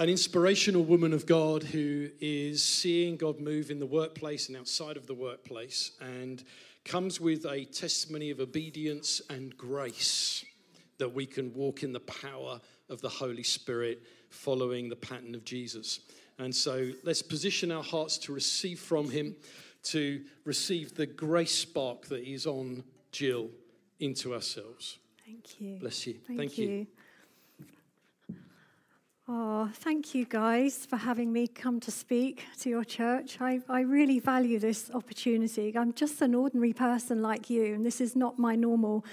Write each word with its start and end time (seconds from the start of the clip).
an 0.00 0.08
inspirational 0.08 0.82
woman 0.82 1.12
of 1.12 1.26
God 1.26 1.62
who 1.62 2.08
is 2.20 2.64
seeing 2.64 3.18
God 3.18 3.38
move 3.38 3.70
in 3.70 3.78
the 3.78 3.84
workplace 3.84 4.48
and 4.48 4.56
outside 4.56 4.96
of 4.96 5.06
the 5.06 5.12
workplace 5.12 5.92
and 6.00 6.42
comes 6.86 7.20
with 7.20 7.44
a 7.44 7.66
testimony 7.66 8.30
of 8.30 8.40
obedience 8.40 9.20
and 9.28 9.54
grace 9.58 10.42
that 10.96 11.12
we 11.12 11.26
can 11.26 11.52
walk 11.52 11.82
in 11.82 11.92
the 11.92 12.00
power 12.00 12.58
of 12.88 13.02
the 13.02 13.10
Holy 13.10 13.42
Spirit 13.42 14.02
following 14.30 14.88
the 14.88 14.96
pattern 14.96 15.34
of 15.34 15.44
Jesus. 15.44 16.00
And 16.38 16.54
so 16.54 16.92
let's 17.04 17.20
position 17.20 17.70
our 17.70 17.82
hearts 17.82 18.16
to 18.18 18.32
receive 18.32 18.80
from 18.80 19.10
Him, 19.10 19.36
to 19.82 20.24
receive 20.46 20.94
the 20.94 21.04
grace 21.04 21.54
spark 21.54 22.06
that 22.06 22.26
is 22.26 22.46
on 22.46 22.84
Jill 23.12 23.50
into 23.98 24.32
ourselves. 24.32 24.96
Thank 25.26 25.60
you. 25.60 25.76
Bless 25.78 26.06
you. 26.06 26.14
Thank, 26.26 26.38
Thank 26.38 26.56
you. 26.56 26.68
you. 26.70 26.86
Oh, 29.32 29.70
thank 29.72 30.12
you 30.12 30.24
guys 30.24 30.84
for 30.84 30.96
having 30.96 31.32
me 31.32 31.46
come 31.46 31.78
to 31.80 31.92
speak 31.92 32.46
to 32.62 32.68
your 32.68 32.82
church. 32.82 33.40
I, 33.40 33.60
I 33.68 33.82
really 33.82 34.18
value 34.18 34.58
this 34.58 34.90
opportunity. 34.92 35.72
I'm 35.78 35.92
just 35.92 36.20
an 36.20 36.34
ordinary 36.34 36.72
person 36.72 37.22
like 37.22 37.48
you, 37.48 37.74
and 37.74 37.86
this 37.86 38.00
is 38.00 38.16
not 38.16 38.40
my 38.40 38.56
normal 38.56 39.04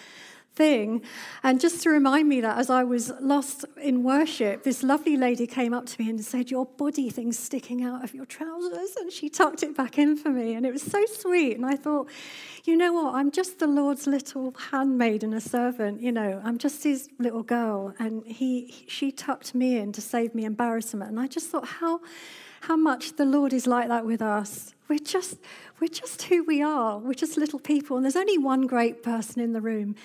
thing. 0.58 1.04
And 1.44 1.62
just 1.62 1.82
to 1.84 1.90
remind 1.90 2.28
me 2.28 2.42
that 2.42 2.58
as 2.58 2.70
I 2.70 2.84
was 2.84 3.12
lost 3.22 3.64
in 3.82 4.04
worship, 4.04 4.64
this 4.64 4.84
lovely 4.84 5.16
lady 5.16 5.48
came 5.48 5.74
up 5.74 5.86
to 5.86 6.02
me 6.02 6.10
and 6.10 6.24
said, 6.24 6.50
Your 6.52 6.66
body 6.66 7.10
thing's 7.10 7.40
sticking 7.40 7.84
out 7.84 8.04
of 8.04 8.14
your 8.14 8.26
trousers. 8.26 8.96
And 9.00 9.12
she 9.12 9.30
tucked 9.30 9.64
it 9.64 9.78
back 9.78 9.98
in 9.98 10.18
for 10.18 10.30
me. 10.30 10.56
And 10.56 10.66
it 10.66 10.74
was 10.74 10.82
so 10.82 11.06
sweet. 11.06 11.56
And 11.56 11.66
I 11.66 11.76
thought, 11.76 12.10
you 12.66 12.76
know 12.76 12.92
what? 12.92 13.16
I'm 13.16 13.32
just 13.32 13.60
the 13.60 13.68
Lord's 13.68 14.08
little 14.08 14.54
handmaid 14.72 15.24
and 15.24 15.34
a 15.34 15.42
servant. 15.42 16.02
You 16.02 16.12
know, 16.12 16.42
I'm 16.44 16.58
just 16.58 16.84
his 16.84 17.10
little 17.20 17.44
girl. 17.44 17.94
And 18.00 18.26
he, 18.26 18.86
she 18.88 19.12
tucked 19.12 19.54
me 19.54 19.78
in 19.78 19.94
to 19.94 20.02
save 20.02 20.34
me 20.34 20.44
embarrassment. 20.44 21.12
And 21.12 21.20
I 21.20 21.28
just 21.28 21.50
thought, 21.50 21.68
how, 21.68 22.02
how 22.62 22.76
much 22.76 23.16
the 23.16 23.26
Lord 23.26 23.54
is 23.54 23.68
like 23.68 23.88
that 23.88 24.06
with 24.06 24.22
us. 24.22 24.74
We're 24.88 25.00
just, 25.00 25.38
we're 25.80 25.88
just 25.88 26.24
who 26.24 26.44
we 26.44 26.62
are. 26.62 26.98
We're 26.98 27.14
just 27.14 27.38
little 27.38 27.60
people. 27.60 27.98
And 27.98 28.06
there's 28.06 28.16
only 28.16 28.38
one 28.38 28.68
great 28.68 29.04
person 29.04 29.42
in 29.42 29.54
the 29.54 29.62
room. 29.62 29.96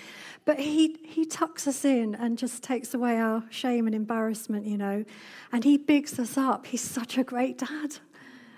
But 0.45 0.59
he, 0.59 0.97
he 1.03 1.25
tucks 1.25 1.67
us 1.67 1.85
in 1.85 2.15
and 2.15 2.37
just 2.37 2.63
takes 2.63 2.93
away 2.93 3.19
our 3.19 3.43
shame 3.49 3.87
and 3.87 3.95
embarrassment, 3.95 4.65
you 4.65 4.77
know. 4.77 5.05
And 5.51 5.63
he 5.63 5.77
bigs 5.77 6.19
us 6.19 6.37
up. 6.37 6.65
He's 6.67 6.81
such 6.81 7.17
a 7.17 7.23
great 7.23 7.57
dad. 7.57 7.97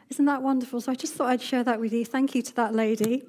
Isn't 0.10 0.26
that 0.26 0.42
wonderful? 0.42 0.82
So 0.82 0.92
I 0.92 0.96
just 0.96 1.14
thought 1.14 1.28
I'd 1.28 1.42
share 1.42 1.64
that 1.64 1.80
with 1.80 1.94
you. 1.94 2.06
Thank 2.06 2.36
you 2.36 2.42
to 2.42 2.56
that 2.56 2.74
lady. 2.74 3.24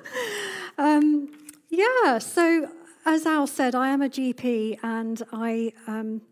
um, 0.78 1.30
yeah, 1.68 2.18
so 2.18 2.70
as 3.06 3.26
Al 3.26 3.46
said, 3.46 3.74
I 3.74 3.88
am 3.88 4.00
a 4.00 4.08
GP 4.08 4.78
and 4.82 5.22
I 5.32 5.72
um, 5.86 6.22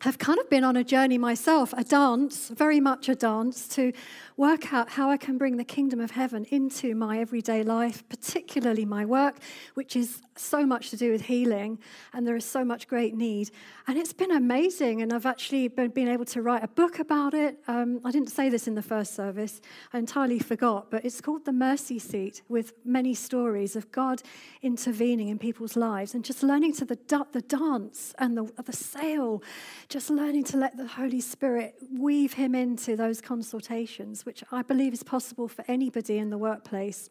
have 0.00 0.18
kind 0.18 0.38
of 0.38 0.48
been 0.48 0.64
on 0.64 0.76
a 0.76 0.84
journey 0.84 1.18
myself, 1.18 1.72
a 1.76 1.84
dance, 1.84 2.48
very 2.48 2.80
much 2.80 3.08
a 3.08 3.14
dance, 3.14 3.66
to 3.68 3.92
work 4.36 4.72
out 4.72 4.90
how 4.90 5.10
I 5.10 5.16
can 5.16 5.38
bring 5.38 5.56
the 5.56 5.64
kingdom 5.64 6.00
of 6.00 6.12
heaven 6.12 6.46
into 6.50 6.94
my 6.94 7.18
everyday 7.18 7.62
life, 7.62 8.08
particularly 8.08 8.84
my 8.84 9.04
work, 9.04 9.36
which 9.74 9.96
is 9.96 10.22
so 10.40 10.64
much 10.64 10.90
to 10.90 10.96
do 10.96 11.10
with 11.10 11.22
healing, 11.22 11.78
and 12.12 12.26
there 12.26 12.36
is 12.36 12.44
so 12.44 12.64
much 12.64 12.88
great 12.88 13.14
need. 13.14 13.50
And 13.86 13.98
it's 13.98 14.12
been 14.12 14.30
amazing, 14.30 15.02
and 15.02 15.12
I've 15.12 15.26
actually 15.26 15.68
been, 15.68 15.90
been 15.90 16.08
able 16.08 16.24
to 16.26 16.42
write 16.42 16.64
a 16.64 16.68
book 16.68 16.98
about 16.98 17.34
it. 17.34 17.58
Um, 17.66 18.00
I 18.04 18.10
didn't 18.10 18.30
say 18.30 18.48
this 18.48 18.66
in 18.68 18.74
the 18.74 18.82
first 18.82 19.14
service, 19.14 19.60
I 19.92 19.98
entirely 19.98 20.38
forgot, 20.38 20.90
but 20.90 21.04
it's 21.04 21.20
called 21.20 21.44
The 21.44 21.52
Mercy 21.52 21.98
Seat, 21.98 22.42
with 22.48 22.72
many 22.84 23.14
stories 23.14 23.76
of 23.76 23.90
God 23.92 24.22
intervening 24.62 25.28
in 25.28 25.38
people's 25.38 25.76
lives 25.76 26.14
and 26.14 26.24
just 26.24 26.42
learning 26.42 26.74
to 26.74 26.84
the, 26.84 26.98
the 27.32 27.42
dance 27.42 28.14
and 28.18 28.36
the, 28.36 28.50
the 28.62 28.72
sail, 28.72 29.42
just 29.88 30.10
learning 30.10 30.44
to 30.44 30.56
let 30.56 30.76
the 30.76 30.86
Holy 30.86 31.20
Spirit 31.20 31.74
weave 31.92 32.34
Him 32.34 32.54
into 32.54 32.96
those 32.96 33.20
consultations 33.20 34.24
which 34.24 34.42
I 34.50 34.62
believe 34.62 34.92
is 34.92 35.02
possible 35.02 35.48
for 35.48 35.64
anybody 35.68 36.18
in 36.18 36.30
the 36.30 36.38
workplace. 36.38 37.10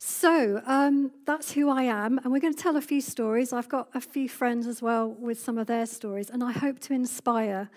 So 0.00 0.62
um, 0.64 1.10
that's 1.26 1.52
who 1.52 1.68
I 1.68 1.82
am, 1.82 2.18
and 2.18 2.32
we're 2.32 2.38
going 2.38 2.54
to 2.54 2.62
tell 2.62 2.76
a 2.76 2.80
few 2.80 3.00
stories. 3.00 3.52
I've 3.52 3.68
got 3.68 3.88
a 3.94 4.00
few 4.00 4.28
friends 4.28 4.68
as 4.68 4.80
well 4.80 5.08
with 5.08 5.40
some 5.40 5.58
of 5.58 5.66
their 5.66 5.86
stories, 5.86 6.30
and 6.30 6.42
I 6.44 6.52
hope 6.52 6.78
to 6.80 6.94
inspire 6.94 7.68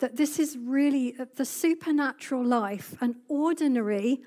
that 0.00 0.16
this 0.16 0.38
is 0.38 0.58
really 0.58 1.16
the 1.36 1.44
supernatural 1.46 2.44
life, 2.44 2.94
an 3.00 3.16
ordinary, 3.28 4.20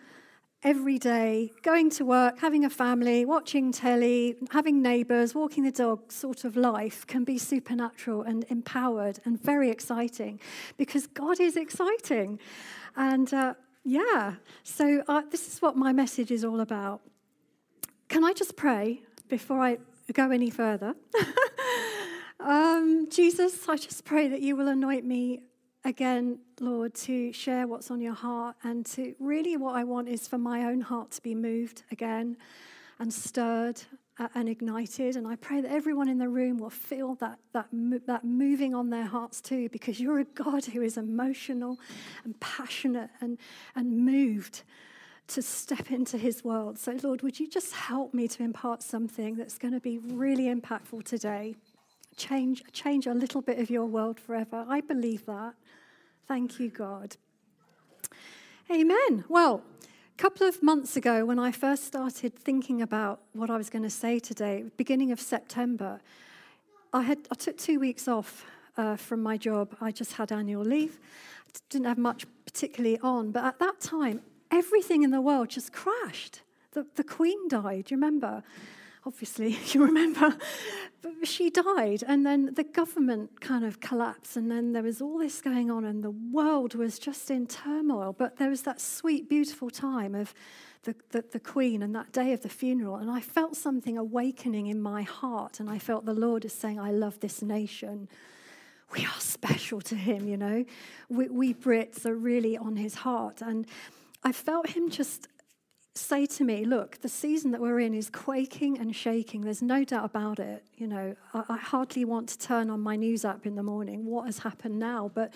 everyday, 0.63 1.52
going 1.62 1.92
to 1.92 2.06
work, 2.06 2.40
having 2.40 2.66
a 2.66 2.72
family, 2.72 3.24
watching 3.24 3.72
telly, 3.72 4.36
having 4.50 4.81
neighbours, 4.81 5.36
walking 5.36 5.63
the 5.63 5.72
dog 5.72 6.12
sort 6.12 6.46
of 6.46 6.58
life 6.58 7.06
can 7.06 7.24
be 7.24 7.38
supernatural 7.38 8.24
and 8.24 8.46
empowered 8.50 9.19
and 9.25 9.40
very 9.42 9.69
exciting 9.69 10.40
because 10.78 11.06
God 11.06 11.40
is 11.40 11.56
exciting. 11.56 12.40
And 12.96 13.31
uh, 13.31 13.53
yeah, 13.84 14.36
so 14.63 15.03
uh, 15.08 15.22
this 15.30 15.53
is 15.53 15.62
what 15.62 15.75
my 15.75 15.94
message 15.94 16.31
is 16.31 16.44
all 16.44 16.62
about. 16.62 17.02
Can 18.13 18.24
I 18.24 18.31
just 18.31 18.56
pray 18.56 19.01
before 19.28 19.59
I 19.59 19.79
go 20.13 20.29
any 20.29 20.51
further? 20.51 20.94
um, 22.40 23.07
Jesus, 23.09 23.68
I 23.68 23.75
just 23.75 24.06
pray 24.06 24.28
that 24.28 24.40
you 24.40 24.56
will 24.56 24.68
anoint 24.68 25.03
me 25.03 25.41
again, 25.84 26.38
Lord, 26.59 26.94
to 26.94 27.34
share 27.34 27.66
what's 27.66 27.90
on 27.90 28.01
your 28.01 28.13
heart. 28.13 28.56
And 28.62 28.85
to 28.85 29.16
really, 29.19 29.57
what 29.57 29.75
I 29.75 29.84
want 29.84 30.09
is 30.09 30.28
for 30.28 30.38
my 30.38 30.66
own 30.66 30.81
heart 30.81 31.09
to 31.13 31.24
be 31.24 31.34
moved 31.34 31.85
again 31.91 32.38
and 33.00 33.12
stirred 33.12 33.81
and 34.35 34.47
ignited. 34.47 35.16
And 35.16 35.28
I 35.28 35.35
pray 35.35 35.62
that 35.62 35.72
everyone 35.72 36.07
in 36.07 36.19
the 36.19 36.30
room 36.30 36.59
will 36.59 36.69
feel 36.69 37.16
that, 37.16 37.40
that, 37.53 37.69
that 38.06 38.24
moving 38.24 38.75
on 38.75 38.91
their 38.91 39.07
hearts 39.07 39.41
too, 39.41 39.69
because 39.69 40.00
you're 40.00 40.19
a 40.19 40.25
God 40.25 40.66
who 40.66 40.84
is 40.84 40.97
emotional 40.97 41.80
and 42.24 42.40
passionate 42.40 43.09
and, 43.22 43.40
and 43.75 44.06
moved 44.06 44.62
to 45.28 45.42
step 45.42 45.92
into 45.92 46.18
his 46.18 46.44
world. 46.44 46.78
So, 46.78 46.98
Lord, 47.02 47.22
would 47.22 47.40
you 47.40 47.48
just 47.48 47.74
help 47.74 48.14
me 48.14 48.28
to 48.28 48.44
impart 48.44 48.84
something 48.84 49.36
that's 49.36 49.58
going 49.58 49.74
to 49.74 49.80
be 49.80 49.98
really 49.98 50.54
impactful 50.54 51.04
today? 51.06 51.56
Change, 52.16 52.64
change 52.72 53.08
a 53.08 53.14
little 53.14 53.42
bit 53.42 53.60
of 53.60 53.70
your 53.70 53.86
world 53.86 54.20
forever. 54.20 54.66
I 54.68 54.82
believe 54.82 55.26
that. 55.26 55.54
Thank 56.28 56.60
you, 56.60 56.70
God. 56.70 57.16
Amen. 58.72 59.26
Well, 59.28 59.62
a 59.84 60.18
couple 60.18 60.48
of 60.48 60.62
months 60.62 60.96
ago, 60.96 61.26
when 61.26 61.40
I 61.40 61.52
first 61.52 61.86
started 61.86 62.36
thinking 62.38 62.82
about 62.82 63.22
what 63.34 63.50
I 63.50 63.58
was 63.58 63.70
going 63.70 63.84
to 63.84 63.90
say 63.90 64.20
today, 64.20 64.66
beginning 64.78 65.12
of 65.12 65.20
September, 65.20 66.00
I, 66.94 67.02
had, 67.02 67.20
I 67.32 67.36
took 67.36 67.58
two 67.58 67.80
weeks 67.80 68.08
off 68.08 68.46
uh, 68.78 68.96
from 68.96 69.24
my 69.24 69.38
job. 69.38 69.76
I 69.82 69.92
just 69.92 70.14
had 70.14 70.32
annual 70.32 70.64
leave. 70.64 71.00
Didn't 71.70 71.88
have 71.88 71.98
much 71.98 72.26
particularly 72.46 73.00
on, 73.00 73.32
but 73.32 73.44
at 73.44 73.60
that 73.60 73.80
time, 73.80 74.22
everything 74.53 75.03
in 75.03 75.12
the 75.12 75.22
world 75.22 75.50
just 75.50 75.74
crashed. 75.74 76.41
The, 76.72 76.86
the 76.96 77.03
Queen 77.03 77.47
died, 77.47 77.91
you 77.91 77.97
remember? 77.97 78.44
obviously, 79.06 79.58
you 79.68 79.84
remember, 79.84 80.36
but 81.02 81.28
she 81.28 81.50
died. 81.50 82.03
And 82.08 82.25
then 82.25 82.53
the 82.53 82.63
government 82.63 83.42
kind 83.42 83.66
of 83.66 83.80
collapsed. 83.80 84.38
And 84.38 84.50
then 84.50 84.74
there 84.74 84.84
was 84.84 85.02
all 85.02 85.18
this 85.18 85.42
going 85.42 85.69
on, 85.69 85.86
and 85.86 86.03
the 86.03 86.12
world 86.12 86.75
was 86.75 87.00
just 87.00 87.30
in 87.30 87.47
turmoil. 87.47 88.16
But 88.18 88.38
there 88.38 88.50
was 88.50 88.63
that 88.63 88.80
sweet, 88.80 89.30
beautiful 89.30 89.69
time 89.69 90.16
of 90.16 90.34
the, 90.84 90.96
the, 91.09 91.24
the 91.31 91.40
Queen 91.40 91.81
and 91.81 91.96
that 91.96 92.12
day 92.12 92.34
of 92.34 92.42
the 92.42 92.50
funeral. 92.50 92.96
And 92.96 93.09
I 93.09 93.22
felt 93.22 93.56
something 93.56 93.97
awakening 93.97 94.68
in 94.68 94.81
my 94.81 95.03
heart. 95.03 95.59
And 95.59 95.69
I 95.69 95.80
felt 95.80 96.06
the 96.06 96.13
Lord 96.13 96.46
is 96.46 96.53
saying, 96.53 96.80
I 96.80 96.92
love 96.92 97.19
this 97.19 97.42
nation. 97.42 98.09
We 98.94 99.06
are 99.06 99.19
special 99.19 99.81
to 99.81 99.96
him, 99.96 100.28
you 100.28 100.38
know. 100.38 100.66
We, 101.09 101.28
we 101.30 101.53
Brits 101.53 102.06
are 102.06 102.16
really 102.16 102.58
on 102.58 102.75
his 102.75 102.96
heart. 102.96 103.42
And 103.42 103.66
I 104.24 104.32
felt 104.32 104.70
him 104.70 104.90
just 104.90 105.28
say 105.96 106.26
to 106.26 106.44
me, 106.44 106.66
look, 106.66 107.02
the 107.02 107.10
season 107.10 107.52
that 107.52 107.62
we're 107.62 107.80
in 107.80 107.94
is 107.94 108.10
quaking 108.10 108.80
and 108.80 108.96
shaking. 108.96 109.42
There's 109.42 109.62
no 109.62 109.84
doubt 109.84 110.06
about 110.06 110.40
it. 110.40 110.64
You 110.76 110.88
know, 110.88 111.16
I, 111.34 111.44
I, 111.50 111.58
hardly 111.58 112.04
want 112.04 112.30
to 112.30 112.40
turn 112.40 112.70
on 112.70 112.80
my 112.80 112.96
news 112.96 113.25
app 113.25 113.46
in 113.46 113.56
the 113.56 113.64
morning. 113.64 114.06
What 114.06 114.25
has 114.25 114.40
happened 114.40 114.80
now? 114.80 115.12
But 115.14 115.34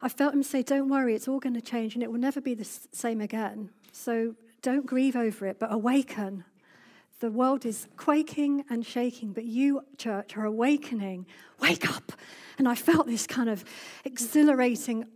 I 0.00 0.08
felt 0.08 0.32
him 0.32 0.42
say, 0.42 0.62
don't 0.62 0.88
worry, 0.88 1.14
it's 1.14 1.28
all 1.28 1.38
going 1.38 1.54
to 1.54 1.60
change 1.60 1.94
and 1.94 2.02
it 2.02 2.10
will 2.10 2.20
never 2.20 2.40
be 2.40 2.54
the 2.54 2.64
same 2.64 3.20
again. 3.20 3.70
So 3.92 4.34
don't 4.62 4.86
grieve 4.86 5.16
over 5.16 5.46
it, 5.46 5.58
but 5.58 5.72
awaken. 5.72 6.44
The 7.20 7.30
world 7.30 7.64
is 7.64 7.86
quaking 7.96 8.64
and 8.70 8.84
shaking, 8.84 9.32
but 9.32 9.44
you, 9.44 9.82
church, 9.98 10.36
are 10.36 10.44
awakening. 10.44 11.26
Wake 11.60 11.88
up. 11.88 12.12
And 12.58 12.68
I 12.68 12.74
felt 12.74 13.06
this 13.06 13.26
kind 13.26 13.48
of 13.48 13.64
exhilarating 14.04 15.06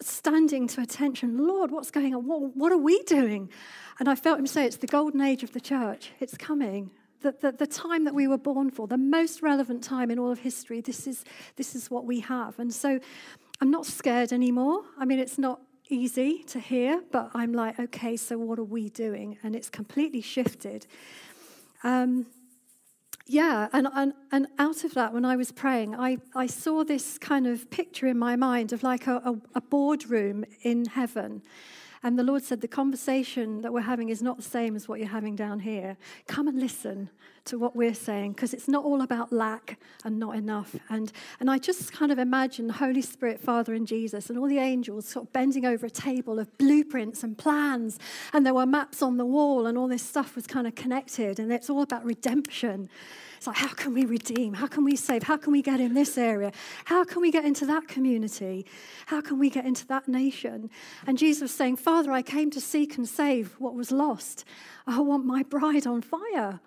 standing 0.00 0.66
to 0.68 0.80
attention. 0.80 1.46
Lord, 1.46 1.70
what's 1.70 1.90
going 1.90 2.14
on? 2.14 2.26
What, 2.26 2.56
what 2.56 2.72
are 2.72 2.78
we 2.78 3.02
doing? 3.02 3.50
And 3.98 4.08
I 4.08 4.14
felt 4.14 4.38
him 4.38 4.46
say, 4.46 4.64
It's 4.64 4.76
the 4.76 4.86
golden 4.86 5.20
age 5.20 5.42
of 5.42 5.52
the 5.52 5.60
church. 5.60 6.12
It's 6.20 6.36
coming. 6.36 6.90
The, 7.20 7.34
the, 7.38 7.52
the, 7.52 7.66
time 7.66 8.04
that 8.04 8.14
we 8.14 8.26
were 8.26 8.38
born 8.38 8.70
for, 8.70 8.86
the 8.86 8.96
most 8.96 9.42
relevant 9.42 9.84
time 9.84 10.10
in 10.10 10.18
all 10.18 10.30
of 10.30 10.38
history, 10.38 10.80
this 10.80 11.06
is, 11.06 11.22
this 11.56 11.74
is 11.74 11.90
what 11.90 12.06
we 12.06 12.20
have. 12.20 12.58
And 12.58 12.72
so 12.72 12.98
I'm 13.60 13.70
not 13.70 13.84
scared 13.84 14.32
anymore. 14.32 14.84
I 14.98 15.04
mean, 15.04 15.18
it's 15.18 15.36
not 15.36 15.60
easy 15.90 16.42
to 16.44 16.58
hear, 16.58 17.02
but 17.12 17.30
I'm 17.34 17.52
like, 17.52 17.78
okay, 17.78 18.16
so 18.16 18.38
what 18.38 18.58
are 18.58 18.64
we 18.64 18.88
doing? 18.88 19.36
And 19.42 19.54
it's 19.54 19.68
completely 19.68 20.22
shifted. 20.22 20.86
Um, 21.84 22.24
yeah, 23.30 23.68
and, 23.72 23.86
and, 23.94 24.12
and 24.32 24.48
out 24.58 24.82
of 24.82 24.94
that, 24.94 25.12
when 25.12 25.24
I 25.24 25.36
was 25.36 25.52
praying, 25.52 25.94
I, 25.94 26.18
I 26.34 26.48
saw 26.48 26.82
this 26.82 27.16
kind 27.16 27.46
of 27.46 27.70
picture 27.70 28.08
in 28.08 28.18
my 28.18 28.34
mind 28.34 28.72
of 28.72 28.82
like 28.82 29.06
a, 29.06 29.22
a, 29.24 29.36
a 29.54 29.60
boardroom 29.60 30.44
in 30.62 30.86
heaven. 30.86 31.42
And 32.02 32.18
the 32.18 32.22
Lord 32.22 32.42
said, 32.42 32.60
The 32.60 32.68
conversation 32.68 33.60
that 33.60 33.72
we're 33.72 33.82
having 33.82 34.08
is 34.08 34.22
not 34.22 34.36
the 34.38 34.42
same 34.42 34.74
as 34.74 34.88
what 34.88 34.98
you're 34.98 35.08
having 35.08 35.36
down 35.36 35.60
here. 35.60 35.96
Come 36.26 36.48
and 36.48 36.58
listen 36.58 37.10
to 37.46 37.58
what 37.58 37.74
we're 37.74 37.94
saying, 37.94 38.32
because 38.32 38.54
it's 38.54 38.68
not 38.68 38.84
all 38.84 39.02
about 39.02 39.32
lack 39.32 39.78
and 40.04 40.18
not 40.18 40.36
enough. 40.36 40.76
And, 40.88 41.12
and 41.40 41.50
I 41.50 41.58
just 41.58 41.92
kind 41.92 42.12
of 42.12 42.18
imagine 42.18 42.66
the 42.66 42.74
Holy 42.74 43.02
Spirit, 43.02 43.40
Father, 43.40 43.74
and 43.74 43.86
Jesus, 43.86 44.30
and 44.30 44.38
all 44.38 44.46
the 44.46 44.58
angels 44.58 45.08
sort 45.08 45.26
of 45.26 45.32
bending 45.32 45.64
over 45.66 45.86
a 45.86 45.90
table 45.90 46.38
of 46.38 46.56
blueprints 46.58 47.22
and 47.22 47.36
plans. 47.36 47.98
And 48.32 48.46
there 48.46 48.54
were 48.54 48.66
maps 48.66 49.02
on 49.02 49.16
the 49.16 49.26
wall, 49.26 49.66
and 49.66 49.76
all 49.76 49.88
this 49.88 50.02
stuff 50.02 50.36
was 50.36 50.46
kind 50.46 50.66
of 50.66 50.74
connected. 50.74 51.38
And 51.38 51.52
it's 51.52 51.68
all 51.68 51.82
about 51.82 52.04
redemption. 52.04 52.88
It's 53.40 53.46
like, 53.46 53.56
how 53.56 53.68
can 53.68 53.94
we 53.94 54.04
redeem? 54.04 54.52
How 54.52 54.66
can 54.66 54.84
we 54.84 54.96
save? 54.96 55.22
How 55.22 55.38
can 55.38 55.50
we 55.50 55.62
get 55.62 55.80
in 55.80 55.94
this 55.94 56.18
area? 56.18 56.52
How 56.84 57.04
can 57.04 57.22
we 57.22 57.30
get 57.30 57.46
into 57.46 57.64
that 57.64 57.88
community? 57.88 58.66
How 59.06 59.22
can 59.22 59.38
we 59.38 59.48
get 59.48 59.64
into 59.64 59.86
that 59.86 60.06
nation? 60.06 60.68
And 61.06 61.16
Jesus 61.16 61.40
was 61.40 61.54
saying, 61.54 61.76
Father, 61.76 62.12
I 62.12 62.20
came 62.20 62.50
to 62.50 62.60
seek 62.60 62.98
and 62.98 63.08
save 63.08 63.54
what 63.58 63.74
was 63.74 63.90
lost. 63.90 64.44
I 64.86 65.00
want 65.00 65.24
my 65.24 65.42
bride 65.42 65.86
on 65.86 66.02
fire. 66.02 66.60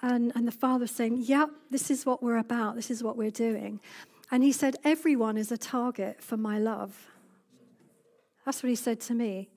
And, 0.00 0.32
and 0.34 0.48
the 0.48 0.52
father 0.52 0.86
saying, 0.86 1.18
Yep, 1.18 1.50
this 1.70 1.90
is 1.90 2.06
what 2.06 2.22
we're 2.22 2.38
about. 2.38 2.74
This 2.74 2.90
is 2.90 3.02
what 3.02 3.18
we're 3.18 3.30
doing. 3.30 3.78
And 4.30 4.42
he 4.42 4.50
said, 4.50 4.76
Everyone 4.82 5.36
is 5.36 5.52
a 5.52 5.58
target 5.58 6.22
for 6.22 6.38
my 6.38 6.58
love. 6.58 7.06
That's 8.46 8.62
what 8.62 8.70
he 8.70 8.76
said 8.76 8.98
to 9.02 9.14
me. 9.14 9.50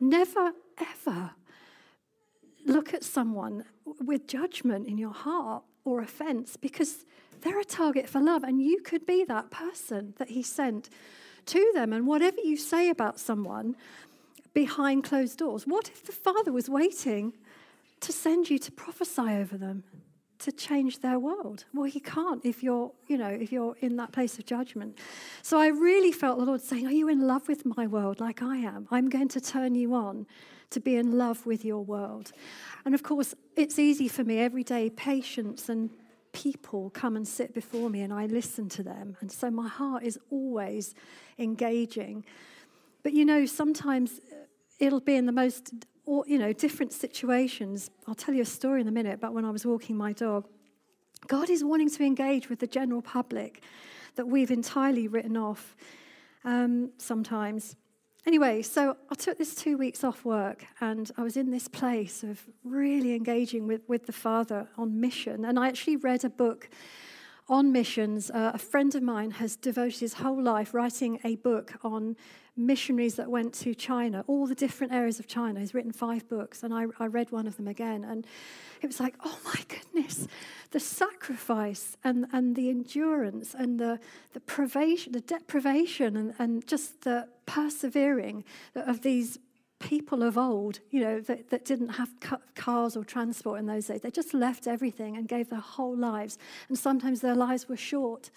Never, 0.00 0.52
ever 0.78 1.32
look 2.64 2.94
at 2.94 3.04
someone 3.04 3.66
with 3.84 4.26
judgment 4.26 4.88
in 4.88 4.96
your 4.96 5.12
heart 5.12 5.64
or 5.84 6.00
offense 6.00 6.56
because 6.56 7.04
they're 7.42 7.60
a 7.60 7.64
target 7.64 8.08
for 8.08 8.20
love, 8.20 8.42
and 8.42 8.62
you 8.62 8.80
could 8.80 9.04
be 9.06 9.24
that 9.24 9.50
person 9.50 10.14
that 10.18 10.30
He 10.30 10.42
sent 10.42 10.88
to 11.46 11.70
them. 11.74 11.92
And 11.92 12.06
whatever 12.06 12.40
you 12.42 12.56
say 12.56 12.88
about 12.88 13.20
someone 13.20 13.76
behind 14.54 15.04
closed 15.04 15.38
doors, 15.38 15.66
what 15.66 15.88
if 15.88 16.04
the 16.04 16.12
Father 16.12 16.52
was 16.52 16.68
waiting 16.68 17.34
to 18.00 18.12
send 18.12 18.50
you 18.50 18.58
to 18.58 18.72
prophesy 18.72 19.22
over 19.22 19.56
them? 19.56 19.84
to 20.44 20.52
change 20.52 20.98
their 20.98 21.18
world. 21.18 21.64
Well, 21.72 21.84
he 21.84 22.00
can't 22.00 22.44
if 22.44 22.62
you're, 22.62 22.92
you 23.06 23.16
know, 23.16 23.28
if 23.28 23.50
you're 23.50 23.76
in 23.80 23.96
that 23.96 24.12
place 24.12 24.38
of 24.38 24.44
judgment. 24.44 24.98
So 25.40 25.58
I 25.58 25.68
really 25.68 26.12
felt 26.12 26.38
the 26.38 26.44
Lord 26.44 26.60
saying, 26.60 26.86
Are 26.86 26.92
you 26.92 27.08
in 27.08 27.26
love 27.26 27.48
with 27.48 27.64
my 27.64 27.86
world 27.86 28.20
like 28.20 28.42
I 28.42 28.58
am? 28.58 28.86
I'm 28.90 29.08
going 29.08 29.28
to 29.28 29.40
turn 29.40 29.74
you 29.74 29.94
on 29.94 30.26
to 30.70 30.80
be 30.80 30.96
in 30.96 31.16
love 31.16 31.46
with 31.46 31.64
your 31.64 31.84
world. 31.84 32.32
And 32.84 32.94
of 32.94 33.02
course, 33.02 33.34
it's 33.56 33.78
easy 33.78 34.08
for 34.08 34.24
me 34.24 34.38
every 34.38 34.64
day, 34.64 34.90
patients 34.90 35.68
and 35.68 35.90
people 36.32 36.90
come 36.90 37.16
and 37.16 37.26
sit 37.26 37.54
before 37.54 37.88
me 37.88 38.00
and 38.02 38.12
I 38.12 38.26
listen 38.26 38.68
to 38.70 38.82
them. 38.82 39.16
And 39.20 39.30
so 39.30 39.50
my 39.50 39.68
heart 39.68 40.02
is 40.02 40.18
always 40.30 40.94
engaging. 41.38 42.24
But 43.02 43.12
you 43.12 43.24
know, 43.24 43.46
sometimes 43.46 44.20
it'll 44.78 45.00
be 45.00 45.14
in 45.16 45.26
the 45.26 45.32
most 45.32 45.72
you 46.06 46.38
know, 46.38 46.52
different 46.52 46.92
situations. 46.92 47.90
I'll 48.06 48.14
tell 48.14 48.34
you 48.34 48.42
a 48.42 48.46
story 48.46 48.80
in 48.80 48.88
a 48.88 48.92
minute 48.92 49.14
about 49.14 49.32
when 49.32 49.44
I 49.44 49.50
was 49.50 49.64
walking 49.64 49.96
my 49.96 50.12
dog. 50.12 50.46
God 51.26 51.48
is 51.48 51.64
wanting 51.64 51.88
to 51.90 52.04
engage 52.04 52.50
with 52.50 52.58
the 52.58 52.66
general 52.66 53.00
public 53.00 53.62
that 54.16 54.26
we've 54.26 54.50
entirely 54.50 55.08
written 55.08 55.36
off 55.36 55.74
um, 56.44 56.90
sometimes. 56.98 57.76
Anyway, 58.26 58.62
so 58.62 58.96
I 59.10 59.14
took 59.16 59.36
this 59.36 59.54
two 59.54 59.76
weeks 59.76 60.02
off 60.02 60.24
work 60.24 60.64
and 60.80 61.10
I 61.18 61.22
was 61.22 61.36
in 61.36 61.50
this 61.50 61.68
place 61.68 62.22
of 62.22 62.42
really 62.64 63.14
engaging 63.14 63.66
with, 63.66 63.82
with 63.86 64.06
the 64.06 64.12
Father 64.12 64.66
on 64.78 64.98
mission. 64.98 65.44
And 65.44 65.58
I 65.58 65.68
actually 65.68 65.96
read 65.96 66.24
a 66.24 66.30
book 66.30 66.70
on 67.50 67.70
missions. 67.70 68.30
Uh, 68.30 68.52
a 68.54 68.58
friend 68.58 68.94
of 68.94 69.02
mine 69.02 69.32
has 69.32 69.56
devoted 69.56 70.00
his 70.00 70.14
whole 70.14 70.42
life 70.42 70.72
writing 70.72 71.20
a 71.22 71.36
book 71.36 71.74
on 71.82 72.16
missionaries 72.56 73.16
that 73.16 73.30
went 73.30 73.52
to 73.52 73.74
China, 73.74 74.24
all 74.26 74.46
the 74.46 74.54
different 74.54 74.94
areas 74.94 75.18
of 75.18 75.26
China. 75.26 75.60
He's 75.60 75.74
written 75.74 75.92
five 75.92 76.26
books, 76.26 76.62
and 76.62 76.72
I, 76.72 76.86
I 76.98 77.06
read 77.06 77.30
one 77.30 77.46
of 77.46 77.58
them 77.58 77.68
again. 77.68 78.04
And 78.04 78.26
it 78.80 78.86
was 78.86 79.00
like, 79.00 79.16
oh 79.22 79.38
my 79.44 79.60
goodness, 79.68 80.28
the 80.70 80.80
sacrifice 80.80 81.98
and, 82.02 82.26
and 82.32 82.56
the 82.56 82.70
endurance 82.70 83.54
and 83.54 83.78
the, 83.78 83.98
the 84.32 84.40
privation, 84.40 85.12
the 85.12 85.20
deprivation 85.20 86.16
and, 86.16 86.34
and 86.38 86.66
just 86.66 87.02
the 87.02 87.28
persevering 87.46 88.44
of 88.74 89.02
these 89.02 89.38
people 89.78 90.22
of 90.22 90.38
old, 90.38 90.80
you 90.90 91.00
know, 91.00 91.20
that, 91.20 91.50
that 91.50 91.64
didn't 91.64 91.90
have 91.90 92.10
cars 92.54 92.96
or 92.96 93.04
transport 93.04 93.58
in 93.60 93.66
those 93.66 93.86
days. 93.86 94.00
They 94.00 94.10
just 94.10 94.32
left 94.32 94.66
everything 94.66 95.16
and 95.16 95.28
gave 95.28 95.50
their 95.50 95.60
whole 95.60 95.96
lives. 95.96 96.38
And 96.68 96.78
sometimes 96.78 97.20
their 97.20 97.34
lives 97.34 97.68
were 97.68 97.76
short, 97.76 98.30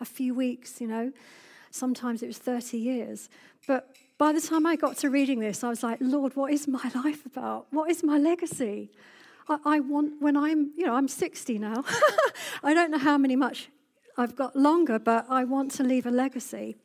a 0.00 0.04
few 0.04 0.34
weeks, 0.34 0.80
you 0.80 0.86
know. 0.86 1.12
Sometimes 1.70 2.22
it 2.22 2.26
was 2.26 2.38
30 2.38 2.78
years. 2.78 3.28
But 3.66 3.96
by 4.18 4.32
the 4.32 4.40
time 4.40 4.66
I 4.66 4.76
got 4.76 4.96
to 4.98 5.10
reading 5.10 5.40
this, 5.40 5.64
I 5.64 5.68
was 5.68 5.82
like, 5.82 5.98
Lord, 6.00 6.36
what 6.36 6.52
is 6.52 6.68
my 6.68 6.90
life 7.04 7.26
about? 7.26 7.66
What 7.70 7.90
is 7.90 8.04
my 8.04 8.18
legacy? 8.18 8.90
I, 9.48 9.58
I 9.64 9.80
want, 9.80 10.20
when 10.20 10.36
I'm, 10.36 10.72
you 10.76 10.86
know, 10.86 10.94
I'm 10.94 11.08
60 11.08 11.58
now. 11.58 11.84
I 12.62 12.74
don't 12.74 12.90
know 12.90 12.98
how 12.98 13.18
many 13.18 13.36
much 13.36 13.70
I've 14.16 14.36
got 14.36 14.54
longer, 14.54 14.98
but 14.98 15.26
I 15.28 15.44
want 15.44 15.70
to 15.72 15.82
leave 15.82 16.06
a 16.06 16.10
legacy. 16.10 16.76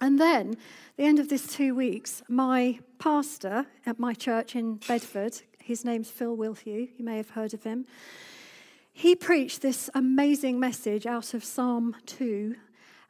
And 0.00 0.20
then, 0.20 0.56
the 0.96 1.04
end 1.04 1.18
of 1.18 1.28
this 1.28 1.46
two 1.46 1.74
weeks, 1.74 2.22
my 2.28 2.80
pastor 2.98 3.66
at 3.86 3.98
my 3.98 4.12
church 4.14 4.54
in 4.54 4.74
Bedford, 4.88 5.40
his 5.58 5.84
name's 5.84 6.10
Phil 6.10 6.36
Wilthew, 6.36 6.88
you 6.96 7.04
may 7.04 7.16
have 7.16 7.30
heard 7.30 7.54
of 7.54 7.64
him, 7.64 7.86
he 8.92 9.14
preached 9.14 9.62
this 9.62 9.90
amazing 9.94 10.58
message 10.58 11.06
out 11.06 11.34
of 11.34 11.44
Psalm 11.44 11.96
2, 12.06 12.54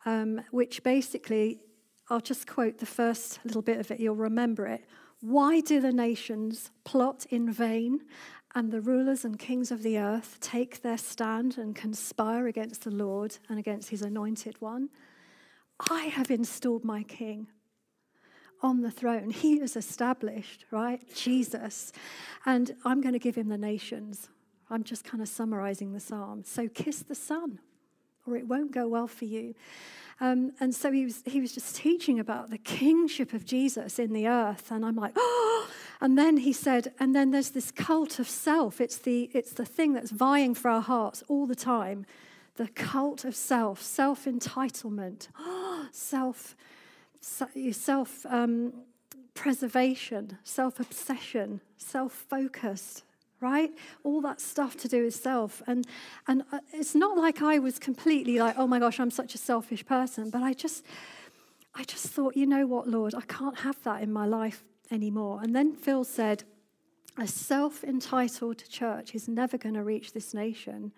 um, 0.04 0.40
which 0.50 0.82
basically 0.82 1.60
I'll 2.08 2.20
just 2.20 2.46
quote 2.46 2.78
the 2.78 2.86
first 2.86 3.40
little 3.44 3.62
bit 3.62 3.78
of 3.78 3.90
it, 3.90 4.00
you'll 4.00 4.14
remember 4.14 4.66
it. 4.66 4.84
Why 5.20 5.60
do 5.60 5.80
the 5.80 5.92
nations 5.92 6.70
plot 6.84 7.26
in 7.30 7.50
vain 7.50 8.00
and 8.54 8.70
the 8.70 8.80
rulers 8.80 9.24
and 9.24 9.38
kings 9.38 9.70
of 9.70 9.82
the 9.82 9.98
earth 9.98 10.38
take 10.40 10.82
their 10.82 10.98
stand 10.98 11.58
and 11.58 11.74
conspire 11.74 12.46
against 12.46 12.84
the 12.84 12.90
Lord 12.90 13.38
and 13.48 13.58
against 13.58 13.90
his 13.90 14.02
anointed 14.02 14.60
one? 14.60 14.88
I 15.78 16.04
have 16.04 16.30
installed 16.30 16.84
my 16.84 17.02
king 17.02 17.48
on 18.62 18.80
the 18.80 18.90
throne. 18.90 19.30
He 19.30 19.60
is 19.60 19.76
established, 19.76 20.64
right? 20.70 21.00
Jesus. 21.14 21.92
And 22.44 22.74
I'm 22.84 23.00
going 23.00 23.12
to 23.12 23.18
give 23.18 23.34
him 23.34 23.48
the 23.48 23.58
nations. 23.58 24.28
I'm 24.70 24.82
just 24.82 25.04
kind 25.04 25.22
of 25.22 25.28
summarizing 25.28 25.92
the 25.92 26.00
psalm. 26.00 26.42
So 26.44 26.68
kiss 26.68 27.00
the 27.00 27.14
Son, 27.14 27.60
or 28.26 28.36
it 28.36 28.48
won't 28.48 28.72
go 28.72 28.88
well 28.88 29.06
for 29.06 29.26
you. 29.26 29.54
Um, 30.18 30.52
and 30.60 30.74
so 30.74 30.90
he 30.90 31.04
was, 31.04 31.22
he 31.26 31.40
was 31.40 31.52
just 31.52 31.76
teaching 31.76 32.18
about 32.18 32.50
the 32.50 32.58
kingship 32.58 33.32
of 33.34 33.44
Jesus 33.44 33.98
in 33.98 34.12
the 34.12 34.26
earth. 34.26 34.70
And 34.70 34.84
I'm 34.84 34.96
like, 34.96 35.12
oh. 35.16 35.68
And 36.00 36.18
then 36.18 36.38
he 36.38 36.52
said, 36.52 36.92
and 36.98 37.14
then 37.14 37.30
there's 37.30 37.50
this 37.50 37.70
cult 37.70 38.18
of 38.18 38.28
self. 38.28 38.80
It's 38.80 38.98
the, 38.98 39.30
it's 39.32 39.52
the 39.52 39.64
thing 39.64 39.92
that's 39.92 40.10
vying 40.10 40.54
for 40.54 40.70
our 40.70 40.80
hearts 40.80 41.22
all 41.28 41.46
the 41.46 41.54
time. 41.54 42.06
The 42.56 42.68
cult 42.68 43.24
of 43.24 43.36
self, 43.36 43.82
self 43.82 44.24
entitlement, 44.24 45.28
self, 45.94 46.56
self 47.20 48.26
um, 48.28 48.72
preservation, 49.34 50.38
self 50.44 50.80
obsession, 50.80 51.60
self 51.76 52.12
focused 52.12 53.02
right? 53.40 53.70
All 54.02 54.20
that 54.22 54.40
stuff 54.40 54.76
to 54.78 54.88
do 54.88 55.04
with 55.04 55.14
self. 55.14 55.62
And, 55.66 55.86
and 56.26 56.42
uh, 56.52 56.60
it's 56.72 56.94
not 56.94 57.16
like 57.16 57.42
I 57.42 57.58
was 57.58 57.78
completely 57.78 58.38
like, 58.38 58.56
oh 58.58 58.66
my 58.66 58.78
gosh, 58.78 58.98
I'm 58.98 59.10
such 59.10 59.34
a 59.34 59.38
selfish 59.38 59.84
person, 59.84 60.30
but 60.30 60.42
I 60.42 60.52
just, 60.54 60.84
I 61.74 61.84
just 61.84 62.06
thought, 62.06 62.36
you 62.36 62.46
know 62.46 62.66
what, 62.66 62.88
Lord, 62.88 63.14
I 63.14 63.20
can't 63.22 63.58
have 63.58 63.82
that 63.82 64.02
in 64.02 64.12
my 64.12 64.26
life 64.26 64.64
anymore. 64.90 65.40
And 65.42 65.54
then 65.54 65.74
Phil 65.74 66.04
said, 66.04 66.44
a 67.18 67.26
self 67.26 67.82
entitled 67.84 68.62
church 68.68 69.14
is 69.14 69.28
never 69.28 69.56
going 69.58 69.74
to 69.74 69.82
reach 69.82 70.12
this 70.12 70.34
nation. 70.34 70.92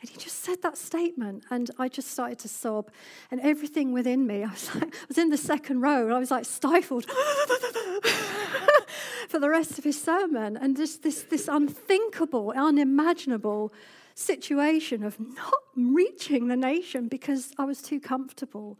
And 0.00 0.10
he 0.10 0.16
just 0.18 0.44
said 0.44 0.60
that 0.62 0.76
statement, 0.76 1.44
and 1.50 1.70
I 1.78 1.88
just 1.88 2.10
started 2.10 2.38
to 2.40 2.48
sob. 2.48 2.90
And 3.30 3.40
everything 3.40 3.92
within 3.92 4.26
me, 4.26 4.44
I 4.44 4.50
was 4.50 4.74
like, 4.74 4.94
I 4.94 5.06
was 5.08 5.18
in 5.18 5.30
the 5.30 5.38
second 5.38 5.80
row, 5.80 6.04
and 6.04 6.12
I 6.12 6.18
was 6.18 6.30
like 6.30 6.44
stifled 6.44 7.06
for 9.28 9.38
the 9.38 9.48
rest 9.48 9.78
of 9.78 9.84
his 9.84 10.00
sermon. 10.00 10.56
And 10.56 10.76
just 10.76 11.02
this, 11.02 11.22
this 11.22 11.48
unthinkable, 11.48 12.52
unimaginable 12.54 13.72
situation 14.14 15.02
of 15.02 15.18
not 15.18 15.62
reaching 15.76 16.48
the 16.48 16.56
nation 16.56 17.08
because 17.08 17.52
I 17.58 17.64
was 17.64 17.80
too 17.80 18.00
comfortable. 18.00 18.78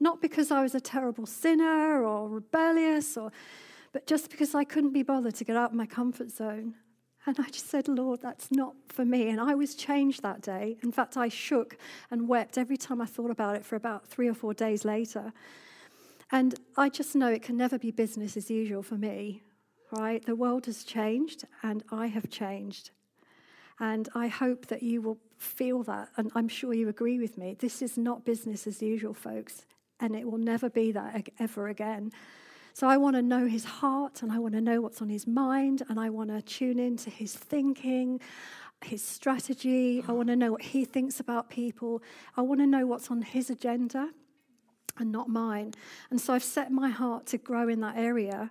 Not 0.00 0.20
because 0.20 0.50
I 0.50 0.62
was 0.62 0.74
a 0.74 0.80
terrible 0.80 1.26
sinner 1.26 2.04
or 2.04 2.28
rebellious, 2.28 3.16
or, 3.16 3.30
but 3.92 4.06
just 4.06 4.30
because 4.30 4.54
I 4.54 4.64
couldn't 4.64 4.92
be 4.92 5.02
bothered 5.02 5.34
to 5.36 5.44
get 5.44 5.56
out 5.56 5.70
of 5.70 5.76
my 5.76 5.86
comfort 5.86 6.30
zone. 6.30 6.74
And 7.26 7.36
I 7.40 7.48
just 7.48 7.68
said, 7.68 7.88
Lord, 7.88 8.22
that's 8.22 8.52
not 8.52 8.74
for 8.86 9.04
me. 9.04 9.28
And 9.28 9.40
I 9.40 9.56
was 9.56 9.74
changed 9.74 10.22
that 10.22 10.42
day. 10.42 10.76
In 10.82 10.92
fact, 10.92 11.16
I 11.16 11.28
shook 11.28 11.76
and 12.10 12.28
wept 12.28 12.56
every 12.56 12.76
time 12.76 13.00
I 13.00 13.06
thought 13.06 13.32
about 13.32 13.56
it 13.56 13.64
for 13.64 13.74
about 13.74 14.06
three 14.06 14.28
or 14.28 14.34
four 14.34 14.54
days 14.54 14.84
later. 14.84 15.32
And 16.30 16.54
I 16.76 16.88
just 16.88 17.16
know 17.16 17.28
it 17.28 17.42
can 17.42 17.56
never 17.56 17.78
be 17.78 17.90
business 17.90 18.36
as 18.36 18.48
usual 18.48 18.82
for 18.82 18.94
me, 18.94 19.42
right? 19.90 20.24
The 20.24 20.36
world 20.36 20.66
has 20.66 20.84
changed 20.84 21.44
and 21.62 21.82
I 21.90 22.06
have 22.06 22.30
changed. 22.30 22.90
And 23.80 24.08
I 24.14 24.28
hope 24.28 24.66
that 24.66 24.82
you 24.82 25.02
will 25.02 25.18
feel 25.38 25.82
that. 25.82 26.08
And 26.16 26.30
I'm 26.34 26.48
sure 26.48 26.72
you 26.74 26.88
agree 26.88 27.18
with 27.18 27.36
me. 27.36 27.56
This 27.58 27.82
is 27.82 27.98
not 27.98 28.24
business 28.24 28.66
as 28.66 28.80
usual, 28.80 29.14
folks. 29.14 29.66
And 29.98 30.14
it 30.14 30.30
will 30.30 30.38
never 30.38 30.70
be 30.70 30.92
that 30.92 31.28
ever 31.38 31.68
again. 31.68 32.12
So 32.76 32.86
I 32.86 32.98
want 32.98 33.16
to 33.16 33.22
know 33.22 33.46
his 33.46 33.64
heart 33.64 34.20
and 34.20 34.30
I 34.30 34.38
want 34.38 34.52
to 34.52 34.60
know 34.60 34.82
what's 34.82 35.00
on 35.00 35.08
his 35.08 35.26
mind 35.26 35.82
and 35.88 35.98
I 35.98 36.10
want 36.10 36.28
to 36.28 36.42
tune 36.42 36.78
into 36.78 37.08
his 37.08 37.34
thinking, 37.34 38.20
his 38.84 39.02
strategy. 39.02 40.04
I 40.06 40.12
want 40.12 40.28
to 40.28 40.36
know 40.36 40.52
what 40.52 40.60
he 40.60 40.84
thinks 40.84 41.18
about 41.18 41.48
people. 41.48 42.02
I 42.36 42.42
want 42.42 42.60
to 42.60 42.66
know 42.66 42.86
what's 42.86 43.10
on 43.10 43.22
his 43.22 43.48
agenda 43.48 44.10
and 44.98 45.10
not 45.10 45.30
mine. 45.30 45.72
And 46.10 46.20
so 46.20 46.34
I've 46.34 46.44
set 46.44 46.70
my 46.70 46.90
heart 46.90 47.24
to 47.28 47.38
grow 47.38 47.66
in 47.70 47.80
that 47.80 47.96
area 47.96 48.50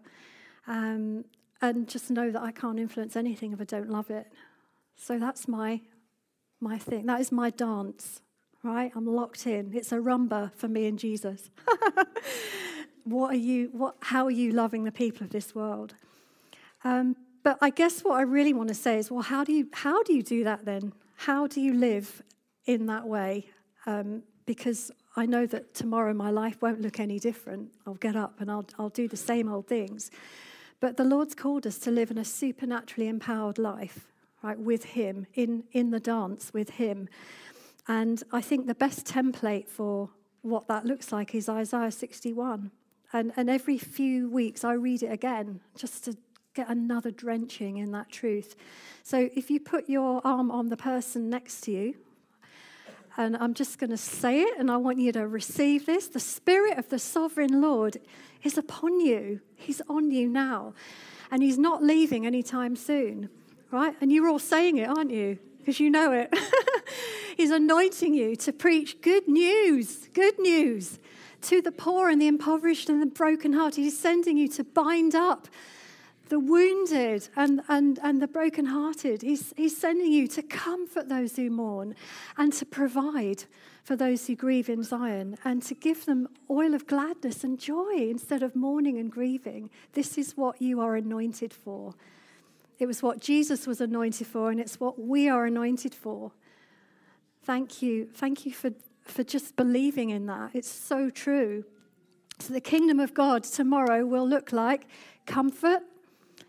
um, 0.66 1.26
and 1.62 1.88
just 1.88 2.10
know 2.10 2.32
that 2.32 2.42
I 2.42 2.52
can't 2.52 2.80
influence 2.80 3.16
anything 3.16 3.54
if 3.54 3.62
I 3.62 3.66
don't 3.66 3.92
love 3.92 4.10
it. 4.10 4.26
So 4.96 5.20
that's 5.20 5.48
my 5.48 5.82
my 6.60 6.80
thing. 6.80 7.06
That 7.06 7.22
is 7.22 7.32
my 7.32 7.52
dance, 7.52 8.22
right? 8.64 8.92
I'm 8.96 9.06
locked 9.06 9.46
in. 9.46 9.72
It's 9.76 9.92
a 9.92 9.98
rumba 9.98 10.52
for 10.56 10.68
me 10.68 10.88
and 10.88 10.98
Jesus. 10.98 11.52
what 13.06 13.32
are 13.32 13.38
you, 13.38 13.70
what, 13.72 13.96
how 14.02 14.26
are 14.26 14.32
you 14.32 14.52
loving 14.52 14.84
the 14.84 14.92
people 14.92 15.24
of 15.24 15.30
this 15.30 15.56
world? 15.56 15.94
Um, 16.84 17.16
but 17.44 17.58
I 17.62 17.70
guess 17.70 18.02
what 18.02 18.16
I 18.16 18.24
really 18.24 18.54
want 18.54 18.70
to 18.70 18.76
say 18.76 18.98
is, 18.98 19.10
well, 19.10 19.22
how 19.22 19.44
do 19.44 19.54
you, 19.54 19.70
how 19.72 20.04
do, 20.04 20.14
you 20.14 20.24
do 20.24 20.44
that 20.44 20.66
then? 20.66 20.94
How 21.16 21.48
do 21.48 21.62
you 21.62 21.74
live 21.74 22.24
in 22.66 22.88
that 22.88 23.08
way? 23.08 23.48
Um, 23.86 24.24
because 24.48 24.92
I 25.16 25.26
know 25.26 25.46
that 25.46 25.74
tomorrow 25.74 26.14
my 26.14 26.32
life 26.32 26.62
won't 26.62 26.82
look 26.82 27.00
any 27.00 27.20
different. 27.20 27.72
I'll 27.86 27.94
get 27.94 28.16
up 28.16 28.42
and 28.42 28.52
I'll, 28.52 28.66
I'll 28.78 28.90
do 28.90 29.08
the 29.08 29.18
same 29.18 29.48
old 29.48 29.68
things. 29.68 30.10
But 30.80 30.98
the 30.98 31.04
Lord's 31.04 31.36
called 31.36 31.66
us 31.66 31.78
to 31.80 31.92
live 31.92 32.12
in 32.12 32.18
a 32.18 32.26
supernaturally 32.26 33.08
empowered 33.08 33.58
life, 33.58 34.08
right, 34.42 34.60
with 34.60 34.84
Him, 34.84 35.28
in, 35.36 35.64
in 35.72 35.92
the 35.92 36.00
dance 36.00 36.52
with 36.54 36.72
Him. 36.72 37.08
And 37.88 38.24
I 38.32 38.42
think 38.42 38.66
the 38.66 38.76
best 38.76 39.06
template 39.06 39.68
for 39.68 40.10
what 40.42 40.68
that 40.68 40.86
looks 40.86 41.12
like 41.12 41.34
is 41.34 41.48
Isaiah 41.48 41.92
61. 41.92 42.72
And, 43.16 43.32
and 43.38 43.50
every 43.50 43.78
few 43.78 44.30
weeks 44.30 44.66
I 44.66 44.74
read 44.74 45.02
it 45.02 45.10
again 45.10 45.62
just 45.78 46.04
to 46.04 46.18
get 46.54 46.68
another 46.68 47.12
drenching 47.12 47.78
in 47.78 47.94
that 47.94 48.12
truth. 48.12 48.58
So 49.04 49.30
if 49.34 49.50
you 49.50 49.62
put 49.62 49.88
your 49.88 50.20
arm 50.26 50.52
on 50.52 50.68
the 50.68 50.76
person 50.76 51.30
next 51.30 51.62
to 51.62 51.72
you, 51.72 51.96
and 53.16 53.38
I'm 53.38 53.54
just 53.54 53.80
going 53.80 53.92
to 53.92 53.98
say 53.98 54.42
it, 54.42 54.60
and 54.60 54.70
I 54.70 54.76
want 54.76 55.00
you 55.00 55.14
to 55.14 55.30
receive 55.30 55.86
this. 55.86 56.10
The 56.10 56.20
Spirit 56.20 56.78
of 56.78 56.90
the 56.90 57.00
Sovereign 57.00 57.62
Lord 57.62 58.00
is 58.44 58.58
upon 58.58 59.00
you, 59.00 59.40
He's 59.56 59.82
on 59.88 60.12
you 60.12 60.28
now, 60.28 60.74
and 61.32 61.42
He's 61.42 61.58
not 61.58 61.82
leaving 61.82 62.26
anytime 62.26 62.76
soon, 62.76 63.30
right? 63.72 63.96
And 64.02 64.12
you're 64.12 64.28
all 64.28 64.40
saying 64.40 64.78
it, 64.78 64.90
aren't 64.90 65.12
you? 65.12 65.40
Because 65.60 65.80
you 65.80 65.90
know 65.90 66.12
it. 66.12 66.38
he's 67.38 67.50
anointing 67.50 68.14
you 68.14 68.36
to 68.36 68.52
preach 68.52 69.02
good 69.02 69.26
news, 69.30 70.10
good 70.14 70.38
news 70.38 71.00
to 71.46 71.62
the 71.62 71.72
poor 71.72 72.10
and 72.10 72.22
the 72.22 72.28
impoverished 72.28 72.90
and 72.90 73.02
the 73.02 73.06
brokenhearted. 73.06 73.84
He's 73.84 73.98
sending 73.98 74.38
you 74.38 74.48
to 74.50 74.64
bind 74.64 75.16
up 75.16 75.48
the 76.30 76.40
wounded 76.40 77.30
and, 77.36 77.62
and, 77.68 78.00
and 78.02 78.22
the 78.22 78.28
brokenhearted. 78.28 79.22
He's, 79.22 79.54
he's 79.56 79.78
sending 79.78 80.12
you 80.12 80.28
to 80.30 80.42
comfort 80.42 81.08
those 81.08 81.36
who 81.36 81.50
mourn 81.50 81.96
and 82.38 82.52
to 82.54 82.66
provide 82.66 83.46
for 83.84 83.96
those 83.96 84.26
who 84.26 84.36
grieve 84.36 84.68
in 84.68 84.84
Zion 84.84 85.38
and 85.46 85.62
to 85.64 85.76
give 85.76 86.06
them 86.06 86.28
oil 86.50 86.74
of 86.74 86.88
gladness 86.88 87.44
and 87.44 87.60
joy 87.60 88.10
instead 88.10 88.42
of 88.42 88.56
mourning 88.56 88.98
and 88.98 89.12
grieving. 89.12 89.70
This 89.94 90.18
is 90.18 90.36
what 90.36 90.60
you 90.62 90.82
are 90.82 90.96
anointed 90.96 91.54
for. 91.54 91.94
It 92.80 92.88
was 92.88 93.04
what 93.04 93.22
Jesus 93.22 93.68
was 93.68 93.80
anointed 93.80 94.28
for, 94.28 94.52
and 94.52 94.60
it's 94.60 94.80
what 94.80 95.00
we 95.00 95.30
are 95.30 95.46
anointed 95.46 95.94
for. 95.94 96.32
Thank 97.44 97.82
you. 97.82 98.10
Thank 98.14 98.46
you 98.46 98.52
for 98.52 98.72
for 99.06 99.24
just 99.24 99.56
believing 99.56 100.10
in 100.10 100.26
that. 100.26 100.52
It's 100.54 100.70
so 100.70 101.10
true. 101.10 101.64
So, 102.40 102.54
the 102.54 102.62
kingdom 102.62 103.00
of 103.00 103.14
God 103.14 103.44
tomorrow 103.44 104.06
will 104.06 104.28
look 104.28 104.52
like 104.52 104.88
comfort, 105.26 105.84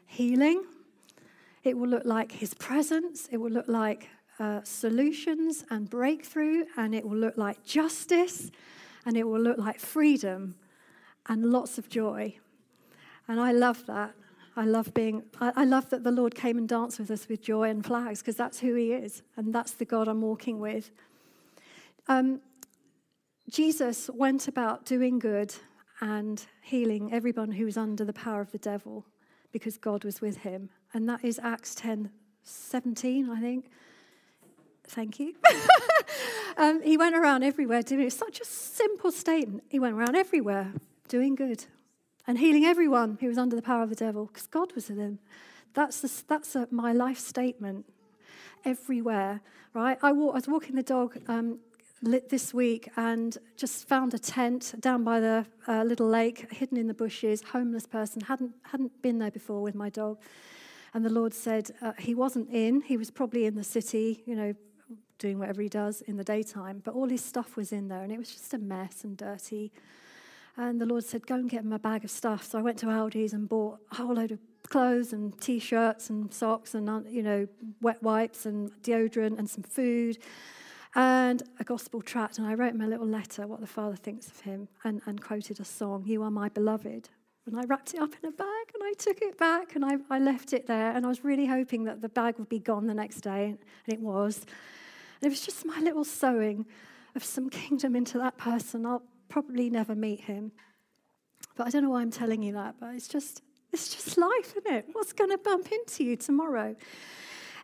healing. 0.07 0.65
It 1.63 1.77
will 1.77 1.89
look 1.89 2.05
like 2.05 2.33
his 2.33 2.55
presence. 2.55 3.29
It 3.31 3.37
will 3.37 3.51
look 3.51 3.69
like 3.69 4.09
uh, 4.41 4.61
solutions 4.65 5.65
and 5.71 5.89
breakthrough. 5.89 6.65
And 6.77 6.95
it 6.95 7.05
will 7.05 7.17
look 7.17 7.37
like 7.37 7.63
justice. 7.65 8.51
And 9.05 9.17
it 9.17 9.25
will 9.25 9.41
look 9.41 9.59
like 9.59 9.79
freedom 9.79 10.57
and 11.29 11.47
lots 11.47 11.79
of 11.79 11.89
joy. 11.89 12.37
And 13.29 13.41
I 13.41 13.53
love 13.53 13.87
that. 13.87 14.15
I 14.57 14.65
love 14.65 14.95
being, 14.95 15.23
I, 15.41 15.53
I 15.57 15.65
love 15.65 15.91
that 15.91 16.03
the 16.03 16.11
Lord 16.11 16.35
came 16.35 16.57
and 16.57 16.69
danced 16.69 16.99
with 16.99 17.11
us 17.11 17.29
with 17.29 17.43
joy 17.43 17.69
and 17.69 17.85
flags 17.85 18.21
because 18.21 18.37
that's 18.37 18.61
who 18.61 18.75
he 18.75 18.93
is. 18.93 19.23
And 19.37 19.55
that's 19.55 19.73
the 19.73 19.85
God 19.85 20.09
I'm 20.09 20.23
walking 20.23 20.59
with. 20.61 20.91
Um, 22.09 22.41
Jesus 23.49 24.11
went 24.13 24.49
about 24.49 24.85
doing 24.85 25.19
good 25.19 25.55
and 26.01 26.45
healing 26.63 27.13
everyone 27.13 27.53
who 27.53 27.65
was 27.65 27.77
under 27.77 28.05
the 28.05 28.13
power 28.13 28.41
of 28.41 28.53
the 28.53 28.59
devil 28.59 29.07
because 29.53 29.79
God 29.79 30.05
was 30.05 30.21
with 30.21 30.39
him. 30.39 30.71
And 30.93 31.09
that 31.09 31.25
is 31.25 31.41
Acts 31.43 31.75
10 31.75 32.11
17, 32.49 33.29
I 33.29 33.41
think. 33.41 33.71
Thank 34.85 35.19
you. 35.19 35.35
um, 36.57 36.81
he 36.83 36.97
went 36.97 37.17
around 37.17 37.43
everywhere 37.43 37.83
doing 37.83 38.07
it. 38.07 38.13
Such 38.13 38.41
a 38.41 38.45
simple 38.45 39.11
statement. 39.11 39.65
He 39.69 39.81
went 39.81 39.95
around 39.95 40.15
everywhere 40.15 40.73
doing 41.09 41.35
good 41.35 41.65
and 42.27 42.39
healing 42.39 42.65
everyone 42.65 43.19
who 43.21 43.29
was 43.29 43.39
under 43.39 43.57
the 43.57 43.63
power 43.63 43.83
of 43.83 43.91
the 43.91 43.97
devil 43.97 44.27
because 44.27 44.47
God 44.47 44.73
was 44.75 44.89
with 44.89 44.99
him. 44.99 45.19
That's, 45.75 46.01
the, 46.01 46.23
that's 46.29 46.55
a, 46.55 46.69
my 46.71 46.93
life 46.93 47.19
statement 47.19 47.87
everywhere, 48.65 49.41
right? 49.75 49.99
I, 50.03 50.13
walk, 50.13 50.35
I 50.35 50.39
was 50.39 50.49
walking 50.49 50.77
the 50.77 50.83
dog 50.83 51.19
um, 51.29 51.59
this 52.03 52.53
week 52.53 52.91
and 52.97 53.37
just 53.57 53.89
found 53.89 54.13
a 54.15 54.19
tent 54.19 54.75
down 54.81 55.03
by 55.03 55.21
the 55.21 55.47
uh, 55.67 55.83
little 55.83 56.09
lake, 56.09 56.53
hidden 56.53 56.77
in 56.77 56.87
the 56.87 56.95
bushes, 56.95 57.43
homeless 57.43 57.87
person, 57.87 58.21
hadn't, 58.23 58.53
hadn't 58.65 59.03
been 59.03 59.19
there 59.19 59.31
before 59.31 59.63
with 59.63 59.75
my 59.75 59.89
dog. 59.89 60.19
And 60.95 61.05
the 61.05 61.11
Lord 61.11 61.35
said 61.35 61.71
uh, 61.81 61.93
he 61.99 62.15
wasn't 62.15 62.51
in, 62.51 62.83
he 62.83 62.97
was 62.97 63.11
probably 63.11 63.47
in 63.47 63.55
the 63.55 63.65
city, 63.65 64.23
you 64.27 64.37
know, 64.37 64.55
doing 65.19 65.39
whatever 65.39 65.63
he 65.63 65.69
does 65.69 66.03
in 66.03 66.17
the 66.17 66.25
daytime, 66.25 66.83
but 66.85 66.95
all 66.95 67.09
his 67.09 67.25
stuff 67.25 67.57
was 67.57 67.73
in 67.73 67.89
there 67.89 68.03
and 68.03 68.13
it 68.13 68.19
was 68.19 68.31
just 68.31 68.53
a 68.53 68.59
mess 68.59 69.03
and 69.03 69.17
dirty. 69.17 69.73
And 70.59 70.81
the 70.81 70.87
Lord 70.87 71.05
said, 71.05 71.27
Go 71.27 71.35
and 71.35 71.51
get 71.51 71.65
him 71.65 71.73
a 71.73 71.79
bag 71.79 72.05
of 72.05 72.11
stuff. 72.11 72.45
So 72.45 72.59
I 72.59 72.63
went 72.63 72.79
to 72.79 72.87
Aldi's 72.87 73.33
and 73.33 73.49
bought 73.49 73.79
a 73.93 73.97
whole 73.97 74.15
load 74.15 74.33
of 74.33 74.39
clothes 74.69 75.13
and 75.13 75.39
t 75.41 75.59
shirts 75.59 76.11
and 76.11 76.33
socks 76.33 76.75
and, 76.75 76.89
uh, 76.89 77.01
you 77.09 77.23
know, 77.23 77.47
wet 77.81 78.03
wipes 78.03 78.47
and 78.47 78.71
deodorant 78.83 79.39
and 79.39 79.49
some 79.49 79.65
food 79.65 80.19
and 80.97 81.43
a 81.61 81.65
gospel 81.65 82.01
tract. 82.01 82.39
And 82.39 82.47
I 82.47 82.55
wrote 82.55 82.73
him 82.73 82.81
a 82.81 82.87
little 82.89 83.07
letter, 83.07 83.47
what 83.47 83.61
the 83.61 83.67
Father 83.67 83.97
thinks 83.97 84.29
of 84.29 84.41
him, 84.41 84.67
and, 84.83 85.03
and 85.05 85.21
quoted 85.23 85.61
a 85.61 85.65
song, 85.65 86.05
You 86.07 86.23
Are 86.23 86.31
My 86.31 86.49
Beloved. 86.49 87.11
And 87.47 87.57
I 87.57 87.63
wrapped 87.65 87.95
it 87.95 88.01
up 88.01 88.15
in 88.21 88.29
a 88.29 88.33
bag 88.33 88.67
and 88.75 88.83
I 88.83 88.93
took 88.99 89.23
it 89.23 89.39
back 89.39 89.77
and 89.77 89.85
I, 89.85 89.99
I 90.11 90.19
left 90.19 90.53
it 90.53 90.67
there. 90.67 90.91
And 90.91 91.05
I 91.05 91.09
was 91.09 91.23
really 91.23 91.47
hoping 91.47 91.85
that 91.85 92.01
the 92.01 92.09
bag 92.09 92.39
would 92.39 92.49
be 92.49 92.59
gone 92.59 92.87
the 92.87 92.95
next 92.95 93.21
day, 93.21 93.51
and 93.51 93.59
it 93.87 94.01
was. 94.01 94.47
And 95.21 95.27
it 95.27 95.29
was 95.29 95.43
just 95.43 95.65
my 95.65 95.79
little 95.81 96.05
sowing 96.05 96.67
of 97.15 97.23
some 97.23 97.51
kingdom 97.51 97.95
into 97.95 98.19
that 98.19 98.39
person. 98.39 98.87
I'll 98.87 99.03
probably 99.29 99.71
never 99.71 99.95
meet 99.95 100.23
him. 100.23 100.51
But 101.57 101.67
I 101.67 101.71
don't 101.71 101.85
know 101.85 101.91
why 101.91 102.01
I'm 102.01 102.11
telling 102.11 102.43
you 102.43 102.55
that, 102.55 102.77
but 102.81 102.95
it's 102.95 103.09
just 103.09 103.43
it's 103.71 103.95
just 103.95 104.17
life, 104.17 104.55
isn't 104.57 104.75
it? 104.75 104.87
What's 104.93 105.13
going 105.13 105.31
to 105.31 105.39
bump 105.39 105.71
into 105.71 106.05
you 106.05 106.17
tomorrow? 106.17 106.75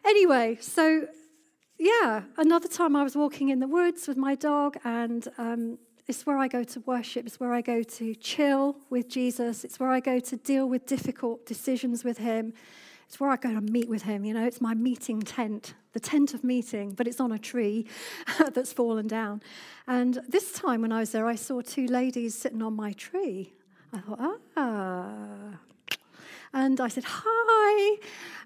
Anyway, 0.04 0.58
so 0.60 1.06
yeah, 1.78 2.22
another 2.36 2.68
time 2.68 2.94
I 2.94 3.02
was 3.02 3.16
walking 3.16 3.48
in 3.48 3.60
the 3.60 3.66
woods 3.66 4.06
with 4.06 4.16
my 4.16 4.34
dog, 4.34 4.76
and 4.84 5.26
um, 5.38 5.78
it's 6.06 6.26
where 6.26 6.38
I 6.38 6.48
go 6.48 6.64
to 6.64 6.80
worship. 6.80 7.26
It's 7.26 7.40
where 7.40 7.52
I 7.52 7.60
go 7.60 7.82
to 7.82 8.14
chill 8.14 8.76
with 8.90 9.08
Jesus. 9.08 9.64
It's 9.64 9.78
where 9.80 9.90
I 9.90 10.00
go 10.00 10.18
to 10.18 10.36
deal 10.36 10.68
with 10.68 10.86
difficult 10.86 11.46
decisions 11.46 12.04
with 12.04 12.18
Him. 12.18 12.52
It's 13.06 13.20
where 13.20 13.30
I 13.30 13.36
go 13.36 13.52
to 13.52 13.60
meet 13.60 13.88
with 13.88 14.02
Him. 14.02 14.24
You 14.24 14.34
know, 14.34 14.44
it's 14.44 14.60
my 14.60 14.74
meeting 14.74 15.20
tent, 15.20 15.74
the 15.92 16.00
tent 16.00 16.34
of 16.34 16.42
meeting, 16.42 16.92
but 16.92 17.06
it's 17.06 17.20
on 17.20 17.32
a 17.32 17.38
tree 17.38 17.86
that's 18.52 18.72
fallen 18.72 19.06
down. 19.06 19.42
And 19.86 20.20
this 20.28 20.52
time 20.52 20.82
when 20.82 20.92
I 20.92 21.00
was 21.00 21.12
there, 21.12 21.26
I 21.26 21.34
saw 21.34 21.60
two 21.60 21.86
ladies 21.86 22.34
sitting 22.34 22.62
on 22.62 22.74
my 22.74 22.92
tree. 22.92 23.52
I 23.92 23.98
thought, 23.98 24.40
ah. 24.56 25.58
And 26.54 26.80
I 26.80 26.88
said, 26.88 27.04
hi. 27.06 27.96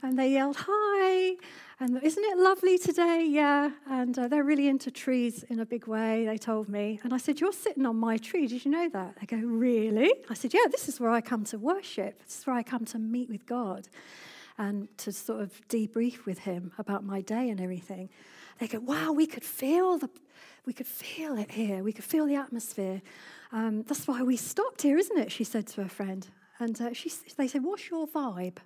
And 0.02 0.18
they 0.18 0.33
yelled, 0.33 0.56
hi. 0.59 1.37
And 1.78 2.02
isn't 2.02 2.25
it 2.25 2.38
lovely 2.38 2.78
today? 2.78 3.26
Yeah. 3.28 3.71
And 3.87 4.18
uh, 4.18 4.28
they're 4.28 4.45
really 4.45 4.66
into 4.66 4.90
trees 4.90 5.42
in 5.42 5.61
a 5.61 5.66
big 5.66 5.87
way, 5.87 6.25
they 6.25 6.38
told 6.38 6.71
me. 6.71 7.00
And 7.04 7.12
I 7.12 7.18
said, 7.18 7.38
You're 7.38 7.52
sitting 7.52 7.85
on 7.85 7.97
my 7.97 8.16
tree. 8.16 8.47
Did 8.47 8.64
you 8.64 8.71
know 8.71 8.88
that? 8.88 9.16
They 9.21 9.26
go, 9.26 9.37
Really? 9.37 10.12
I 10.30 10.35
said, 10.35 10.54
Yeah, 10.54 10.68
this 10.71 10.88
is 10.88 10.99
where 10.99 11.11
I 11.11 11.21
come 11.21 11.45
to 11.45 11.59
worship. 11.59 12.25
This 12.25 12.38
is 12.38 12.47
where 12.47 12.56
I 12.56 12.62
come 12.62 12.87
to 12.87 12.99
meet 12.99 13.28
with 13.28 13.45
God 13.45 13.88
and 14.56 14.88
to 14.99 15.12
sort 15.12 15.42
of 15.42 15.61
debrief 15.68 16.25
with 16.25 16.38
Him 16.38 16.73
about 16.78 17.04
my 17.04 17.21
day 17.21 17.50
and 17.50 17.61
everything. 17.61 18.09
They 18.59 18.68
go, 18.68 18.80
Wow, 18.80 19.12
we 19.12 19.26
could 19.26 19.45
feel 19.45 19.99
the. 19.99 20.09
We 20.64 20.73
could 20.73 20.87
feel 20.87 21.37
it 21.38 21.52
here. 21.52 21.85
We 21.85 21.92
could 21.92 22.04
feel 22.04 22.26
the 22.26 22.35
atmosphere. 22.37 23.00
Um, 23.52 23.83
that's 23.83 24.09
why 24.09 24.23
we 24.23 24.37
stopped 24.37 24.83
here, 24.83 24.99
isn't 24.99 25.18
it? 25.18 25.30
She 25.30 25.45
said 25.45 25.66
to 25.68 25.83
her 25.83 25.88
friend. 25.88 26.26
And 26.59 26.80
uh, 26.80 26.92
she, 26.95 27.12
they 27.37 27.49
said, 27.49 27.62
What's 27.62 27.90
your 27.90 28.09
vibe? 28.09 28.56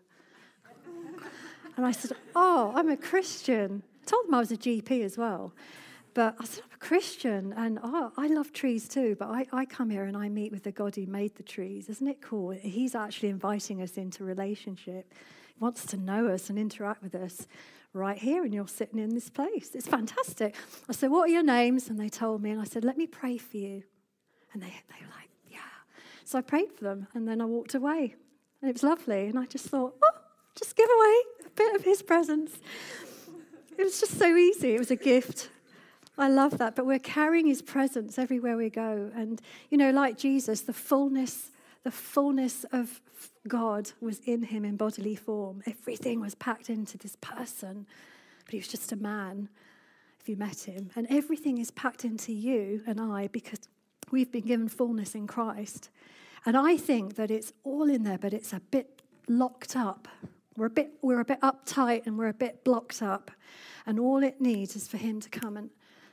And 1.77 1.87
I 1.87 1.93
said, 1.93 2.13
Oh, 2.35 2.73
I'm 2.75 2.89
a 2.89 2.97
Christian. 2.97 3.83
I 4.03 4.07
told 4.07 4.27
them 4.27 4.35
I 4.35 4.39
was 4.39 4.53
a 4.53 4.57
GP 4.57 5.05
as 5.05 5.17
well. 5.17 5.53
But 6.15 6.35
I 6.41 6.45
said, 6.45 6.65
I'm 6.65 6.75
a 6.75 6.79
Christian 6.79 7.53
and 7.57 7.79
oh, 7.83 8.13
I 8.17 8.27
love 8.27 8.53
trees 8.53 8.89
too, 8.89 9.17
but 9.19 9.29
I, 9.29 9.47
I 9.53 9.65
come 9.65 9.91
here 9.91 10.05
and 10.05 10.17
I 10.17 10.29
meet 10.29 10.51
with 10.51 10.65
the 10.65 10.73
God 10.73 10.97
who 10.97 11.07
made 11.07 11.37
the 11.37 11.43
trees. 11.43 11.89
Isn't 11.89 12.09
it 12.09 12.21
cool? 12.21 12.51
He's 12.51 12.95
actually 12.95 13.29
inviting 13.29 13.81
us 13.81 13.97
into 13.97 14.25
relationship. 14.25 15.13
He 15.55 15.61
wants 15.61 15.87
to 15.87 15.97
know 15.97 16.27
us 16.29 16.51
and 16.51 16.59
interact 16.59 17.03
with 17.03 17.15
us 17.15 17.47
right 17.93 18.19
here, 18.19 18.45
and 18.45 18.55
you're 18.55 18.69
sitting 18.69 18.99
in 18.99 19.15
this 19.15 19.29
place. 19.31 19.71
It's 19.75 19.89
fantastic. 19.89 20.55
I 20.89 20.93
said, 20.93 21.11
What 21.11 21.29
are 21.29 21.33
your 21.33 21.43
names? 21.43 21.89
And 21.89 21.99
they 21.99 22.09
told 22.09 22.43
me, 22.43 22.51
and 22.51 22.61
I 22.61 22.65
said, 22.65 22.85
Let 22.85 22.97
me 22.97 23.07
pray 23.07 23.37
for 23.37 23.57
you. 23.57 23.83
And 24.53 24.63
they, 24.63 24.67
they 24.67 25.05
were 25.05 25.13
like, 25.17 25.31
Yeah. 25.49 25.59
So 26.25 26.39
I 26.39 26.43
prayed 26.43 26.73
for 26.73 26.85
them, 26.85 27.09
and 27.15 27.27
then 27.27 27.41
I 27.41 27.45
walked 27.45 27.75
away. 27.75 28.15
And 28.63 28.69
it 28.69 28.75
was 28.75 28.83
lovely. 28.83 29.27
And 29.27 29.39
I 29.39 29.47
just 29.47 29.67
thought, 29.67 29.97
Oh, 30.03 30.19
just 30.55 30.77
give 30.77 30.89
away 30.89 31.40
bit 31.57 31.75
of 31.75 31.85
his 31.85 32.03
presence. 32.03 32.59
It 33.77 33.85
was 33.85 34.01
just 34.01 34.19
so 34.19 34.37
easy. 34.37 34.75
It 34.75 34.79
was 34.79 34.91
a 34.91 34.97
gift. 34.97 35.49
I 36.19 36.29
love 36.29 36.59
that. 36.59 36.77
But 36.77 36.87
we're 36.87 36.99
carrying 36.99 37.47
his 37.47 37.63
presence 37.63 38.19
everywhere 38.19 38.57
we 38.57 38.69
go. 38.69 39.11
And, 39.15 39.41
you 39.71 39.79
know, 39.79 39.91
like 39.91 40.19
Jesus, 40.19 40.61
the 40.63 40.73
fullness, 40.73 41.51
the 41.83 41.91
fullness 41.91 42.65
of 42.73 43.01
God 43.49 43.93
was 44.01 44.21
in 44.21 44.43
him 44.43 44.65
in 44.65 44.77
bodily 44.77 45.17
form. 45.17 45.63
Everything 45.67 46.21
was 46.21 46.35
packed 46.35 46.69
into 46.69 46.99
this 46.99 47.17
person. 47.17 47.87
But 48.45 48.53
he 48.53 48.59
was 48.59 48.69
just 48.69 48.93
a 48.93 48.97
man, 48.97 49.49
if 50.21 50.29
you 50.29 50.37
met 50.37 50.61
him. 50.61 50.91
And 50.95 51.07
everything 51.09 51.59
is 51.59 51.71
packed 51.71 52.05
into 52.05 52.33
you 52.33 52.83
and 52.87 53.01
I 53.01 53.29
because 53.29 53.61
we've 54.11 54.31
been 54.31 54.47
given 54.47 54.69
fullness 54.69 55.15
in 55.15 55.27
Christ. 55.27 55.89
And 56.45 56.57
I 56.57 56.77
think 56.77 57.17
that 57.17 57.31
it's 57.31 57.53
all 57.65 57.89
in 57.89 58.03
there, 58.03 58.19
but 58.19 58.35
it's 58.35 58.53
a 58.53 58.61
bit 58.71 59.03
locked 59.29 59.77
up. 59.77 60.09
We're 60.61 60.67
a 60.67 60.69
bit, 60.69 60.91
we're 61.01 61.21
a 61.21 61.25
bit 61.25 61.41
uptight 61.41 62.07
and 62.07 62.19
we're 62.19 62.29
a 62.29 62.35
bit 62.35 62.65
blocked 62.65 63.01
up. 63.01 63.31
And 63.87 63.99
all 63.99 64.23
it 64.23 64.43
needs 64.43 64.77
is 64.77 64.87
for 64.89 64.99
him 64.99 65.19
to 65.23 65.31
come 65.31 65.57
and 65.57 65.71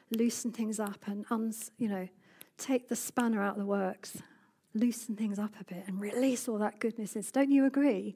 loosen 0.09 0.53
things 0.53 0.79
up 0.79 0.99
and, 1.05 1.25
uns, 1.29 1.69
you 1.77 1.89
know, 1.89 2.07
take 2.57 2.87
the 2.87 2.95
spanner 2.95 3.43
out 3.43 3.55
of 3.55 3.59
the 3.59 3.65
works, 3.65 4.19
loosen 4.73 5.17
things 5.17 5.37
up 5.37 5.51
a 5.59 5.65
bit 5.65 5.83
and 5.87 5.99
release 5.99 6.47
all 6.47 6.57
that 6.59 6.79
goodness. 6.79 7.13
Don't 7.29 7.51
you 7.51 7.65
agree? 7.65 8.15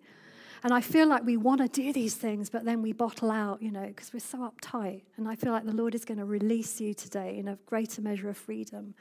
And 0.64 0.74
I 0.74 0.80
feel 0.80 1.06
like 1.06 1.26
we 1.26 1.36
want 1.36 1.60
to 1.60 1.68
do 1.68 1.92
these 1.92 2.16
things, 2.16 2.50
but 2.50 2.64
then 2.64 2.82
we 2.82 2.94
bottle 2.94 3.30
out, 3.30 3.62
you 3.62 3.70
know, 3.70 3.88
because 3.88 4.14
we're 4.14 4.22
so 4.22 4.38
uptight. 4.38 5.02
And 5.18 5.28
I 5.28 5.36
feel 5.36 5.52
like 5.52 5.66
the 5.66 5.74
Lord 5.74 5.96
is 5.96 6.06
going 6.06 6.20
to 6.20 6.26
release 6.26 6.80
you 6.80 6.94
today 6.94 7.40
in 7.40 7.50
a 7.50 7.58
greater 7.66 8.02
measure 8.02 8.30
of 8.30 8.38
freedom. 8.38 8.96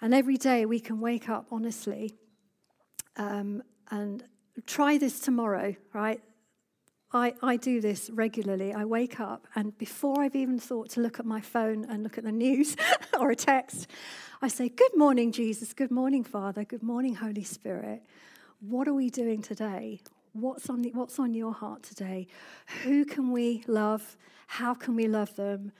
And 0.00 0.12
every 0.12 0.36
day 0.36 0.66
we 0.66 0.80
can 0.80 0.98
wake 0.98 1.28
up 1.28 1.46
honestly 1.52 2.16
um, 3.16 3.62
and 3.92 4.24
try 4.66 4.98
this 4.98 5.20
tomorrow, 5.20 5.74
right? 5.92 6.20
I, 7.14 7.34
I 7.42 7.56
do 7.56 7.80
this 7.80 8.08
regularly. 8.10 8.72
I 8.72 8.84
wake 8.84 9.20
up, 9.20 9.46
and 9.54 9.76
before 9.76 10.22
I've 10.22 10.36
even 10.36 10.58
thought 10.58 10.90
to 10.90 11.00
look 11.00 11.20
at 11.20 11.26
my 11.26 11.40
phone 11.40 11.84
and 11.84 12.02
look 12.02 12.16
at 12.16 12.24
the 12.24 12.32
news 12.32 12.74
or 13.20 13.30
a 13.30 13.36
text, 13.36 13.86
I 14.40 14.48
say, 14.48 14.70
Good 14.70 14.96
morning, 14.96 15.30
Jesus. 15.30 15.74
Good 15.74 15.90
morning, 15.90 16.24
Father. 16.24 16.64
Good 16.64 16.82
morning, 16.82 17.14
Holy 17.16 17.44
Spirit. 17.44 18.02
What 18.60 18.88
are 18.88 18.94
we 18.94 19.10
doing 19.10 19.42
today? 19.42 20.00
What's 20.32 20.70
on, 20.70 20.80
the, 20.80 20.90
what's 20.94 21.18
on 21.18 21.34
your 21.34 21.52
heart 21.52 21.82
today? 21.82 22.28
Who 22.84 23.04
can 23.04 23.30
we 23.30 23.62
love? 23.66 24.16
How 24.46 24.72
can 24.72 24.96
we 24.96 25.06
love 25.06 25.36
them? 25.36 25.72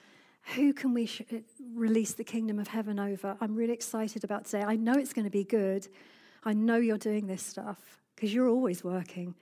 Who 0.56 0.74
can 0.74 0.92
we 0.92 1.06
sh- 1.06 1.22
uh, 1.32 1.36
release 1.74 2.12
the 2.12 2.24
kingdom 2.24 2.58
of 2.58 2.68
heaven 2.68 2.98
over? 2.98 3.36
I'm 3.40 3.54
really 3.54 3.72
excited 3.72 4.24
about 4.24 4.44
today. 4.44 4.64
I 4.64 4.76
know 4.76 4.94
it's 4.94 5.14
going 5.14 5.24
to 5.24 5.30
be 5.30 5.44
good. 5.44 5.88
I 6.44 6.52
know 6.52 6.76
you're 6.76 6.98
doing 6.98 7.26
this 7.26 7.42
stuff 7.42 8.01
because 8.22 8.32
you're 8.32 8.48
always 8.48 8.84
working. 8.84 9.34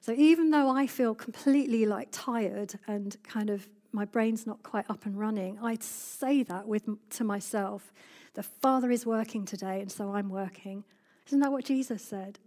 So 0.00 0.12
even 0.12 0.52
though 0.52 0.70
I 0.70 0.86
feel 0.86 1.12
completely 1.12 1.86
like 1.86 2.06
tired 2.12 2.78
and 2.86 3.16
kind 3.24 3.50
of 3.50 3.68
my 3.90 4.04
brain's 4.04 4.46
not 4.46 4.62
quite 4.62 4.88
up 4.88 5.06
and 5.06 5.18
running, 5.18 5.58
I 5.60 5.76
say 5.80 6.44
that 6.44 6.68
with 6.68 6.84
to 7.10 7.24
myself. 7.24 7.92
The 8.34 8.44
Father 8.44 8.92
is 8.92 9.04
working 9.04 9.44
today, 9.44 9.80
and 9.80 9.90
so 9.90 10.12
I'm 10.12 10.28
working. 10.28 10.84
Isn't 11.26 11.40
that 11.40 11.50
what 11.50 11.64
Jesus 11.64 12.00
said? 12.00 12.38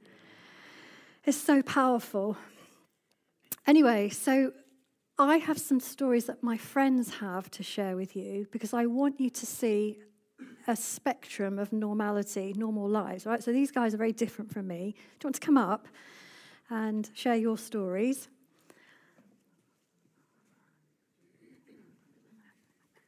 It's 1.26 1.38
so 1.38 1.62
powerful. 1.62 2.38
Anyway, 3.68 4.08
so 4.08 4.54
I 5.20 5.40
have 5.40 5.58
some 5.58 5.82
stories 5.82 6.24
that 6.28 6.42
my 6.42 6.56
friends 6.56 7.16
have 7.16 7.52
to 7.52 7.64
share 7.64 7.98
with 7.98 8.16
you 8.16 8.48
because 8.50 8.74
I 8.74 8.86
want 8.86 9.20
you 9.20 9.30
to 9.30 9.46
see 9.46 10.00
a 10.68 10.76
spectrum 10.76 11.60
of 11.60 11.72
normality, 11.74 12.54
normal 12.56 12.88
lives, 12.88 13.26
right? 13.26 13.44
So 13.44 13.52
these 13.52 13.72
guys 13.72 13.94
are 13.94 13.98
very 13.98 14.14
different 14.14 14.52
from 14.52 14.68
me. 14.68 14.96
Do 15.20 15.26
you 15.26 15.28
want 15.28 15.36
to 15.36 15.42
come 15.42 15.58
up? 15.58 15.88
and 16.72 17.10
share 17.14 17.36
your 17.36 17.58
stories. 17.58 18.30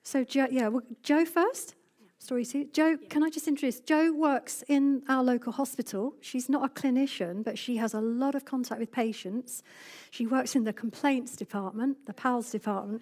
So, 0.04 0.24
Joe, 0.24 0.48
yeah, 0.52 0.68
well, 0.68 0.84
Joe 1.02 1.26
first. 1.26 1.76
Story 2.20 2.46
two. 2.46 2.66
Joe, 2.72 2.98
can 3.10 3.22
I 3.22 3.30
just 3.30 3.50
introduce? 3.50 3.82
Joe 3.82 4.14
works 4.14 4.64
in 4.70 5.04
our 5.10 5.22
local 5.24 5.52
hospital. 5.52 6.14
She's 6.22 6.48
not 6.48 6.64
a 6.64 6.70
clinician, 6.70 7.44
but 7.44 7.58
she 7.58 7.76
has 7.78 7.94
a 7.94 8.00
lot 8.00 8.34
of 8.34 8.46
contact 8.46 8.80
with 8.80 8.94
patients. 8.94 9.62
She 10.10 10.26
works 10.26 10.56
in 10.56 10.64
the 10.64 10.72
complaints 10.72 11.36
department, 11.36 12.06
the 12.06 12.14
PALS 12.14 12.50
department. 12.50 13.02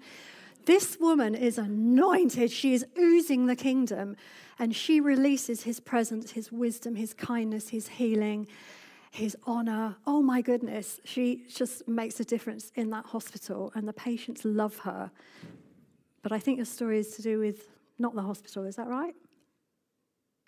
This 0.65 0.99
woman 0.99 1.35
is 1.35 1.57
anointed. 1.57 2.51
She 2.51 2.73
is 2.73 2.85
oozing 2.97 3.47
the 3.47 3.55
kingdom, 3.55 4.15
and 4.59 4.75
she 4.75 4.99
releases 4.99 5.63
his 5.63 5.79
presence, 5.79 6.31
his 6.31 6.51
wisdom, 6.51 6.95
his 6.95 7.13
kindness, 7.13 7.69
his 7.69 7.87
healing 7.87 8.47
his 9.11 9.35
honor. 9.45 9.97
Oh 10.07 10.21
my 10.21 10.41
goodness, 10.41 10.99
she 11.03 11.43
just 11.53 11.87
makes 11.87 12.19
a 12.19 12.23
difference 12.23 12.71
in 12.75 12.89
that 12.91 13.05
hospital, 13.05 13.71
and 13.75 13.87
the 13.87 13.93
patients 13.93 14.43
love 14.45 14.77
her. 14.79 15.11
But 16.21 16.31
I 16.31 16.39
think 16.39 16.57
your 16.57 16.65
story 16.65 16.99
is 16.99 17.15
to 17.17 17.21
do 17.21 17.39
with 17.39 17.67
not 17.99 18.15
the 18.15 18.21
hospital, 18.21 18.63
is 18.63 18.77
that 18.77 18.87
right? 18.87 19.13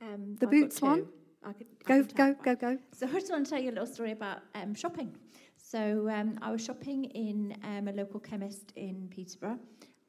Um, 0.02 0.38
the 0.40 0.48
I've 0.48 0.52
boots 0.52 0.82
one? 0.82 1.08
I 1.46 1.52
could, 1.52 1.68
I 1.86 2.02
go, 2.02 2.04
go, 2.04 2.36
go, 2.42 2.56
go. 2.56 2.78
So 2.94 3.06
I 3.06 3.20
just 3.20 3.30
want 3.30 3.46
to 3.46 3.52
tell 3.52 3.62
you 3.62 3.70
a 3.70 3.74
little 3.74 3.86
story 3.86 4.14
about 4.14 4.40
um, 4.56 4.74
shopping. 4.74 5.14
So 5.58 6.10
um, 6.10 6.40
I 6.42 6.50
was 6.52 6.64
shopping 6.64 7.06
in 7.06 7.58
um, 7.64 7.90
a 7.90 7.92
local 7.92 8.22
chemist 8.22 8.72
in 8.78 9.10
Peterborough, 9.14 9.60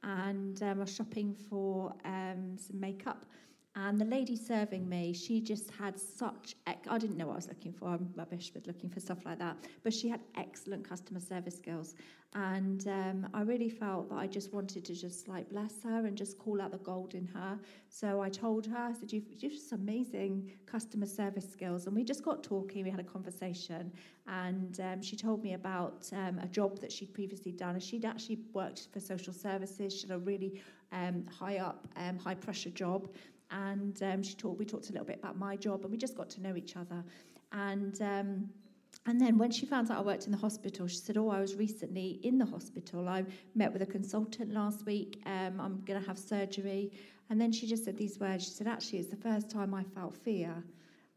and 0.04 0.62
um, 0.62 0.68
I 0.68 0.72
was 0.74 0.94
shopping 0.94 1.34
for 1.48 1.94
um, 2.04 2.56
some 2.58 2.80
makeup. 2.80 3.24
And 3.76 4.00
the 4.00 4.04
lady 4.04 4.36
serving 4.36 4.88
me, 4.88 5.12
she 5.12 5.40
just 5.40 5.70
had 5.72 5.98
such, 5.98 6.54
I 6.66 6.96
didn't 6.96 7.16
know 7.16 7.26
what 7.26 7.32
I 7.32 7.36
was 7.36 7.48
looking 7.48 7.72
for. 7.72 7.88
I'm 7.88 8.08
rubbish 8.14 8.52
with 8.54 8.68
looking 8.68 8.88
for 8.88 9.00
stuff 9.00 9.24
like 9.24 9.40
that. 9.40 9.56
But 9.82 9.92
she 9.92 10.08
had 10.08 10.20
excellent 10.36 10.88
customer 10.88 11.18
service 11.18 11.56
skills. 11.56 11.96
And 12.36 12.86
um, 12.86 13.28
I 13.32 13.42
really 13.42 13.68
felt 13.68 14.08
that 14.10 14.16
I 14.16 14.26
just 14.28 14.52
wanted 14.52 14.84
to 14.84 14.94
just 14.94 15.28
like 15.28 15.48
bless 15.50 15.82
her 15.84 16.06
and 16.06 16.16
just 16.16 16.38
call 16.38 16.60
out 16.60 16.70
the 16.70 16.78
gold 16.78 17.14
in 17.14 17.26
her. 17.26 17.58
So 17.88 18.20
I 18.20 18.28
told 18.28 18.66
her, 18.66 18.76
I 18.76 18.92
said, 18.92 19.12
You've, 19.12 19.24
you've 19.38 19.52
just 19.52 19.72
amazing 19.72 20.52
customer 20.66 21.06
service 21.06 21.48
skills. 21.50 21.86
And 21.86 21.94
we 21.94 22.04
just 22.04 22.24
got 22.24 22.42
talking, 22.44 22.84
we 22.84 22.90
had 22.90 23.00
a 23.00 23.04
conversation. 23.04 23.92
And 24.28 24.80
um, 24.80 25.02
she 25.02 25.16
told 25.16 25.42
me 25.42 25.54
about 25.54 26.08
um, 26.12 26.38
a 26.40 26.46
job 26.46 26.80
that 26.80 26.90
she'd 26.90 27.12
previously 27.12 27.52
done. 27.52 27.74
And 27.74 27.82
she'd 27.82 28.04
actually 28.04 28.38
worked 28.52 28.88
for 28.92 29.00
social 29.00 29.32
services. 29.32 29.94
She 29.94 30.06
had 30.06 30.16
a 30.16 30.18
really 30.18 30.60
um, 30.90 31.24
high 31.26 31.58
up, 31.58 31.86
um, 31.96 32.18
high 32.18 32.34
pressure 32.34 32.70
job 32.70 33.08
and 33.50 34.02
um, 34.02 34.22
she 34.22 34.34
talked. 34.34 34.58
We 34.58 34.64
talked 34.64 34.88
a 34.90 34.92
little 34.92 35.06
bit 35.06 35.18
about 35.18 35.38
my 35.38 35.56
job, 35.56 35.82
and 35.82 35.90
we 35.90 35.96
just 35.96 36.16
got 36.16 36.30
to 36.30 36.42
know 36.42 36.56
each 36.56 36.76
other. 36.76 37.04
And 37.52 38.00
um, 38.02 38.48
and 39.06 39.20
then 39.20 39.38
when 39.38 39.50
she 39.50 39.66
found 39.66 39.90
out 39.90 39.98
I 39.98 40.02
worked 40.02 40.26
in 40.26 40.32
the 40.32 40.38
hospital, 40.38 40.86
she 40.86 40.96
said, 40.96 41.16
"Oh, 41.16 41.28
I 41.28 41.40
was 41.40 41.54
recently 41.56 42.20
in 42.22 42.38
the 42.38 42.46
hospital. 42.46 43.08
I 43.08 43.24
met 43.54 43.72
with 43.72 43.82
a 43.82 43.86
consultant 43.86 44.52
last 44.52 44.86
week. 44.86 45.22
Um, 45.26 45.60
I'm 45.60 45.82
going 45.84 46.00
to 46.00 46.06
have 46.06 46.18
surgery." 46.18 46.92
And 47.30 47.40
then 47.40 47.52
she 47.52 47.66
just 47.66 47.84
said 47.84 47.96
these 47.96 48.18
words. 48.18 48.44
She 48.44 48.50
said, 48.50 48.66
"Actually, 48.66 49.00
it's 49.00 49.10
the 49.10 49.16
first 49.16 49.50
time 49.50 49.74
I 49.74 49.82
felt 49.82 50.16
fear, 50.16 50.62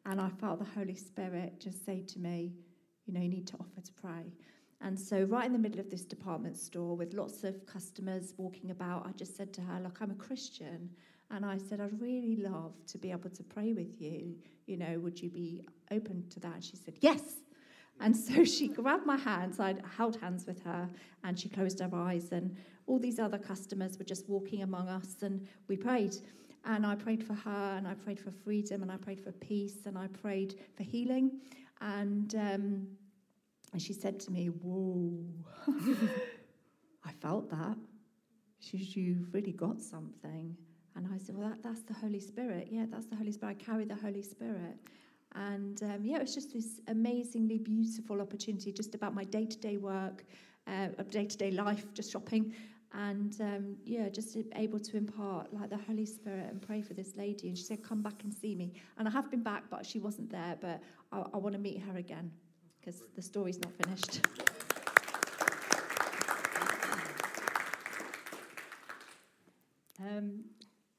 and 0.05 0.19
I 0.21 0.29
felt 0.29 0.59
the 0.59 0.65
Holy 0.65 0.95
Spirit 0.95 1.59
just 1.59 1.85
say 1.85 2.01
to 2.01 2.19
me, 2.19 2.53
you 3.05 3.13
know, 3.13 3.21
you 3.21 3.29
need 3.29 3.47
to 3.47 3.57
offer 3.59 3.81
to 3.81 3.93
pray." 3.93 4.31
And 4.81 4.99
so, 4.99 5.23
right 5.23 5.45
in 5.45 5.53
the 5.53 5.59
middle 5.59 5.79
of 5.79 5.89
this 5.89 6.05
department 6.05 6.55
store 6.55 6.95
with 6.95 7.13
lots 7.13 7.43
of 7.43 7.65
customers 7.65 8.33
walking 8.37 8.69
about, 8.69 9.07
I 9.07 9.11
just 9.11 9.35
said 9.35 9.51
to 9.53 9.61
her, 9.61 9.79
Look, 9.79 9.99
I'm 10.01 10.11
a 10.11 10.15
Christian. 10.15 10.91
And 11.29 11.45
I 11.45 11.57
said, 11.57 11.81
I'd 11.81 11.99
really 11.99 12.37
love 12.37 12.73
to 12.87 12.97
be 12.97 13.11
able 13.11 13.29
to 13.29 13.43
pray 13.43 13.73
with 13.73 13.99
you. 13.99 14.35
You 14.65 14.77
know, 14.77 14.99
would 14.99 15.21
you 15.21 15.29
be 15.29 15.61
open 15.91 16.25
to 16.29 16.39
that? 16.41 16.63
She 16.63 16.75
said, 16.77 16.95
Yes. 17.01 17.21
And 17.99 18.15
so 18.15 18.43
she 18.55 18.67
grabbed 18.67 19.05
my 19.05 19.17
hands, 19.17 19.59
I 19.59 19.75
held 19.97 20.19
hands 20.19 20.45
with 20.45 20.63
her, 20.63 20.89
and 21.23 21.39
she 21.39 21.49
closed 21.49 21.79
her 21.79 21.89
eyes. 21.93 22.31
And 22.31 22.55
all 22.85 22.99
these 22.99 23.19
other 23.19 23.37
customers 23.37 23.97
were 23.97 24.05
just 24.05 24.29
walking 24.29 24.63
among 24.63 24.87
us, 24.87 25.15
and 25.21 25.47
we 25.67 25.77
prayed. 25.77 26.15
And 26.65 26.85
I 26.85 26.95
prayed 26.95 27.23
for 27.23 27.33
her, 27.33 27.75
and 27.77 27.87
I 27.87 27.93
prayed 27.93 28.19
for 28.19 28.31
freedom, 28.31 28.81
and 28.81 28.91
I 28.91 28.97
prayed 28.97 29.21
for 29.21 29.31
peace, 29.31 29.85
and 29.85 29.97
I 29.97 30.07
prayed 30.07 30.55
for 30.75 30.83
healing. 30.83 31.39
And, 31.81 32.33
um, 32.35 32.87
and 33.73 33.81
she 33.81 33.93
said 33.93 34.19
to 34.21 34.31
me, 34.31 34.47
Whoa, 34.47 35.25
I 37.05 37.11
felt 37.11 37.49
that. 37.51 37.77
She 38.59 38.77
said, 38.77 38.95
You've 38.95 39.33
really 39.33 39.53
got 39.53 39.81
something. 39.81 40.55
And 40.97 41.07
I 41.13 41.17
said, 41.17 41.37
Well, 41.37 41.49
that, 41.49 41.63
that's 41.63 41.81
the 41.81 41.93
Holy 41.93 42.19
Spirit. 42.19 42.67
Yeah, 42.71 42.85
that's 42.89 43.05
the 43.05 43.15
Holy 43.15 43.31
Spirit. 43.31 43.57
I 43.59 43.63
carry 43.63 43.85
the 43.85 43.95
Holy 43.95 44.23
Spirit. 44.23 44.77
And 45.35 45.81
um, 45.83 46.03
yeah, 46.03 46.17
it 46.17 46.23
was 46.23 46.33
just 46.33 46.53
this 46.53 46.81
amazingly 46.87 47.59
beautiful 47.59 48.21
opportunity 48.21 48.71
just 48.71 48.95
about 48.95 49.13
my 49.13 49.23
day 49.23 49.45
to 49.45 49.57
day 49.57 49.77
work, 49.77 50.25
uh, 50.65 50.87
day 51.09 51.25
to 51.25 51.37
day 51.37 51.51
life, 51.51 51.85
just 51.93 52.11
shopping. 52.11 52.53
and 52.93 53.39
um, 53.41 53.75
yeah, 53.85 54.09
just 54.09 54.35
able 54.55 54.79
to 54.79 54.97
impart 54.97 55.53
like 55.53 55.69
the 55.69 55.77
Holy 55.77 56.05
Spirit 56.05 56.49
and 56.49 56.61
pray 56.61 56.81
for 56.81 56.95
this 56.95 57.15
lady. 57.15 57.49
And 57.49 57.57
she 57.57 57.63
said, 57.63 57.83
"Come 57.83 58.01
back 58.01 58.23
and 58.23 58.33
see 58.33 58.55
me." 58.55 58.73
And 58.97 59.07
I 59.07 59.11
have 59.11 59.29
been 59.29 59.43
back, 59.43 59.65
but 59.69 59.85
she 59.85 59.99
wasn't 59.99 60.31
there. 60.31 60.57
But 60.59 60.81
I, 61.11 61.23
I 61.33 61.37
want 61.37 61.53
to 61.53 61.61
meet 61.61 61.79
her 61.83 61.97
again 61.97 62.31
because 62.79 63.03
the 63.15 63.21
story's 63.21 63.59
not 63.59 63.73
finished. 63.83 64.21
Um, 69.99 70.43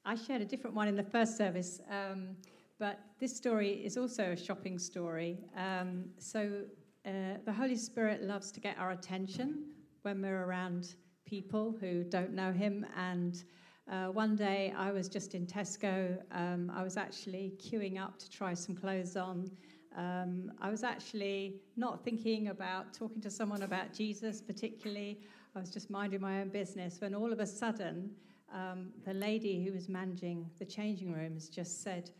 I 0.04 0.14
shared 0.14 0.42
a 0.42 0.44
different 0.44 0.74
one 0.74 0.88
in 0.88 0.96
the 0.96 1.02
first 1.02 1.36
service, 1.36 1.80
um, 1.90 2.36
but 2.78 3.00
this 3.18 3.36
story 3.36 3.70
is 3.84 3.96
also 3.96 4.32
a 4.32 4.36
shopping 4.36 4.78
story. 4.78 5.38
Um, 5.56 6.04
so 6.18 6.62
uh, 7.06 7.38
the 7.44 7.52
Holy 7.52 7.76
Spirit 7.76 8.22
loves 8.22 8.50
to 8.52 8.60
get 8.60 8.78
our 8.78 8.92
attention 8.92 9.64
when 10.02 10.22
we're 10.22 10.44
around 10.44 10.94
people 11.26 11.76
who 11.80 12.04
don't 12.04 12.32
know 12.32 12.52
Him. 12.52 12.86
And 12.96 13.42
uh, 13.90 14.06
one 14.06 14.36
day 14.36 14.72
I 14.76 14.92
was 14.92 15.08
just 15.08 15.34
in 15.34 15.46
Tesco. 15.46 16.18
Um, 16.32 16.72
I 16.74 16.82
was 16.82 16.96
actually 16.96 17.54
queuing 17.58 18.00
up 18.00 18.18
to 18.18 18.30
try 18.30 18.54
some 18.54 18.74
clothes 18.74 19.16
on. 19.16 19.50
Um, 19.96 20.52
I 20.60 20.70
was 20.70 20.84
actually 20.84 21.56
not 21.76 22.04
thinking 22.04 22.48
about 22.48 22.94
talking 22.94 23.20
to 23.22 23.30
someone 23.30 23.62
about 23.62 23.92
Jesus 23.92 24.40
particularly. 24.40 25.20
I 25.56 25.60
was 25.60 25.70
just 25.70 25.90
minding 25.90 26.20
my 26.20 26.40
own 26.40 26.50
business 26.50 27.00
when 27.00 27.14
all 27.14 27.32
of 27.32 27.40
a 27.40 27.46
sudden, 27.46 28.10
um, 28.52 28.88
the 29.04 29.14
lady 29.14 29.62
who 29.64 29.72
was 29.72 29.88
managing 29.88 30.48
the 30.58 30.64
changing 30.64 31.12
rooms 31.12 31.48
just 31.48 31.82
said, 31.82 32.10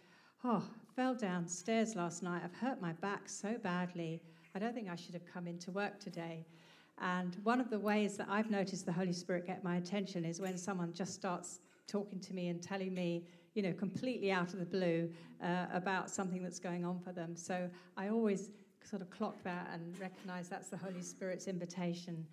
Oh, 0.44 0.62
fell 0.94 1.14
downstairs 1.14 1.96
last 1.96 2.22
night. 2.22 2.42
I've 2.44 2.54
hurt 2.54 2.80
my 2.80 2.92
back 2.94 3.28
so 3.28 3.56
badly. 3.62 4.22
I 4.54 4.58
don't 4.58 4.74
think 4.74 4.88
I 4.88 4.96
should 4.96 5.14
have 5.14 5.26
come 5.26 5.46
into 5.46 5.70
work 5.70 5.98
today. 5.98 6.44
And 7.00 7.36
one 7.44 7.60
of 7.60 7.70
the 7.70 7.78
ways 7.78 8.16
that 8.16 8.28
I've 8.28 8.50
noticed 8.50 8.86
the 8.86 8.92
Holy 8.92 9.12
Spirit 9.12 9.46
get 9.46 9.62
my 9.62 9.76
attention 9.76 10.24
is 10.24 10.40
when 10.40 10.56
someone 10.56 10.92
just 10.92 11.14
starts 11.14 11.60
talking 11.86 12.20
to 12.20 12.34
me 12.34 12.48
and 12.48 12.62
telling 12.62 12.94
me, 12.94 13.24
you 13.54 13.62
know, 13.62 13.72
completely 13.72 14.30
out 14.30 14.52
of 14.52 14.58
the 14.58 14.64
blue 14.64 15.10
uh, 15.42 15.66
about 15.72 16.10
something 16.10 16.42
that's 16.42 16.58
going 16.58 16.84
on 16.84 17.00
for 17.00 17.12
them. 17.12 17.36
So 17.36 17.68
I 17.96 18.08
always 18.08 18.50
sort 18.84 19.02
of 19.02 19.10
clock 19.10 19.42
that 19.44 19.70
and 19.72 19.98
recognize 19.98 20.48
that's 20.48 20.68
the 20.68 20.76
Holy 20.76 21.02
Spirit's 21.02 21.46
invitation. 21.46 22.26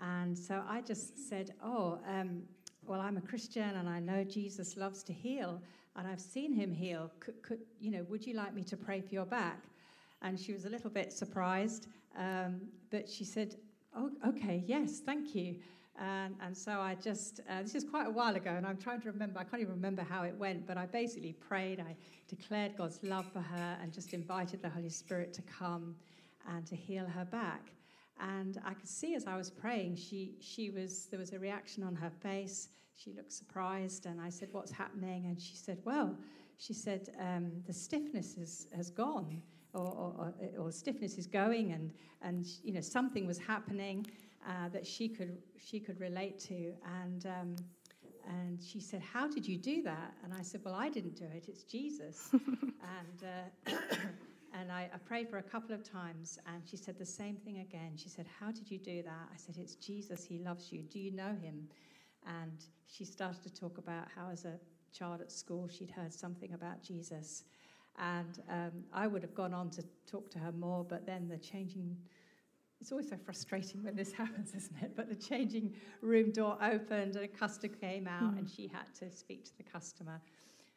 And 0.00 0.36
so 0.36 0.62
I 0.68 0.80
just 0.80 1.28
said, 1.28 1.54
Oh, 1.62 1.98
um, 2.08 2.42
well, 2.86 3.00
I'm 3.00 3.16
a 3.16 3.20
Christian 3.20 3.76
and 3.76 3.88
I 3.88 4.00
know 4.00 4.24
Jesus 4.24 4.76
loves 4.76 5.02
to 5.04 5.12
heal 5.12 5.60
and 5.96 6.06
I've 6.06 6.20
seen 6.20 6.52
him 6.52 6.72
heal. 6.72 7.10
Could, 7.20 7.42
could, 7.42 7.58
you 7.80 7.90
know, 7.90 8.04
would 8.08 8.26
you 8.26 8.34
like 8.34 8.54
me 8.54 8.62
to 8.64 8.76
pray 8.76 9.00
for 9.00 9.14
your 9.14 9.26
back? 9.26 9.62
And 10.22 10.38
she 10.38 10.52
was 10.52 10.64
a 10.64 10.68
little 10.68 10.90
bit 10.90 11.12
surprised, 11.12 11.88
um, 12.16 12.60
but 12.90 13.08
she 13.08 13.24
said, 13.24 13.56
Oh, 13.94 14.10
okay, 14.26 14.64
yes, 14.66 15.00
thank 15.00 15.34
you. 15.34 15.56
And, 15.98 16.34
and 16.40 16.56
so 16.56 16.80
I 16.80 16.94
just, 16.94 17.40
uh, 17.50 17.62
this 17.62 17.74
is 17.74 17.84
quite 17.84 18.06
a 18.06 18.10
while 18.10 18.34
ago, 18.34 18.50
and 18.50 18.66
I'm 18.66 18.78
trying 18.78 19.02
to 19.02 19.10
remember, 19.10 19.38
I 19.38 19.44
can't 19.44 19.60
even 19.60 19.74
remember 19.74 20.02
how 20.02 20.22
it 20.22 20.34
went, 20.36 20.66
but 20.66 20.78
I 20.78 20.86
basically 20.86 21.34
prayed, 21.34 21.80
I 21.80 21.94
declared 22.28 22.76
God's 22.78 23.00
love 23.02 23.26
for 23.30 23.40
her, 23.40 23.76
and 23.82 23.92
just 23.92 24.14
invited 24.14 24.62
the 24.62 24.70
Holy 24.70 24.88
Spirit 24.88 25.34
to 25.34 25.42
come 25.42 25.94
and 26.48 26.64
to 26.66 26.74
heal 26.74 27.04
her 27.04 27.26
back. 27.26 27.72
And 28.20 28.60
I 28.64 28.74
could 28.74 28.88
see 28.88 29.14
as 29.14 29.26
I 29.26 29.36
was 29.36 29.50
praying, 29.50 29.96
she, 29.96 30.34
she 30.40 30.70
was, 30.70 31.06
there 31.06 31.18
was 31.18 31.32
a 31.32 31.38
reaction 31.38 31.82
on 31.82 31.94
her 31.94 32.10
face. 32.10 32.68
She 32.94 33.12
looked 33.12 33.32
surprised, 33.32 34.06
and 34.06 34.20
I 34.20 34.28
said, 34.28 34.48
What's 34.52 34.70
happening? 34.70 35.26
And 35.26 35.40
she 35.40 35.56
said, 35.56 35.78
Well, 35.84 36.16
she 36.58 36.74
said, 36.74 37.08
um, 37.18 37.50
the 37.66 37.72
stiffness 37.72 38.36
is, 38.36 38.68
has 38.76 38.90
gone, 38.90 39.42
or, 39.74 39.82
or, 39.82 40.34
or, 40.56 40.70
stiffness 40.70 41.18
is 41.18 41.26
going, 41.26 41.72
and, 41.72 41.90
and 42.20 42.46
you 42.62 42.72
know, 42.72 42.80
something 42.80 43.26
was 43.26 43.38
happening 43.38 44.06
uh, 44.46 44.68
that 44.68 44.86
she 44.86 45.08
could, 45.08 45.38
she 45.58 45.80
could 45.80 45.98
relate 46.00 46.38
to. 46.38 46.72
And, 47.02 47.26
um, 47.26 47.56
and 48.28 48.62
she 48.62 48.80
said, 48.80 49.02
How 49.02 49.26
did 49.26 49.46
you 49.46 49.56
do 49.56 49.82
that? 49.82 50.14
And 50.22 50.32
I 50.32 50.42
said, 50.42 50.60
Well, 50.64 50.74
I 50.74 50.88
didn't 50.88 51.16
do 51.16 51.24
it, 51.24 51.46
it's 51.48 51.64
Jesus. 51.64 52.28
and 52.32 53.72
uh, 53.72 53.74
And 54.54 54.70
I, 54.70 54.90
I, 54.92 54.98
prayed 54.98 55.30
for 55.30 55.38
a 55.38 55.42
couple 55.42 55.74
of 55.74 55.82
times, 55.82 56.38
and 56.46 56.62
she 56.68 56.76
said 56.76 56.98
the 56.98 57.06
same 57.06 57.36
thing 57.36 57.60
again. 57.60 57.92
She 57.96 58.08
said, 58.08 58.26
How 58.38 58.50
did 58.50 58.70
you 58.70 58.78
do 58.78 59.02
that? 59.02 59.28
I 59.32 59.36
said, 59.36 59.56
It's 59.58 59.76
Jesus. 59.76 60.24
He 60.24 60.38
loves 60.38 60.70
you. 60.70 60.82
Do 60.82 60.98
you 60.98 61.10
know 61.10 61.34
him? 61.40 61.68
And 62.26 62.64
she 62.86 63.04
started 63.04 63.42
to 63.44 63.52
talk 63.52 63.78
about 63.78 64.08
how, 64.14 64.30
as 64.30 64.44
a 64.44 64.58
child 64.92 65.20
at 65.20 65.32
school, 65.32 65.68
she'd 65.68 65.90
heard 65.90 66.12
something 66.12 66.52
about 66.52 66.82
Jesus. 66.82 67.44
And 67.98 68.40
um, 68.50 68.84
I 68.92 69.06
would 69.06 69.22
have 69.22 69.34
gone 69.34 69.54
on 69.54 69.70
to 69.70 69.82
talk 70.06 70.30
to 70.32 70.38
her 70.38 70.52
more, 70.52 70.84
but 70.84 71.06
then 71.06 71.28
the 71.28 71.38
changing 71.38 71.96
it's 72.82 72.90
always 72.90 73.08
so 73.08 73.16
frustrating 73.24 73.84
when 73.84 73.94
this 73.94 74.12
happens, 74.22 74.52
isn't 74.56 74.76
it? 74.82 74.96
But 74.96 75.08
the 75.08 75.14
changing 75.14 75.72
room 76.00 76.32
door 76.32 76.58
opened 76.60 77.14
and 77.14 77.24
a 77.24 77.28
customer 77.28 77.72
came 77.80 78.08
out 78.08 78.34
mm. 78.34 78.38
and 78.38 78.50
she 78.50 78.66
had 78.66 78.92
to 78.98 79.16
speak 79.16 79.44
to 79.44 79.56
the 79.56 79.62
customer. 79.62 80.20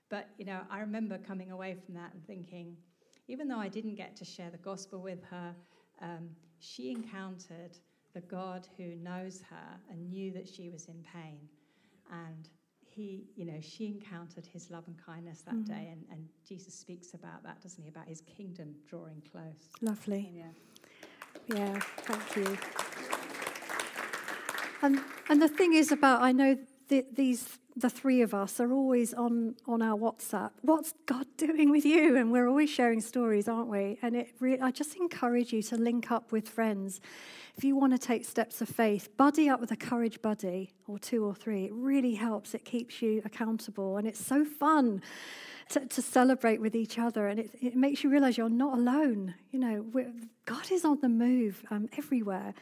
But, 0.09 0.29
you 0.37 0.45
know, 0.45 0.59
I 0.69 0.81
remember 0.81 1.17
coming 1.17 1.49
away 1.49 1.75
from 1.83 1.95
that 1.95 2.13
and 2.13 2.23
thinking, 2.27 2.77
even 3.27 3.47
though 3.47 3.59
I 3.59 3.67
didn't 3.67 3.95
get 3.95 4.15
to 4.17 4.25
share 4.25 4.49
the 4.49 4.57
gospel 4.57 5.01
with 5.01 5.23
her, 5.25 5.55
um, 6.01 6.29
she 6.59 6.91
encountered 6.91 7.77
the 8.13 8.21
God 8.21 8.67
who 8.77 8.95
knows 8.95 9.41
her 9.49 9.79
and 9.89 10.09
knew 10.09 10.31
that 10.31 10.47
she 10.47 10.69
was 10.69 10.87
in 10.87 11.03
pain. 11.13 11.39
And 12.11 12.47
he, 12.81 13.25
you 13.35 13.45
know, 13.45 13.59
she 13.61 13.87
encountered 13.87 14.45
his 14.45 14.71
love 14.71 14.85
and 14.87 14.95
kindness 15.03 15.41
that 15.41 15.55
mm-hmm. 15.55 15.73
day. 15.73 15.89
And, 15.91 16.05
and 16.11 16.27
Jesus 16.47 16.73
speaks 16.73 17.13
about 17.13 17.43
that, 17.43 17.61
doesn't 17.61 17.81
he? 17.81 17.89
About 17.89 18.07
his 18.07 18.21
kingdom 18.21 18.75
drawing 18.87 19.21
close. 19.31 19.69
Lovely. 19.81 20.31
Yeah. 20.33 20.43
Yeah, 21.53 21.79
thank 21.79 22.35
you. 22.37 22.57
And, 24.81 25.01
and 25.29 25.41
the 25.41 25.47
thing 25.47 25.73
is 25.73 25.91
about, 25.91 26.21
I 26.21 26.31
know 26.31 26.57
th- 26.89 27.07
these 27.13 27.59
the 27.77 27.89
three 27.89 28.21
of 28.21 28.33
us 28.33 28.59
are 28.61 28.71
always 28.71 29.13
on, 29.13 29.55
on 29.67 29.81
our 29.81 29.97
WhatsApp. 29.97 30.51
What's 30.61 30.93
God 31.05 31.25
doing 31.35 31.71
with 31.71 31.83
you? 31.83 32.15
And 32.15 32.31
we're 32.31 32.47
always 32.47 32.69
sharing 32.69 33.01
stories, 33.01 33.49
aren't 33.49 33.67
we? 33.67 33.99
And 34.01 34.15
it 34.15 34.29
re- 34.39 34.59
I 34.59 34.71
just 34.71 34.95
encourage 34.95 35.51
you 35.51 35.61
to 35.63 35.75
link 35.75 36.09
up 36.09 36.31
with 36.31 36.47
friends. 36.47 37.01
If 37.57 37.65
you 37.65 37.75
want 37.75 37.91
to 37.91 37.99
take 37.99 38.23
steps 38.23 38.61
of 38.61 38.69
faith, 38.69 39.09
buddy 39.17 39.49
up 39.49 39.59
with 39.59 39.71
a 39.71 39.75
courage 39.75 40.21
buddy 40.21 40.71
or 40.87 40.97
two 40.97 41.25
or 41.25 41.35
three. 41.35 41.65
It 41.65 41.73
really 41.73 42.15
helps. 42.15 42.53
It 42.53 42.63
keeps 42.63 43.01
you 43.01 43.21
accountable. 43.25 43.97
And 43.97 44.07
it's 44.07 44.25
so 44.25 44.45
fun 44.45 45.01
to, 45.69 45.85
to 45.85 46.01
celebrate 46.01 46.61
with 46.61 46.75
each 46.75 46.97
other. 46.97 47.27
And 47.27 47.41
it, 47.41 47.51
it 47.61 47.75
makes 47.75 48.05
you 48.05 48.09
realize 48.09 48.37
you're 48.37 48.49
not 48.49 48.77
alone. 48.77 49.35
You 49.51 49.59
know, 49.59 49.85
God 50.45 50.71
is 50.71 50.85
on 50.85 51.01
the 51.01 51.09
move 51.09 51.61
um, 51.69 51.89
everywhere. 51.97 52.53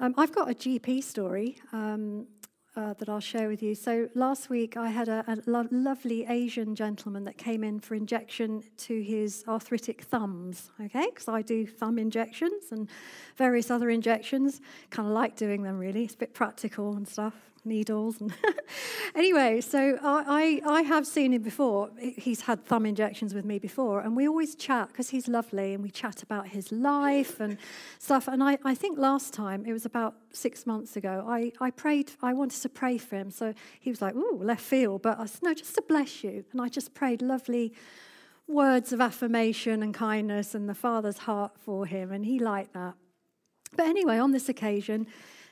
Um, 0.00 0.14
I've 0.16 0.32
got 0.32 0.50
a 0.50 0.54
GP 0.54 1.02
story. 1.02 1.58
Um, 1.72 2.28
uh, 2.78 2.94
that 2.94 3.08
I'll 3.08 3.18
share 3.18 3.48
with 3.48 3.60
you. 3.60 3.74
So 3.74 4.08
last 4.14 4.48
week 4.48 4.76
I 4.76 4.88
had 4.88 5.08
a, 5.08 5.24
a 5.26 5.38
lo- 5.50 5.66
lovely 5.72 6.24
Asian 6.26 6.76
gentleman 6.76 7.24
that 7.24 7.36
came 7.36 7.64
in 7.64 7.80
for 7.80 7.96
injection 7.96 8.62
to 8.78 9.02
his 9.02 9.44
arthritic 9.48 10.02
thumbs, 10.02 10.70
okay? 10.80 11.06
Because 11.12 11.26
I 11.26 11.42
do 11.42 11.66
thumb 11.66 11.98
injections 11.98 12.70
and 12.70 12.88
various 13.36 13.68
other 13.68 13.90
injections. 13.90 14.60
Kind 14.90 15.08
of 15.08 15.12
like 15.12 15.34
doing 15.34 15.62
them 15.62 15.76
really. 15.76 16.04
It's 16.04 16.14
a 16.14 16.18
bit 16.18 16.34
practical 16.34 16.94
and 16.94 17.08
stuff 17.08 17.34
needles. 17.64 18.20
And 18.20 18.34
anyway, 19.14 19.60
so 19.60 19.98
I, 20.02 20.60
I, 20.64 20.78
I, 20.78 20.82
have 20.82 21.06
seen 21.06 21.32
him 21.32 21.42
before. 21.42 21.90
He's 21.98 22.42
had 22.42 22.64
thumb 22.64 22.86
injections 22.86 23.34
with 23.34 23.44
me 23.44 23.58
before, 23.58 24.00
and 24.00 24.16
we 24.16 24.28
always 24.28 24.54
chat 24.54 24.88
because 24.88 25.10
he's 25.10 25.28
lovely, 25.28 25.74
and 25.74 25.82
we 25.82 25.90
chat 25.90 26.22
about 26.22 26.48
his 26.48 26.72
life 26.72 27.40
and 27.40 27.58
stuff. 27.98 28.28
And 28.28 28.42
I, 28.42 28.58
I 28.64 28.74
think 28.74 28.98
last 28.98 29.32
time, 29.32 29.64
it 29.66 29.72
was 29.72 29.84
about 29.84 30.14
six 30.32 30.66
months 30.66 30.96
ago, 30.96 31.24
I, 31.28 31.52
I 31.60 31.70
prayed, 31.70 32.12
I 32.22 32.32
wanted 32.32 32.60
to 32.62 32.68
pray 32.68 32.98
for 32.98 33.16
him. 33.16 33.30
So 33.30 33.54
he 33.80 33.90
was 33.90 34.02
like, 34.02 34.14
ooh, 34.14 34.38
left 34.42 34.62
field. 34.62 35.02
But 35.02 35.18
I 35.18 35.26
said, 35.26 35.42
no, 35.42 35.54
just 35.54 35.74
to 35.74 35.82
bless 35.82 36.22
you. 36.24 36.44
And 36.52 36.60
I 36.60 36.68
just 36.68 36.94
prayed 36.94 37.22
lovely 37.22 37.72
words 38.48 38.92
of 38.92 39.00
affirmation 39.00 39.82
and 39.82 39.92
kindness 39.92 40.54
and 40.54 40.68
the 40.68 40.74
Father's 40.74 41.18
heart 41.18 41.52
for 41.58 41.86
him, 41.86 42.10
and 42.10 42.24
he 42.24 42.38
liked 42.38 42.72
that. 42.72 42.94
But 43.76 43.86
anyway, 43.86 44.18
on 44.18 44.32
this 44.32 44.48
occasion, 44.48 45.06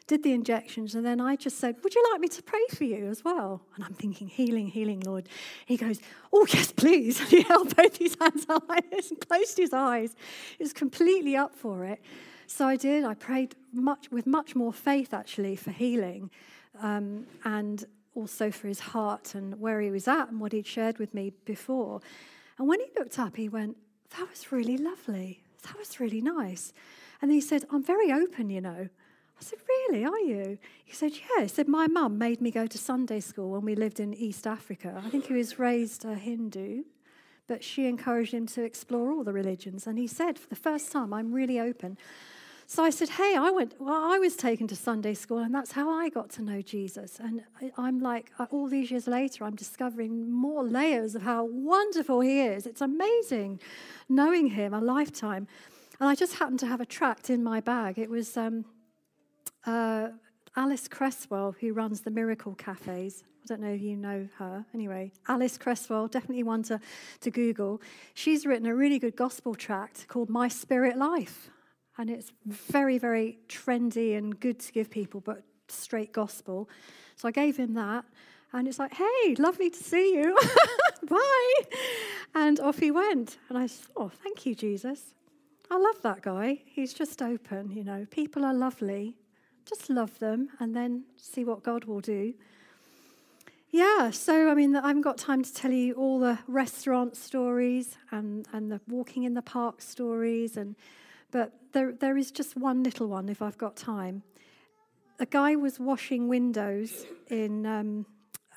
did 0.07 0.23
the 0.23 0.33
injections, 0.33 0.95
and 0.95 1.05
then 1.05 1.21
I 1.21 1.35
just 1.35 1.59
said, 1.59 1.77
Would 1.83 1.95
you 1.95 2.05
like 2.13 2.21
me 2.21 2.29
to 2.29 2.43
pray 2.43 2.63
for 2.71 2.85
you 2.85 3.09
as 3.09 3.25
well? 3.25 3.63
And 3.75 3.85
I'm 3.85 3.95
thinking, 3.95 4.29
Healing, 4.29 4.69
healing, 4.69 5.01
Lord. 5.01 5.29
He 5.67 5.77
goes, 5.77 6.01
Oh, 6.33 6.47
yes, 6.53 6.73
please. 6.73 7.21
And 7.27 7.29
he 7.29 7.43
held 7.43 7.75
both 7.75 7.97
his 7.97 8.17
hands 8.21 8.47
up 8.49 8.69
like 8.69 8.91
this 8.91 9.11
and 9.11 9.21
closed 9.27 9.57
his 9.57 9.73
eyes. 9.73 10.15
He 10.57 10.63
was 10.63 10.73
completely 10.73 11.37
up 11.37 11.55
for 11.55 11.85
it. 11.85 12.01
So 12.47 12.67
I 12.67 12.77
did. 12.77 13.05
I 13.05 13.15
prayed 13.15 13.57
much 13.73 14.11
with 14.13 14.27
much 14.27 14.55
more 14.55 14.73
faith, 14.73 15.13
actually, 15.13 15.57
for 15.57 15.73
healing 15.73 16.31
um, 16.81 17.27
and 17.45 17.85
also 18.15 18.51
for 18.51 18.69
his 18.69 18.81
heart 18.81 19.35
and 19.35 19.61
where 19.61 19.81
he 19.81 19.91
was 19.91 20.07
at 20.07 20.31
and 20.31 20.41
what 20.41 20.53
he'd 20.53 20.67
shared 20.67 20.99
with 20.99 21.15
me 21.15 21.33
before. 21.45 22.01
And 22.59 22.69
when 22.69 22.81
he 22.81 22.87
looked 22.97 23.19
up, 23.19 23.37
he 23.37 23.49
went, 23.49 23.77
That 24.17 24.29
was 24.31 24.53
really 24.53 24.77
lovely. 24.77 25.43
That 25.65 25.77
was 25.79 25.99
really 25.99 26.21
nice. 26.21 26.73
And 27.21 27.33
he 27.33 27.41
said, 27.41 27.65
I'm 27.71 27.83
very 27.83 28.13
open, 28.13 28.51
you 28.51 28.61
know. 28.61 28.89
I 29.39 29.43
said, 29.43 29.59
Really, 29.69 30.05
are 30.05 30.19
you? 30.21 30.59
He 30.85 30.95
said, 30.95 31.13
Yeah. 31.13 31.43
He 31.43 31.49
said, 31.49 31.69
My 31.69 31.87
mum 31.87 32.19
made 32.19 32.41
me 32.41 32.51
go 32.51 32.67
to 32.67 32.79
Sunday 32.79 33.21
school 33.21 33.51
when 33.51 33.65
we 33.65 33.75
lived 33.75 34.01
in 34.01 34.15
East 34.15 34.47
Africa. 34.47 35.01
I 35.05 35.11
think 35.11 35.27
he 35.27 35.35
was 35.35 35.59
raised 35.59 36.05
a 36.05 36.15
Hindu, 36.15 36.85
but 37.47 37.63
she 37.63 37.87
encouraged 37.87 38.33
him 38.33 38.47
to 38.49 38.63
explore 38.63 39.13
all 39.13 39.25
the 39.25 39.33
religions. 39.33 39.87
And 39.87 39.99
he 39.99 40.07
said, 40.07 40.39
For 40.39 40.49
the 40.49 40.57
first 40.57 40.91
time, 40.91 41.13
I'm 41.13 41.33
really 41.33 41.61
open. 41.61 41.99
So 42.69 42.83
I 42.83 42.91
said, 42.91 43.11
Hey, 43.11 43.37
I 43.37 43.51
went, 43.51 43.75
well, 43.79 44.13
I 44.13 44.19
was 44.19 44.35
taken 44.35 44.67
to 44.69 44.77
Sunday 44.77 45.15
school, 45.15 45.39
and 45.39 45.55
that's 45.55 45.73
how 45.73 45.89
I 45.89 46.09
got 46.09 46.31
to 46.31 46.43
know 46.43 46.63
Jesus. 46.63 47.21
And 47.21 47.43
I'm 47.77 48.01
like, 48.01 48.33
uh, 48.39 48.47
all 48.51 48.67
these 48.67 48.91
years 48.91 49.07
later, 49.07 49.45
I'm 49.45 49.55
discovering 49.55 50.33
more 50.33 50.65
layers 50.65 51.15
of 51.15 51.23
how 51.23 51.45
wonderful 51.45 52.21
he 52.21 52.41
is. 52.41 52.67
It's 52.67 52.81
amazing 52.81 53.61
knowing 54.09 54.49
him 54.49 54.75
a 54.75 54.81
lifetime. 54.81 55.47
And 56.01 56.09
I 56.09 56.15
just 56.15 56.35
happened 56.35 56.59
to 56.61 56.67
have 56.67 56.81
a 56.81 56.87
tract 56.87 57.31
in 57.31 57.45
my 57.45 57.61
bag. 57.61 57.99
It 57.99 58.11
was 58.11 58.37
um, 58.37 58.65
uh, 59.67 60.09
Alice 60.57 60.89
Cresswell, 60.89 61.55
who 61.61 61.73
runs 61.73 62.01
the 62.01 62.11
Miracle 62.11 62.55
Cafes. 62.55 63.25
I 63.45 63.47
don't 63.47 63.61
know 63.61 63.75
if 63.75 63.81
you 63.81 63.97
know 63.97 64.27
her. 64.39 64.65
Anyway, 64.75 65.13
Alice 65.29 65.59
Cresswell, 65.59 66.09
definitely 66.09 66.43
one 66.43 66.63
to, 66.65 66.81
to 67.21 67.31
Google. 67.31 67.81
She's 68.15 68.47
written 68.47 68.67
a 68.67 68.75
really 68.75 68.99
good 68.99 69.17
gospel 69.17 69.55
tract 69.55 70.09
called 70.09 70.31
My 70.31 70.49
Spirit 70.49 70.97
Life. 70.97 71.51
And 71.99 72.11
it's 72.11 72.33
very, 72.47 72.99
very 72.99 73.39
trendy 73.49 74.17
and 74.17 74.39
good 74.39 74.59
to 74.61 74.73
give 74.73 74.91
people, 74.91 75.21
but 75.21 75.43
straight 75.69 76.13
gospel. 76.13 76.69
So 77.17 77.29
I 77.29 77.31
gave 77.31 77.57
him 77.57 77.75
that. 77.75 78.05
And 78.53 78.67
it's 78.67 78.79
like, 78.79 78.95
hey, 78.95 79.35
lovely 79.39 79.71
to 79.71 79.83
see 79.85 80.15
you. 80.15 80.37
Bye. 81.09 81.55
And 82.35 82.61
off 82.61 82.79
he 82.79 82.91
went. 82.91 83.39
And 83.49 83.59
I 83.59 83.67
said, 83.67 83.87
oh, 83.97 84.09
thank 84.09 84.47
you, 84.47 84.55
Jesus. 84.55 85.15
I 85.71 85.79
love 85.79 86.01
that 86.03 86.23
guy. 86.23 86.63
He's 86.65 86.95
just 86.95 87.21
open, 87.23 87.71
you 87.71 87.85
know. 87.85 88.07
People 88.11 88.45
are 88.45 88.55
lovely. 88.55 89.17
Just 89.67 89.91
love 89.91 90.19
them 90.19 90.51
and 90.61 90.75
then 90.75 91.05
see 91.17 91.45
what 91.45 91.63
God 91.63 91.85
will 91.85 92.01
do. 92.01 92.35
Yeah, 93.71 94.11
so 94.11 94.49
I 94.51 94.55
mean, 94.55 94.75
I 94.77 94.87
haven't 94.87 95.03
got 95.03 95.19
time 95.19 95.43
to 95.43 95.53
tell 95.53 95.73
you 95.73 95.95
all 95.95 96.21
the 96.21 96.39
restaurant 96.47 97.17
stories 97.17 97.97
and, 98.11 98.47
and 98.53 98.71
the 98.71 98.81
walking 98.89 99.25
in 99.25 99.35
the 99.35 99.43
park 99.43 99.83
stories, 99.83 100.57
and 100.57 100.77
but 101.31 101.53
there, 101.73 101.93
there 101.93 102.17
is 102.17 102.31
just 102.31 102.57
one 102.57 102.83
little 102.85 103.09
one 103.09 103.29
if 103.29 103.43
I've 103.43 103.59
got 103.59 103.77
time. 103.77 104.23
A 105.19 105.27
guy 105.27 105.57
was 105.57 105.81
washing 105.81 106.29
windows 106.29 107.05
in 107.29 107.67
um, 107.67 108.07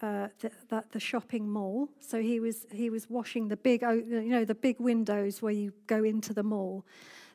uh, 0.02 0.28
the, 0.40 0.52
the, 0.70 0.84
the, 0.92 1.00
shopping 1.00 1.50
mall. 1.50 1.90
So 2.00 2.22
he 2.22 2.40
was 2.40 2.66
he 2.72 2.90
was 2.90 3.10
washing 3.10 3.50
the 3.50 3.58
big 3.58 3.82
you 3.82 4.30
know 4.30 4.46
the 4.46 4.56
big 4.56 4.80
windows 4.80 5.42
where 5.42 5.52
you 5.52 5.74
go 5.88 6.04
into 6.04 6.34
the 6.34 6.44
mall. 6.44 6.86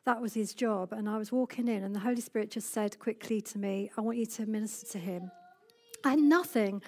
That 0.05 0.21
was 0.21 0.33
his 0.33 0.53
job. 0.53 0.93
And 0.93 1.09
I 1.09 1.17
was 1.17 1.31
walking 1.31 1.67
in, 1.67 1.83
and 1.83 1.95
the 1.95 1.99
Holy 1.99 2.21
Spirit 2.21 2.51
just 2.51 2.71
said 2.71 2.99
quickly 2.99 3.41
to 3.41 3.57
me, 3.57 3.91
"I 3.97 4.01
want 4.01 4.17
you 4.17 4.25
to 4.25 4.45
minister 4.45 4.87
to 4.93 4.99
him." 4.99 5.31
I 6.03 6.11
had 6.11 6.19
nothing. 6.19 6.81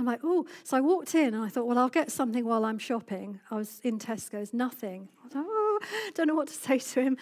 I'm 0.00 0.06
like, 0.06 0.20
oh. 0.24 0.46
So 0.64 0.76
I 0.76 0.80
walked 0.80 1.14
in 1.14 1.34
and 1.34 1.44
I 1.44 1.48
thought, 1.48 1.66
well, 1.66 1.78
I'll 1.78 1.90
get 1.90 2.10
something 2.10 2.44
while 2.44 2.64
I'm 2.64 2.78
shopping. 2.78 3.38
I 3.50 3.56
was 3.56 3.80
in 3.84 3.98
Tesco's, 3.98 4.54
nothing. 4.54 5.08
I 5.24 5.28
thought, 5.28 5.44
oh, 5.46 5.80
don't 6.14 6.26
know 6.26 6.34
what 6.34 6.48
to 6.48 6.54
say 6.68 6.78
to 6.78 7.02
him. 7.02 7.16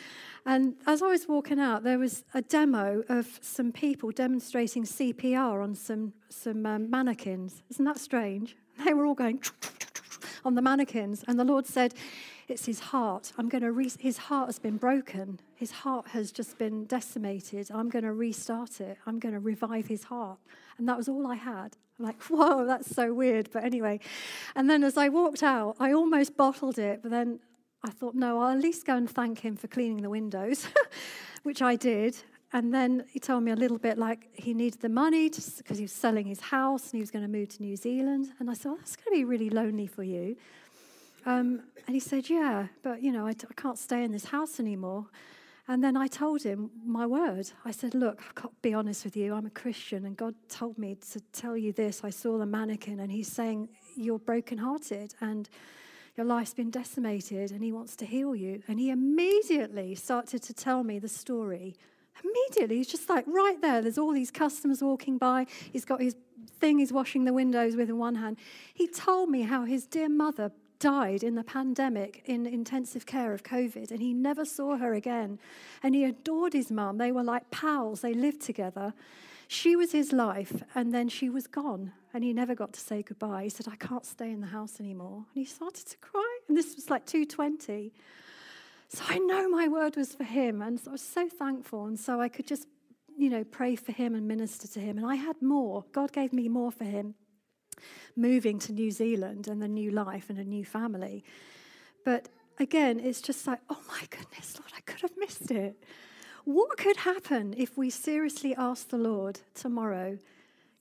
And 0.47 0.77
as 0.87 1.03
I 1.03 1.09
was 1.09 1.27
walking 1.27 1.59
out, 1.59 1.83
there 1.83 1.99
was 1.99 2.25
a 2.35 2.43
demo 2.43 3.03
of 3.09 3.39
some 3.43 3.73
people 3.73 4.13
demonstrating 4.13 4.85
CPR 4.85 5.63
on 5.63 5.75
some, 5.75 6.13
some 6.29 6.65
um, 6.65 6.89
mannequins. 6.89 7.65
Isn't 7.71 7.85
that 7.85 7.99
strange? 7.99 8.57
They 8.85 8.95
were 8.95 9.07
all 9.07 9.15
going 9.15 9.43
on 10.45 10.55
the 10.55 10.63
mannequins. 10.63 11.25
And 11.27 11.37
the 11.37 11.45
Lord 11.45 11.67
said, 11.67 11.95
it's 12.49 12.65
his 12.65 12.81
heart. 12.81 13.33
I'm 13.37 13.49
going 13.49 13.63
to 13.63 13.73
re- 13.73 13.93
his 13.99 14.17
heart 14.17 14.49
has 14.49 14.59
been 14.59 14.79
broken. 14.79 15.39
His 15.55 15.71
heart 15.71 16.09
has 16.09 16.33
just 16.33 16.59
been 16.59 16.87
decimated. 16.87 17.71
I'm 17.73 17.91
going 17.91 18.05
to 18.05 18.13
restart 18.13 18.81
it. 18.81 18.97
I'm 19.07 19.19
going 19.19 19.35
to 19.35 19.41
revive 19.41 19.87
his 19.87 20.05
heart. 20.05 20.39
And 20.79 20.89
that 20.89 20.97
was 20.97 21.09
all 21.09 21.27
I 21.27 21.35
had. 21.35 21.77
I'm 21.99 22.07
like, 22.07 22.23
whoa, 22.29 22.65
that's 22.65 22.95
so 22.95 23.13
weird. 23.13 23.51
But 23.53 23.65
anyway, 23.65 24.01
and 24.57 24.69
then 24.69 24.83
as 24.83 24.97
I 24.97 25.11
walked 25.11 25.43
out, 25.43 25.77
I 25.79 25.93
almost 25.93 26.37
bottled 26.37 26.79
it, 26.79 27.01
but 27.03 27.11
then 27.11 27.41
I 27.85 27.91
thought, 27.91 28.15
no, 28.15 28.41
I'll 28.41 28.57
at 28.57 28.63
least 28.63 28.87
go 28.87 28.97
and 28.97 29.09
thank 29.09 29.41
him 29.41 29.57
for 29.57 29.69
cleaning 29.69 30.03
the 30.03 30.11
windows, 30.11 30.67
which 31.43 31.63
I 31.63 31.77
did. 31.77 32.17
And 32.53 32.73
then 32.73 33.05
he 33.11 33.21
told 33.21 33.43
me 33.43 33.53
a 33.53 33.57
little 33.57 33.77
bit 33.77 33.99
like 33.99 34.31
he 34.33 34.55
needed 34.55 34.81
the 34.81 34.89
money 34.89 35.29
because 35.29 35.77
he 35.77 35.83
was 35.83 35.93
selling 35.93 36.27
his 36.27 36.41
house 36.41 36.85
and 36.85 36.93
he 36.95 37.01
was 37.01 37.11
going 37.11 37.25
to 37.25 37.29
move 37.31 37.51
to 37.51 37.63
New 37.63 37.77
Zealand. 37.77 38.33
And 38.39 38.49
I 38.51 38.55
said, 38.55 38.73
that's 38.79 38.97
going 38.97 39.15
to 39.15 39.21
be 39.21 39.25
really 39.25 39.51
lonely 39.51 39.87
for 39.87 40.03
you. 40.03 40.37
Um, 41.29 41.61
and 41.87 41.95
he 41.95 42.01
said, 42.01 42.31
yeah, 42.31 42.69
but 42.83 43.03
you 43.03 43.13
know, 43.13 43.27
I, 43.27 43.31
I 43.31 43.55
can't 43.55 43.79
stay 43.79 44.03
in 44.03 44.13
this 44.13 44.25
house 44.25 44.59
anymore. 44.59 45.07
And 45.71 45.85
then 45.85 45.95
I 45.95 46.07
told 46.07 46.43
him 46.43 46.71
my 46.87 47.05
word. 47.05 47.51
I 47.67 47.71
said, 47.73 47.95
Look, 47.95 48.23
I've 48.27 48.35
got 48.35 48.51
to 48.51 48.57
be 48.63 48.73
honest 48.73 49.05
with 49.05 49.15
you. 49.15 49.35
I'm 49.35 49.45
a 49.45 49.51
Christian, 49.51 50.07
and 50.07 50.17
God 50.17 50.35
told 50.49 50.79
me 50.79 50.97
to 51.13 51.21
tell 51.35 51.59
you 51.59 51.75
this. 51.75 52.01
I 52.03 52.09
saw 52.09 52.39
the 52.39 52.47
mannequin, 52.47 53.01
and 53.01 53.13
He's 53.13 53.31
saying, 53.31 53.69
You're 53.95 54.19
brokenhearted, 54.19 55.15
and 55.21 55.47
your 56.17 56.25
life's 56.25 56.55
been 56.55 56.71
decimated, 56.71 57.53
and 57.53 57.63
He 57.63 57.71
wants 57.71 57.97
to 57.97 58.07
heal 58.07 58.35
you. 58.35 58.63
And 58.67 58.81
He 58.81 58.89
immediately 58.89 59.95
started 59.95 60.43
to 60.45 60.55
tell 60.55 60.83
me 60.83 60.99
the 60.99 61.09
story. 61.09 61.77
Immediately, 62.25 62.79
he's 62.79 62.89
just 62.89 63.09
like 63.09 63.25
right 63.29 63.61
there. 63.61 63.81
There's 63.83 63.99
all 63.99 64.13
these 64.13 64.31
customers 64.31 64.83
walking 64.83 65.19
by. 65.19 65.47
He's 65.73 65.85
got 65.85 66.01
his 66.01 66.17
thing 66.59 66.79
he's 66.79 66.93
washing 66.93 67.25
the 67.25 67.33
windows 67.33 67.77
with 67.77 67.89
in 67.89 67.99
one 67.99 68.17
hand. 68.17 68.39
He 68.75 68.89
told 68.89 69.29
me 69.29 69.43
how 69.43 69.67
his 69.67 69.87
dear 69.87 70.09
mother 70.09 70.51
died 70.79 71.23
in 71.23 71.35
the 71.35 71.45
pandemic 71.45 72.23
in 72.25 72.47
intensive 72.47 73.07
care 73.07 73.33
of 73.33 73.43
COVID, 73.43 73.91
and 73.91 74.01
he 74.01 74.13
never 74.13 74.45
saw 74.45 74.77
her 74.77 74.95
again. 74.95 75.39
And 75.83 75.95
he 75.95 76.05
adored 76.05 76.53
his 76.53 76.71
mum. 76.71 76.99
They 76.99 77.13
were 77.13 77.25
like 77.25 77.51
pals, 77.51 78.01
they 78.01 78.15
lived 78.15 78.43
together. 78.43 78.95
She 79.47 79.77
was 79.77 79.93
his 79.93 80.13
life, 80.13 80.63
and 80.75 80.93
then 80.93 81.09
she 81.09 81.31
was 81.31 81.47
gone, 81.47 81.93
and 82.13 82.23
he 82.23 82.33
never 82.33 82.55
got 82.55 82.75
to 82.75 82.81
say 82.81 83.03
goodbye. 83.03 83.45
He 83.45 83.49
said, 83.49 83.67
I 83.69 83.77
can't 83.77 84.05
stay 84.05 84.31
in 84.31 84.41
the 84.41 84.49
house 84.49 84.79
anymore. 84.79 85.25
And 85.35 85.43
he 85.43 85.45
started 85.45 85.87
to 85.87 85.97
cry, 85.99 86.39
and 86.49 86.57
this 86.57 86.77
was 86.77 86.91
like 86.91 87.07
220. 87.07 87.93
So 88.89 89.05
I 89.09 89.19
know 89.19 89.49
my 89.49 89.69
word 89.69 89.97
was 89.97 90.15
for 90.15 90.25
him, 90.25 90.61
and 90.61 90.79
so 90.79 90.91
I 90.91 90.93
was 90.93 91.03
so 91.03 91.29
thankful. 91.29 91.87
And 91.87 91.99
so 91.99 92.21
I 92.21 92.29
could 92.29 92.47
just, 92.47 92.67
you 93.17 93.31
know, 93.31 93.43
pray 93.43 93.75
for 93.75 93.93
him 93.93 94.15
and 94.15 94.29
minister 94.29 94.69
to 94.69 94.81
him. 94.81 94.99
And 94.99 95.07
I 95.07 95.15
had 95.15 95.41
more. 95.41 95.85
God 95.93 96.13
gave 96.13 96.33
me 96.33 96.49
more 96.49 96.71
for 96.71 96.85
him 96.85 97.15
moving 98.17 98.59
to 98.61 98.73
New 98.73 98.91
Zealand 98.91 99.49
and 99.49 99.63
a 99.63 99.69
new 99.69 99.91
life 99.91 100.31
and 100.31 100.39
a 100.39 100.45
new 100.45 100.65
family. 100.65 101.25
But 102.05 102.29
again, 102.59 103.01
it's 103.01 103.21
just 103.21 103.47
like, 103.47 103.61
oh 103.71 103.81
my 103.89 104.03
goodness, 104.11 104.59
Lord, 104.59 104.73
I 104.77 104.81
could 104.81 105.01
have 105.03 105.17
missed 105.17 105.51
it. 105.51 105.83
What 106.45 106.79
could 106.79 106.97
happen 106.97 107.55
if 107.57 107.77
we 107.77 107.91
seriously 107.91 108.55
ask 108.57 108.89
the 108.89 108.97
Lord 108.97 109.41
tomorrow, 109.55 110.19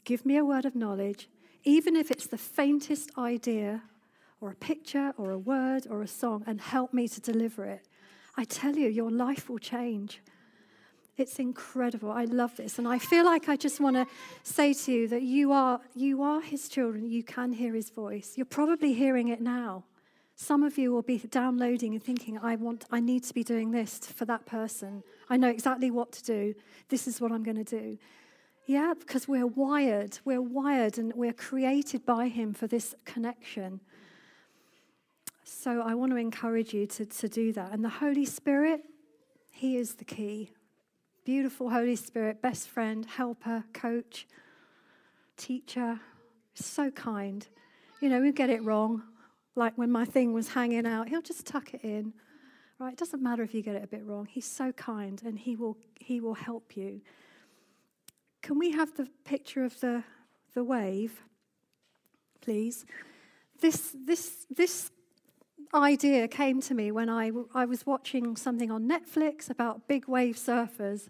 give 0.05 0.25
me 0.25 0.37
a 0.37 0.45
word 0.45 0.65
of 0.65 0.75
knowledge, 0.75 1.27
even 1.63 1.95
if 1.95 2.09
it's 2.09 2.27
the 2.27 2.37
faintest 2.37 3.11
idea 3.17 3.83
or 4.39 4.51
a 4.51 4.55
picture 4.55 5.13
or 5.17 5.31
a 5.31 5.37
word 5.37 5.87
or 5.89 6.01
a 6.01 6.07
song, 6.07 6.43
and 6.47 6.61
help 6.61 6.93
me 6.93 7.07
to 7.09 7.19
deliver 7.19 7.65
it? 7.65 7.85
I 8.37 8.43
tell 8.45 8.75
you, 8.75 8.87
your 8.87 9.11
life 9.11 9.49
will 9.49 9.57
change. 9.57 10.21
It's 11.17 11.39
incredible. 11.39 12.11
I 12.11 12.25
love 12.25 12.55
this. 12.57 12.77
And 12.77 12.87
I 12.87 12.99
feel 12.99 13.25
like 13.25 13.49
I 13.49 13.55
just 13.55 13.79
want 13.79 13.95
to 13.95 14.05
say 14.43 14.73
to 14.73 14.91
you 14.91 15.07
that 15.07 15.23
you 15.23 15.51
are, 15.51 15.81
you 15.95 16.21
are 16.21 16.41
his 16.41 16.69
children. 16.69 17.09
You 17.09 17.23
can 17.23 17.53
hear 17.53 17.73
his 17.73 17.89
voice. 17.89 18.33
You're 18.35 18.45
probably 18.45 18.93
hearing 18.93 19.29
it 19.29 19.41
now. 19.41 19.83
Some 20.35 20.61
of 20.61 20.77
you 20.77 20.91
will 20.91 21.01
be 21.01 21.17
downloading 21.17 21.95
and 21.95 22.03
thinking, 22.03 22.37
I 22.37 22.55
want, 22.55 22.85
I 22.91 22.99
need 22.99 23.23
to 23.23 23.33
be 23.33 23.43
doing 23.43 23.71
this 23.71 23.97
for 23.97 24.25
that 24.25 24.45
person. 24.45 25.01
I 25.27 25.37
know 25.37 25.49
exactly 25.49 25.89
what 25.89 26.11
to 26.11 26.23
do. 26.23 26.53
This 26.89 27.07
is 27.07 27.19
what 27.19 27.31
I'm 27.31 27.41
going 27.41 27.57
to 27.57 27.79
do. 27.79 27.97
Yeah, 28.67 28.93
because 28.97 29.27
we're 29.27 29.47
wired. 29.47 30.19
We're 30.23 30.41
wired 30.41 30.99
and 30.99 31.11
we're 31.15 31.33
created 31.33 32.05
by 32.05 32.27
him 32.27 32.53
for 32.53 32.67
this 32.67 32.93
connection. 33.05 33.79
So 35.43 35.81
I 35.81 35.95
want 35.95 36.11
to 36.11 36.17
encourage 36.17 36.75
you 36.75 36.85
to, 36.85 37.05
to 37.07 37.27
do 37.27 37.51
that. 37.53 37.71
And 37.71 37.83
the 37.83 37.89
Holy 37.89 38.25
Spirit, 38.25 38.81
he 39.51 39.77
is 39.77 39.95
the 39.95 40.05
key 40.05 40.51
beautiful 41.27 41.69
Holy 41.69 41.97
Spirit, 41.97 42.41
best 42.41 42.69
friend, 42.69 43.05
helper, 43.05 43.65
coach, 43.73 44.25
teacher. 45.35 45.99
So 46.53 46.89
kind. 46.89 47.45
You 47.99 48.07
know, 48.07 48.21
we 48.21 48.31
get 48.31 48.49
it 48.49 48.63
wrong. 48.63 49.03
Like 49.53 49.77
when 49.77 49.91
my 49.91 50.05
thing 50.05 50.31
was 50.31 50.47
hanging 50.47 50.85
out, 50.85 51.09
he'll 51.09 51.21
just 51.21 51.45
tuck 51.45 51.73
it 51.73 51.81
in. 51.83 52.13
Right? 52.79 52.93
It 52.93 52.97
doesn't 52.97 53.21
matter 53.21 53.43
if 53.43 53.53
you 53.53 53.61
get 53.61 53.75
it 53.75 53.83
a 53.83 53.87
bit 53.87 54.05
wrong. 54.05 54.25
He's 54.25 54.45
so 54.45 54.71
kind 54.71 55.21
and 55.25 55.37
he 55.37 55.57
will 55.57 55.77
he 55.99 56.21
will 56.21 56.33
help 56.33 56.77
you. 56.77 57.01
Can 58.41 58.57
we 58.57 58.71
have 58.71 58.95
the 58.95 59.09
picture 59.25 59.65
of 59.65 59.77
the 59.81 60.05
the 60.53 60.63
wave, 60.63 61.23
please? 62.39 62.85
This 63.59 63.93
this 64.05 64.45
this 64.49 64.91
idea 65.77 66.27
came 66.27 66.61
to 66.61 66.73
me 66.73 66.91
when 66.91 67.09
I, 67.09 67.31
I 67.53 67.65
was 67.65 67.85
watching 67.85 68.35
something 68.35 68.71
on 68.71 68.87
Netflix 68.87 69.49
about 69.49 69.87
big 69.87 70.07
wave 70.07 70.35
surfers. 70.35 71.09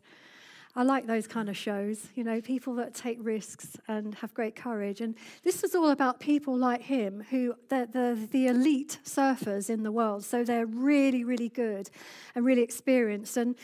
I 0.75 0.83
like 0.83 1.07
those 1.07 1.25
kind 1.25 1.49
of 1.49 1.57
shows, 1.57 2.09
you 2.13 2.23
know, 2.23 2.39
people 2.39 2.75
that 2.75 2.93
take 2.93 3.17
risks 3.19 3.77
and 3.87 4.13
have 4.15 4.31
great 4.35 4.55
courage. 4.55 5.01
And 5.01 5.15
this 5.43 5.63
was 5.63 5.73
all 5.73 5.89
about 5.89 6.19
people 6.19 6.55
like 6.55 6.83
him, 6.83 7.25
who 7.31 7.55
they're, 7.69 7.87
the 7.87 8.27
the 8.31 8.45
elite 8.45 8.99
surfers 9.03 9.71
in 9.71 9.81
the 9.81 9.91
world. 9.91 10.23
So 10.23 10.43
they're 10.43 10.67
really, 10.67 11.23
really 11.23 11.49
good 11.49 11.89
and 12.35 12.45
really 12.45 12.61
experienced. 12.61 13.37
And 13.37 13.55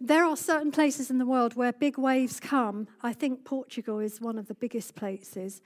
there 0.00 0.24
are 0.24 0.36
certain 0.36 0.72
places 0.72 1.10
in 1.10 1.18
the 1.18 1.26
world 1.26 1.56
where 1.56 1.74
big 1.74 1.98
waves 1.98 2.40
come. 2.40 2.88
I 3.02 3.12
think 3.12 3.44
Portugal 3.44 3.98
is 3.98 4.20
one 4.20 4.38
of 4.38 4.48
the 4.48 4.54
biggest 4.54 4.94
places. 4.94 5.60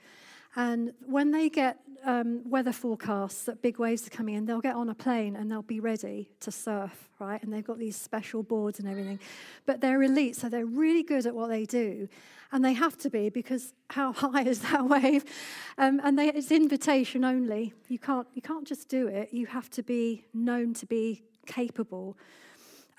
And 0.55 0.93
when 1.05 1.31
they 1.31 1.49
get 1.49 1.77
um, 2.03 2.41
weather 2.49 2.71
forecasts 2.71 3.43
that 3.45 3.61
big 3.61 3.79
waves 3.79 4.07
are 4.07 4.09
coming 4.09 4.35
in, 4.35 4.45
they'll 4.45 4.61
get 4.61 4.75
on 4.75 4.89
a 4.89 4.95
plane 4.95 5.35
and 5.35 5.51
they'll 5.51 5.61
be 5.61 5.79
ready 5.79 6.29
to 6.39 6.51
surf, 6.51 7.09
right? 7.19 7.41
And 7.43 7.51
they've 7.51 7.65
got 7.65 7.79
these 7.79 7.95
special 7.95 8.43
boards 8.43 8.79
and 8.79 8.87
everything. 8.87 9.19
But 9.65 9.81
they're 9.81 10.01
elite, 10.03 10.35
so 10.35 10.49
they're 10.49 10.65
really 10.65 11.03
good 11.03 11.25
at 11.25 11.35
what 11.35 11.49
they 11.49 11.65
do. 11.65 12.07
And 12.51 12.63
they 12.63 12.73
have 12.73 12.97
to 12.99 13.09
be 13.09 13.29
because 13.29 13.73
how 13.89 14.13
high 14.13 14.43
is 14.43 14.61
that 14.61 14.87
wave? 14.87 15.25
Um, 15.77 15.99
and 16.03 16.17
they, 16.17 16.29
it's 16.29 16.51
invitation 16.51 17.25
only. 17.25 17.73
You 17.87 17.99
can't, 17.99 18.27
you 18.33 18.41
can't 18.41 18.65
just 18.65 18.89
do 18.89 19.07
it, 19.07 19.33
you 19.33 19.45
have 19.47 19.69
to 19.71 19.83
be 19.83 20.25
known 20.33 20.73
to 20.75 20.85
be 20.85 21.23
capable. 21.45 22.17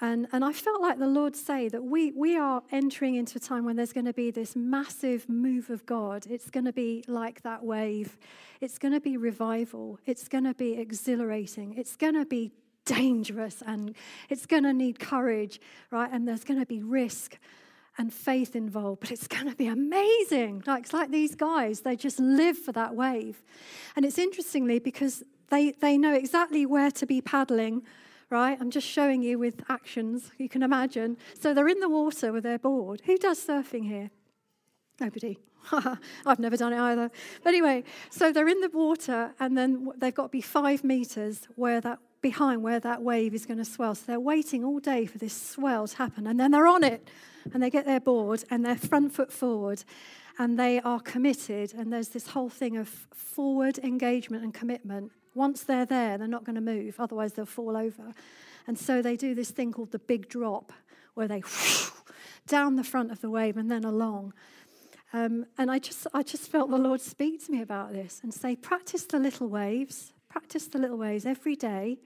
And, 0.01 0.29
and 0.33 0.45
I 0.45 0.53
felt 0.53 0.81
like 0.81 0.99
the 0.99 1.09
Lord 1.09 1.35
say 1.35 1.69
that 1.69 1.83
we, 1.83 2.13
we 2.13 2.37
are 2.37 2.63
entering 2.71 3.17
into 3.17 3.39
a 3.39 3.41
time 3.41 3.65
when 3.65 3.75
there's 3.75 3.93
going 3.93 4.07
to 4.07 4.13
be 4.13 4.31
this 4.31 4.55
massive 4.55 5.29
move 5.29 5.71
of 5.71 5.85
God. 5.87 6.27
It's 6.31 6.51
going 6.51 6.67
to 6.67 6.73
be 6.73 7.03
like 7.09 7.43
that 7.43 7.65
wave. 7.65 8.17
It's 8.61 8.79
going 8.79 8.95
to 8.95 9.01
be 9.01 9.17
revival. 9.17 9.99
It's 10.07 10.29
going 10.29 10.45
to 10.45 10.55
be 10.55 10.75
exhilarating. 10.75 11.75
It's 11.77 11.97
going 11.97 12.15
to 12.15 12.25
be 12.25 12.53
dangerous 12.85 13.63
and 13.67 13.95
it's 14.29 14.47
going 14.47 14.63
to 14.63 14.73
need 14.73 15.01
courage, 15.01 15.61
right? 15.91 16.11
And 16.13 16.29
there's 16.29 16.45
going 16.45 16.61
to 16.61 16.67
be 16.67 16.81
risk 16.81 17.37
and 17.99 18.15
faith 18.15 18.55
involved, 18.55 19.01
but 19.01 19.11
it's 19.11 19.27
going 19.27 19.49
to 19.51 19.57
be 19.57 19.67
amazing. 19.67 20.63
Like, 20.65 20.85
it's 20.85 20.93
like 20.93 21.11
these 21.11 21.35
guys, 21.35 21.81
they 21.81 21.97
just 21.97 22.21
live 22.21 22.57
for 22.57 22.71
that 22.73 22.95
wave. 22.95 23.43
And 23.97 24.07
it's 24.07 24.19
interestingly 24.19 24.79
because 24.79 25.25
they, 25.51 25.73
they 25.73 25.99
know 25.99 26.15
exactly 26.15 26.65
where 26.67 26.93
to 26.93 27.07
be 27.07 27.21
paddling 27.21 27.83
right? 28.31 28.59
I'm 28.61 28.71
just 28.71 28.87
showing 28.87 29.23
you 29.23 29.39
with 29.39 29.63
actions, 29.69 30.31
you 30.39 30.49
can 30.49 30.63
imagine. 30.63 31.17
So 31.39 31.55
they're 31.55 31.69
in 31.69 31.81
the 31.81 31.89
water 31.89 32.33
with 32.33 32.45
their 32.45 32.59
board. 32.59 33.03
Who 33.07 33.17
does 33.17 33.45
surfing 33.45 33.87
here? 33.87 34.11
Nobody. 35.01 35.39
I've 36.27 36.39
never 36.39 36.57
done 36.57 36.73
it 36.73 36.81
either. 36.81 37.11
But 37.43 37.51
anyway, 37.51 37.85
so 38.11 38.33
they're 38.33 38.49
in 38.49 38.61
the 38.61 38.71
water, 38.71 39.33
and 39.39 39.57
then 39.57 39.91
they've 39.97 40.15
got 40.15 40.25
to 40.25 40.29
be 40.29 40.41
five 40.41 40.85
meters 40.85 41.49
where 41.57 41.81
that 41.81 41.99
behind 42.21 42.63
where 42.63 42.81
that 42.81 43.01
wave 43.03 43.33
is 43.33 43.47
going 43.47 43.59
to 43.59 43.65
swell. 43.65 43.95
So 43.95 44.05
they're 44.07 44.21
waiting 44.21 44.65
all 44.65 44.81
day 44.81 45.07
for 45.07 45.19
this 45.19 45.35
swell 45.35 45.87
to 45.87 45.97
happen, 45.97 46.27
and 46.27 46.39
then 46.39 46.51
they're 46.51 46.67
on 46.67 46.85
it, 46.85 47.09
and 47.53 47.63
they 47.63 47.71
get 47.71 47.87
their 47.87 48.01
board 48.01 48.45
and 48.51 48.65
they're 48.65 48.77
front 48.77 49.13
foot 49.13 49.33
forward, 49.33 49.85
and 50.39 50.59
they 50.59 50.81
are 50.81 51.01
committed. 51.01 51.75
And 51.75 51.93
there's 51.93 52.09
this 52.09 52.29
whole 52.29 52.49
thing 52.49 52.77
of 52.77 52.89
forward 53.13 53.79
engagement 53.79 54.45
and 54.45 54.55
commitment. 54.55 55.11
Once 55.35 55.65
they're 55.65 55.87
there, 55.87 56.17
they're 56.17 56.29
not 56.29 56.45
going 56.45 56.55
to 56.55 56.61
move, 56.61 56.97
otherwise, 56.99 57.35
they'll 57.35 57.47
fall 57.47 57.77
over. 57.77 58.15
And 58.67 58.79
so 58.79 59.03
they 59.03 59.17
do 59.17 59.35
this 59.35 59.51
thing 59.51 59.73
called 59.73 59.93
the 59.93 59.99
big 59.99 60.29
drop, 60.29 60.73
where 61.15 61.29
they 61.29 61.41
whoosh, 61.41 61.91
down 62.47 62.77
the 62.77 62.85
front 62.85 63.11
of 63.11 63.21
the 63.21 63.31
wave 63.31 63.57
and 63.57 63.71
then 63.71 63.85
along. 63.85 64.33
Um, 65.13 65.47
and 65.57 65.71
I 65.71 65.79
just, 65.79 66.07
I 66.13 66.23
just 66.23 66.51
felt 66.51 66.71
the 66.71 66.77
Lord 66.77 67.01
speak 67.01 67.45
to 67.47 67.53
me 67.53 67.63
about 67.63 67.93
this 67.93 68.21
and 68.23 68.33
say, 68.33 68.55
practice 68.57 69.05
the 69.05 69.19
little 69.19 69.49
waves, 69.49 70.13
practice 70.29 70.67
the 70.67 70.79
little 70.79 70.99
waves 70.99 71.25
every 71.25 71.57
day. 71.57 71.99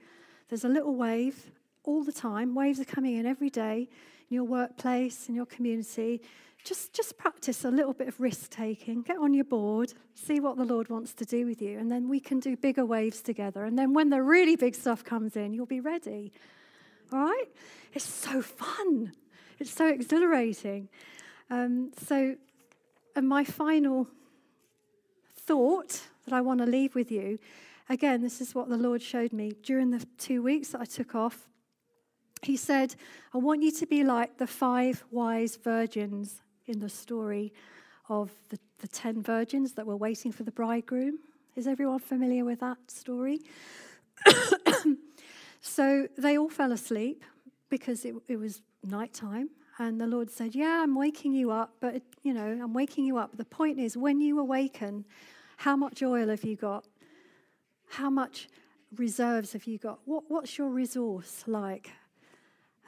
There's 0.49 0.63
a 0.63 0.69
little 0.69 0.95
wave 0.95 1.51
all 1.83 2.03
the 2.03 2.13
time. 2.13 2.55
Waves 2.55 2.79
are 2.79 2.85
coming 2.85 3.17
in 3.17 3.25
every 3.25 3.49
day 3.49 3.89
in 4.29 4.35
your 4.35 4.45
workplace, 4.45 5.27
in 5.27 5.35
your 5.35 5.45
community 5.45 6.21
just, 6.63 6.93
just 6.93 7.17
practice 7.17 7.65
a 7.65 7.69
little 7.69 7.93
bit 7.93 8.07
of 8.07 8.19
risk 8.19 8.49
taking. 8.51 9.01
Get 9.01 9.17
on 9.17 9.33
your 9.33 9.45
board, 9.45 9.93
see 10.15 10.39
what 10.39 10.57
the 10.57 10.65
Lord 10.65 10.89
wants 10.89 11.13
to 11.15 11.25
do 11.25 11.45
with 11.45 11.61
you, 11.61 11.77
and 11.77 11.91
then 11.91 12.09
we 12.09 12.19
can 12.19 12.39
do 12.39 12.55
bigger 12.55 12.85
waves 12.85 13.21
together. 13.21 13.65
And 13.65 13.77
then 13.77 13.93
when 13.93 14.09
the 14.09 14.21
really 14.21 14.55
big 14.55 14.75
stuff 14.75 15.03
comes 15.03 15.35
in, 15.35 15.53
you'll 15.53 15.65
be 15.65 15.79
ready. 15.79 16.31
All 17.11 17.19
right? 17.19 17.47
It's 17.93 18.05
so 18.05 18.41
fun, 18.41 19.13
it's 19.59 19.71
so 19.71 19.87
exhilarating. 19.87 20.89
Um, 21.49 21.91
so, 21.97 22.35
and 23.15 23.27
my 23.27 23.43
final 23.43 24.07
thought 25.35 26.01
that 26.25 26.33
I 26.33 26.41
want 26.41 26.61
to 26.61 26.65
leave 26.65 26.95
with 26.95 27.11
you 27.11 27.39
again, 27.89 28.21
this 28.21 28.41
is 28.41 28.55
what 28.55 28.69
the 28.69 28.77
Lord 28.77 29.01
showed 29.01 29.33
me 29.33 29.53
during 29.63 29.91
the 29.91 30.05
two 30.17 30.41
weeks 30.41 30.69
that 30.69 30.81
I 30.81 30.85
took 30.85 31.15
off. 31.15 31.49
He 32.41 32.57
said, 32.57 32.95
I 33.33 33.37
want 33.37 33.63
you 33.63 33.71
to 33.71 33.85
be 33.85 34.03
like 34.03 34.37
the 34.37 34.47
five 34.47 35.03
wise 35.11 35.55
virgins 35.55 36.41
in 36.67 36.79
the 36.79 36.89
story 36.89 37.53
of 38.09 38.31
the, 38.49 38.59
the 38.79 38.87
ten 38.87 39.21
virgins 39.21 39.73
that 39.73 39.85
were 39.85 39.97
waiting 39.97 40.31
for 40.31 40.43
the 40.43 40.51
bridegroom. 40.51 41.19
Is 41.55 41.67
everyone 41.67 41.99
familiar 41.99 42.45
with 42.45 42.59
that 42.61 42.77
story? 42.87 43.39
so 45.61 46.07
they 46.17 46.37
all 46.37 46.49
fell 46.49 46.71
asleep 46.71 47.23
because 47.69 48.05
it, 48.05 48.15
it 48.27 48.37
was 48.37 48.61
nighttime. 48.83 49.49
And 49.79 49.99
the 49.99 50.07
Lord 50.07 50.29
said, 50.29 50.55
Yeah, 50.55 50.81
I'm 50.83 50.95
waking 50.95 51.33
you 51.33 51.51
up, 51.51 51.73
but, 51.79 52.01
you 52.21 52.33
know, 52.33 52.59
I'm 52.61 52.73
waking 52.73 53.05
you 53.05 53.17
up. 53.17 53.37
The 53.37 53.45
point 53.45 53.79
is, 53.79 53.97
when 53.97 54.21
you 54.21 54.39
awaken, 54.39 55.05
how 55.57 55.75
much 55.75 56.03
oil 56.03 56.29
have 56.29 56.43
you 56.43 56.55
got? 56.55 56.85
How 57.89 58.09
much 58.09 58.49
reserves 58.95 59.53
have 59.53 59.65
you 59.65 59.77
got? 59.77 59.99
What, 60.05 60.25
what's 60.27 60.57
your 60.57 60.69
resource 60.69 61.43
like? 61.47 61.91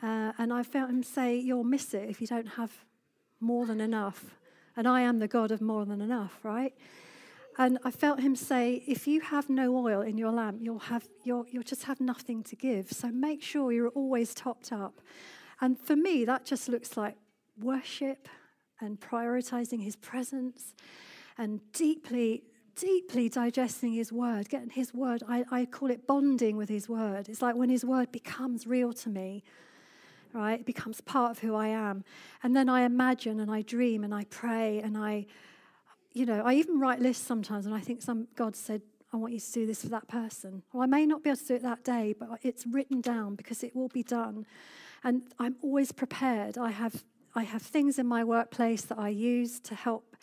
Uh, 0.04 0.34
and 0.38 0.54
I 0.54 0.62
felt 0.62 0.90
him 0.90 1.04
say, 1.04 1.36
You'll 1.38 1.64
miss 1.64 1.94
it 1.94 2.10
if 2.10 2.22
you 2.22 2.28
don't 2.28 2.50
have 2.50 2.72
more 3.40 3.66
than 3.66 3.82
enough. 3.82 4.36
And 4.78 4.88
I 4.88 5.02
am 5.02 5.20
the 5.20 5.28
God 5.28 5.52
of 5.52 5.62
more 5.62 5.86
than 5.86 6.02
enough, 6.02 6.40
right? 6.44 6.74
And 7.58 7.80
I 7.86 7.92
felt 7.92 8.20
him 8.20 8.36
say, 8.36 8.84
if 8.86 9.08
you 9.08 9.22
have 9.22 9.50
no 9.50 9.76
oil 9.78 10.02
in 10.02 10.18
your 10.18 10.32
lamp, 10.32 10.58
you'll, 10.62 10.80
have, 10.80 11.08
you'll, 11.24 11.46
you'll 11.50 11.64
just 11.64 11.84
have 11.84 12.02
nothing 12.02 12.44
to 12.44 12.56
give. 12.56 12.92
So 12.92 13.10
make 13.10 13.42
sure 13.42 13.72
you're 13.72 13.90
always 13.90 14.34
topped 14.34 14.74
up. 14.74 15.00
And 15.62 15.80
for 15.80 15.96
me, 15.96 16.26
that 16.26 16.46
just 16.46 16.68
looks 16.68 16.98
like 16.98 17.16
worship 17.58 18.28
and 18.82 19.00
prioritizing 19.00 19.82
his 19.82 19.96
presence 19.96 20.74
and 21.38 21.62
deeply, 21.72 22.44
deeply 22.76 23.30
digesting 23.30 23.94
his 23.94 24.12
word, 24.12 24.50
getting 24.50 24.70
his 24.70 24.94
word. 24.94 25.24
I, 25.28 25.46
I 25.50 25.66
call 25.66 25.92
it 25.92 26.06
bonding 26.06 26.58
with 26.58 26.68
his 26.68 26.90
word. 26.90 27.30
It's 27.30 27.42
like 27.42 27.56
when 27.56 27.70
his 27.70 27.86
word 27.86 28.12
becomes 28.12 28.68
real 28.68 28.92
to 28.92 29.10
me 29.10 29.44
right? 30.36 30.60
It 30.60 30.66
becomes 30.66 31.02
part 31.02 31.32
of 31.32 31.40
who 31.40 31.56
I 31.56 31.70
am. 31.70 32.04
And 32.44 32.56
then 32.56 32.70
I 32.70 32.82
imagine 32.82 33.40
and 33.40 33.50
I 33.50 33.62
dream 33.62 34.04
and 34.04 34.14
I 34.14 34.26
pray 34.26 34.80
and 34.80 34.98
I, 34.98 35.26
you 36.14 36.26
know, 36.26 36.44
I 36.46 36.54
even 36.56 36.80
write 36.80 37.00
lists 37.00 37.26
sometimes 37.26 37.66
and 37.66 37.74
I 37.74 37.80
think 37.80 38.02
some 38.02 38.28
God 38.36 38.56
said, 38.56 38.82
I 39.14 39.18
want 39.18 39.34
you 39.34 39.40
to 39.40 39.52
do 39.52 39.66
this 39.66 39.82
for 39.82 39.90
that 39.90 40.08
person. 40.08 40.62
Well, 40.74 40.84
I 40.84 40.88
may 40.88 41.06
not 41.06 41.24
be 41.24 41.30
able 41.30 41.38
to 41.38 41.46
do 41.46 41.56
it 41.56 41.62
that 41.64 41.84
day, 41.84 42.14
but 42.20 42.40
it's 42.44 42.68
written 42.68 43.00
down 43.00 43.36
because 43.36 43.64
it 43.64 43.74
will 43.76 43.88
be 43.88 44.04
done. 44.04 44.46
And 45.04 45.24
I'm 45.40 45.56
always 45.62 45.92
prepared. 45.92 46.58
I 46.58 46.72
have 46.72 47.04
I 47.38 47.44
have 47.44 47.62
things 47.62 48.00
in 48.00 48.08
my 48.08 48.24
workplace 48.24 48.84
that 48.84 48.98
I 48.98 49.10
use 49.10 49.60
to 49.62 49.76
help 49.76 50.16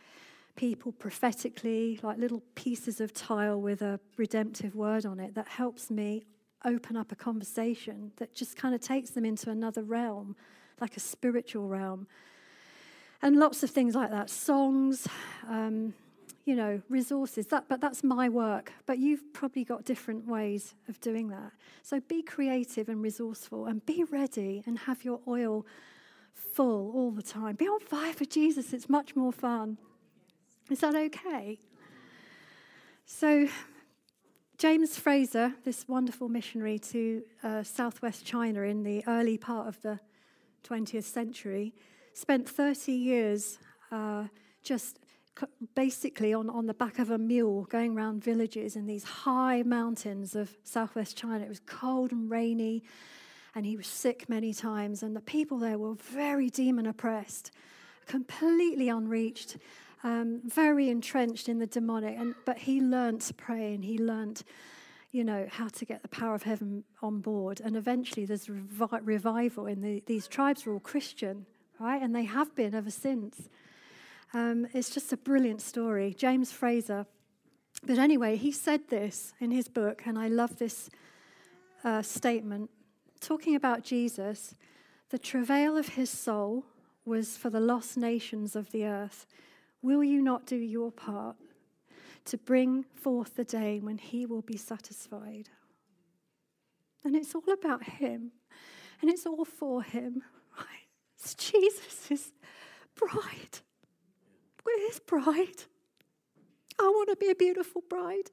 people 0.56 0.92
prophetically, 0.92 2.00
like 2.02 2.18
little 2.18 2.42
pieces 2.54 3.00
of 3.00 3.12
tile 3.12 3.60
with 3.60 3.82
a 3.82 4.00
redemptive 4.16 4.74
word 4.74 5.04
on 5.04 5.20
it 5.20 5.34
that 5.34 5.48
helps 5.48 5.90
me 5.90 6.24
open 6.64 6.96
up 6.96 7.12
a 7.12 7.16
conversation 7.16 8.12
that 8.16 8.34
just 8.34 8.56
kind 8.56 8.74
of 8.74 8.80
takes 8.80 9.10
them 9.10 9.24
into 9.24 9.50
another 9.50 9.82
realm, 9.82 10.36
like 10.80 10.96
a 10.96 11.00
spiritual 11.00 11.68
realm. 11.68 12.06
And 13.20 13.36
lots 13.36 13.62
of 13.62 13.70
things 13.70 13.94
like 13.94 14.10
that 14.10 14.30
songs, 14.30 15.06
um, 15.48 15.94
you 16.44 16.56
know, 16.56 16.82
resources. 16.88 17.46
That, 17.46 17.68
but 17.68 17.80
that's 17.80 18.02
my 18.02 18.28
work. 18.28 18.72
But 18.86 18.98
you've 18.98 19.32
probably 19.32 19.64
got 19.64 19.84
different 19.84 20.26
ways 20.26 20.74
of 20.88 21.00
doing 21.00 21.28
that. 21.28 21.52
So 21.82 22.00
be 22.00 22.22
creative 22.22 22.88
and 22.88 23.02
resourceful 23.02 23.66
and 23.66 23.84
be 23.86 24.04
ready 24.04 24.62
and 24.66 24.80
have 24.80 25.04
your 25.04 25.20
oil 25.28 25.64
full 26.34 26.90
all 26.92 27.10
the 27.12 27.22
time. 27.22 27.54
Be 27.56 27.66
on 27.66 27.80
fire 27.80 28.12
for 28.12 28.24
Jesus. 28.24 28.72
It's 28.72 28.88
much 28.88 29.14
more 29.14 29.32
fun. 29.32 29.78
Is 30.70 30.80
that 30.80 30.94
okay? 30.94 31.58
So, 33.04 33.48
James 34.62 34.96
Fraser, 34.96 35.52
this 35.64 35.88
wonderful 35.88 36.28
missionary 36.28 36.78
to 36.78 37.24
uh, 37.42 37.64
southwest 37.64 38.24
China 38.24 38.60
in 38.62 38.84
the 38.84 39.02
early 39.08 39.36
part 39.36 39.66
of 39.66 39.82
the 39.82 39.98
20th 40.62 41.02
century, 41.02 41.74
spent 42.14 42.48
30 42.48 42.92
years 42.92 43.58
uh, 43.90 44.26
just 44.62 45.00
basically 45.74 46.32
on, 46.32 46.48
on 46.48 46.66
the 46.66 46.74
back 46.74 47.00
of 47.00 47.10
a 47.10 47.18
mule 47.18 47.64
going 47.70 47.96
around 47.96 48.22
villages 48.22 48.76
in 48.76 48.86
these 48.86 49.02
high 49.02 49.64
mountains 49.64 50.36
of 50.36 50.56
southwest 50.62 51.16
China. 51.16 51.44
It 51.44 51.48
was 51.48 51.58
cold 51.66 52.12
and 52.12 52.30
rainy, 52.30 52.84
and 53.56 53.66
he 53.66 53.76
was 53.76 53.88
sick 53.88 54.28
many 54.28 54.54
times, 54.54 55.02
and 55.02 55.16
the 55.16 55.20
people 55.20 55.58
there 55.58 55.76
were 55.76 55.94
very 55.94 56.50
demon 56.50 56.86
oppressed, 56.86 57.50
completely 58.06 58.88
unreached 58.88 59.56
um, 60.04 60.40
very 60.44 60.88
entrenched 60.88 61.48
in 61.48 61.58
the 61.58 61.66
demonic. 61.66 62.18
And, 62.18 62.34
but 62.44 62.58
he 62.58 62.80
learned 62.80 63.20
to 63.22 63.34
pray 63.34 63.74
and 63.74 63.84
he 63.84 63.98
learned, 63.98 64.42
you 65.10 65.24
know, 65.24 65.46
how 65.50 65.68
to 65.68 65.84
get 65.84 66.02
the 66.02 66.08
power 66.08 66.34
of 66.34 66.42
heaven 66.42 66.84
on 67.02 67.20
board. 67.20 67.60
And 67.60 67.76
eventually 67.76 68.26
there's 68.26 68.46
revi- 68.46 69.00
revival 69.02 69.66
in 69.66 69.80
the, 69.80 70.02
these 70.06 70.26
tribes 70.26 70.66
are 70.66 70.72
all 70.72 70.80
Christian, 70.80 71.46
right? 71.78 72.02
And 72.02 72.14
they 72.14 72.24
have 72.24 72.54
been 72.54 72.74
ever 72.74 72.90
since. 72.90 73.48
Um, 74.34 74.66
it's 74.72 74.90
just 74.90 75.12
a 75.12 75.16
brilliant 75.16 75.60
story. 75.60 76.14
James 76.14 76.52
Fraser. 76.52 77.06
But 77.86 77.98
anyway, 77.98 78.36
he 78.36 78.52
said 78.52 78.88
this 78.88 79.34
in 79.40 79.50
his 79.50 79.68
book, 79.68 80.02
and 80.06 80.18
I 80.18 80.28
love 80.28 80.58
this 80.58 80.88
uh, 81.84 82.02
statement. 82.02 82.70
Talking 83.20 83.56
about 83.56 83.82
Jesus, 83.82 84.54
the 85.10 85.18
travail 85.18 85.76
of 85.76 85.88
his 85.90 86.10
soul 86.10 86.64
was 87.04 87.36
for 87.36 87.50
the 87.50 87.60
lost 87.60 87.96
nations 87.96 88.54
of 88.54 88.70
the 88.70 88.84
earth 88.84 89.26
Will 89.82 90.04
you 90.04 90.22
not 90.22 90.46
do 90.46 90.56
your 90.56 90.92
part? 90.92 91.36
to 92.24 92.38
bring 92.38 92.84
forth 92.94 93.36
the 93.36 93.44
day 93.44 93.80
when 93.80 93.98
he 93.98 94.26
will 94.26 94.42
be 94.42 94.56
satisfied. 94.56 95.48
And 97.04 97.16
it's 97.16 97.34
all 97.34 97.52
about 97.52 97.82
him, 97.82 98.32
and 99.00 99.10
it's 99.10 99.26
all 99.26 99.44
for 99.44 99.82
him. 99.82 100.22
It's 101.18 101.34
Jesus' 101.36 102.32
bride. 102.96 103.60
We're 104.64 104.88
his 104.88 104.98
bride. 104.98 105.64
I 106.80 106.82
want 106.82 107.10
to 107.10 107.16
be 107.16 107.30
a 107.30 107.34
beautiful 107.36 107.82
bride. 107.88 108.32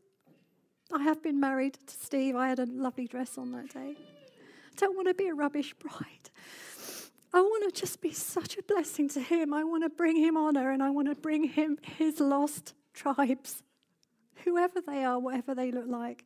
I 0.92 1.04
have 1.04 1.22
been 1.22 1.40
married 1.40 1.76
to 1.86 1.94
Steve. 1.94 2.36
I 2.36 2.50
had 2.50 2.58
a 2.58 2.66
lovely 2.66 3.06
dress 3.06 3.38
on 3.38 3.52
that 3.52 3.70
day. 3.72 3.96
I 3.96 4.76
don't 4.76 4.96
want 4.96 5.08
to 5.08 5.14
be 5.14 5.28
a 5.28 5.36
rubbish 5.36 5.76
bride. 5.76 6.32
I 7.34 7.42
want 7.42 7.74
to 7.74 7.80
just 7.80 8.02
be 8.02 8.12
such 8.12 8.58
a 8.58 8.64
blessing 8.64 9.08
to 9.10 9.22
him. 9.22 9.54
I 9.54 9.64
want 9.64 9.84
to 9.84 9.90
bring 9.90 10.16
him 10.16 10.36
honor 10.36 10.72
and 10.72 10.82
I 10.82 10.90
want 10.90 11.10
to 11.10 11.16
bring 11.16 11.44
him 11.44 11.78
his 11.98 12.20
lost 12.20 12.74
tribes, 12.94 13.64
whoever 14.44 14.82
they 14.82 15.04
are, 15.04 15.20
whatever 15.20 15.54
they 15.54 15.72
look 15.72 15.88
like. 15.88 16.26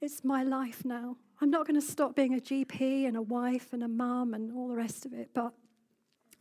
It's 0.00 0.24
my 0.24 0.42
life 0.42 0.84
now. 0.84 1.16
I'm 1.40 1.50
not 1.50 1.66
going 1.66 1.80
to 1.80 1.86
stop 1.86 2.16
being 2.16 2.34
a 2.34 2.40
GP 2.40 3.06
and 3.06 3.16
a 3.16 3.22
wife 3.22 3.72
and 3.72 3.84
a 3.84 3.88
mum 3.88 4.34
and 4.34 4.52
all 4.52 4.68
the 4.68 4.74
rest 4.74 5.06
of 5.06 5.12
it, 5.12 5.30
but 5.32 5.52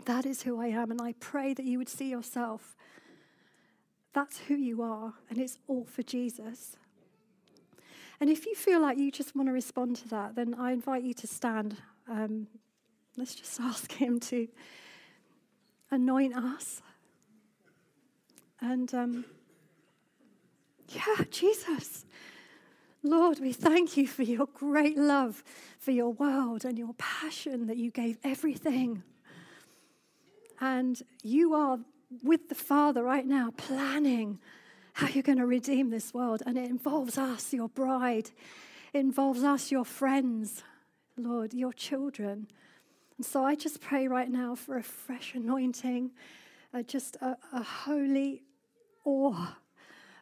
that 0.06 0.26
is 0.26 0.41
who 0.41 0.60
I 0.60 0.68
am. 0.68 0.89
And 0.89 0.99
I 0.99 1.14
pray 1.20 1.54
that 1.54 1.66
you 1.66 1.78
would 1.78 1.89
see 1.89 2.10
yourself. 2.10 2.76
That's 4.14 4.39
who 4.39 4.56
you 4.56 4.82
are, 4.82 5.14
and 5.30 5.39
it's 5.39 5.58
all 5.68 5.86
for 5.86 6.04
Jesus. 6.04 6.76
And 8.20 8.30
if 8.30 8.45
you 8.45 8.56
feel 8.56 8.82
like 8.82 8.97
you 8.97 9.12
just 9.12 9.36
want 9.36 9.47
to 9.47 9.54
respond 9.54 9.95
to 9.97 10.08
that, 10.10 10.36
then 10.36 10.54
I 10.54 10.72
invite 10.74 11.04
you 11.04 11.14
to 11.16 11.28
stand. 11.28 11.78
Um, 12.10 12.47
let's 13.18 13.36
just 13.36 13.59
ask 13.59 13.91
Him 13.91 14.20
to 14.22 14.47
anoint 15.89 16.36
us. 16.36 16.82
And 18.59 18.93
um, 18.93 19.26
yeah, 20.89 21.26
Jesus. 21.30 22.05
Lord, 23.03 23.39
we 23.39 23.51
thank 23.51 23.97
you 23.97 24.07
for 24.07 24.22
your 24.22 24.45
great 24.53 24.97
love 24.97 25.43
for 25.80 25.91
your 25.91 26.14
world 26.14 26.64
and 26.64 26.78
your 26.78 26.93
passion 26.99 27.66
that 27.66 27.78
you 27.78 27.89
gave 27.89 28.20
everything. 28.24 29.01
And 30.59 31.01
you 31.24 31.55
are 31.55 31.80
with 32.22 32.49
the 32.49 32.55
Father 32.55 33.03
right 33.03 33.26
now, 33.26 33.51
planning 33.57 34.38
how 34.93 35.07
you're 35.07 35.24
going 35.24 35.39
to 35.39 35.47
redeem 35.47 35.89
this 35.89 36.14
world. 36.14 36.43
And 36.45 36.57
it 36.57 36.70
involves 36.70 37.18
us, 37.18 37.51
your 37.51 37.70
bride, 37.70 38.30
it 38.93 38.99
involves 38.99 39.43
us, 39.43 39.72
your 39.72 39.86
friends, 39.86 40.62
Lord, 41.18 41.55
your 41.55 41.74
children. 41.74 42.47
And 43.22 43.26
so 43.28 43.45
I 43.45 43.53
just 43.53 43.82
pray 43.82 44.07
right 44.07 44.32
now 44.32 44.55
for 44.55 44.78
a 44.78 44.82
fresh 44.82 45.36
anointing, 45.36 46.09
uh, 46.74 46.82
just 46.82 47.17
a, 47.17 47.38
a 47.53 47.61
holy 47.61 48.41
awe 49.05 49.57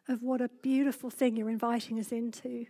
of 0.06 0.22
what 0.22 0.42
a 0.42 0.50
beautiful 0.60 1.08
thing 1.08 1.34
you're 1.34 1.48
inviting 1.48 1.98
us 1.98 2.12
into. 2.12 2.66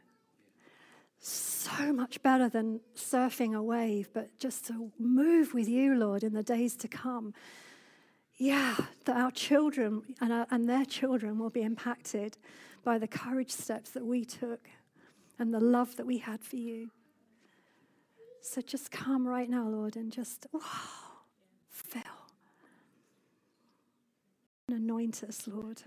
So 1.19 1.93
much 1.93 2.23
better 2.23 2.49
than 2.49 2.79
surfing 2.95 3.57
a 3.57 3.61
wave, 3.61 4.11
but 4.13 4.39
just 4.39 4.69
to 4.69 4.93
move 5.01 5.53
with 5.53 5.69
you, 5.69 5.97
Lord, 5.97 6.23
in 6.23 6.33
the 6.33 6.45
days 6.45 6.77
to 6.77 6.87
come 6.87 7.35
yeah, 8.37 8.77
that 9.07 9.17
our 9.17 9.33
children 9.33 10.03
and, 10.21 10.33
our, 10.33 10.47
and 10.53 10.69
their 10.69 10.85
children 10.85 11.41
will 11.41 11.51
be 11.51 11.63
impacted 11.63 12.39
by 12.85 12.99
the 12.99 13.09
courage 13.09 13.51
steps 13.51 13.91
that 13.91 14.07
we 14.07 14.25
took 14.25 14.69
and 15.41 15.53
the 15.53 15.59
love 15.59 15.97
that 15.97 16.07
we 16.07 16.19
had 16.19 16.45
for 16.45 16.55
you. 16.55 16.93
So 18.43 18.61
just 18.63 18.91
come 18.91 19.27
right 19.27 19.49
now, 19.51 19.69
Lord, 19.69 19.97
and 19.97 20.13
just, 20.13 20.47
wow, 20.53 20.61
fill. 21.71 22.03
And 24.69 24.79
anoint 24.79 25.23
us, 25.25 25.49
Lord. 25.49 25.83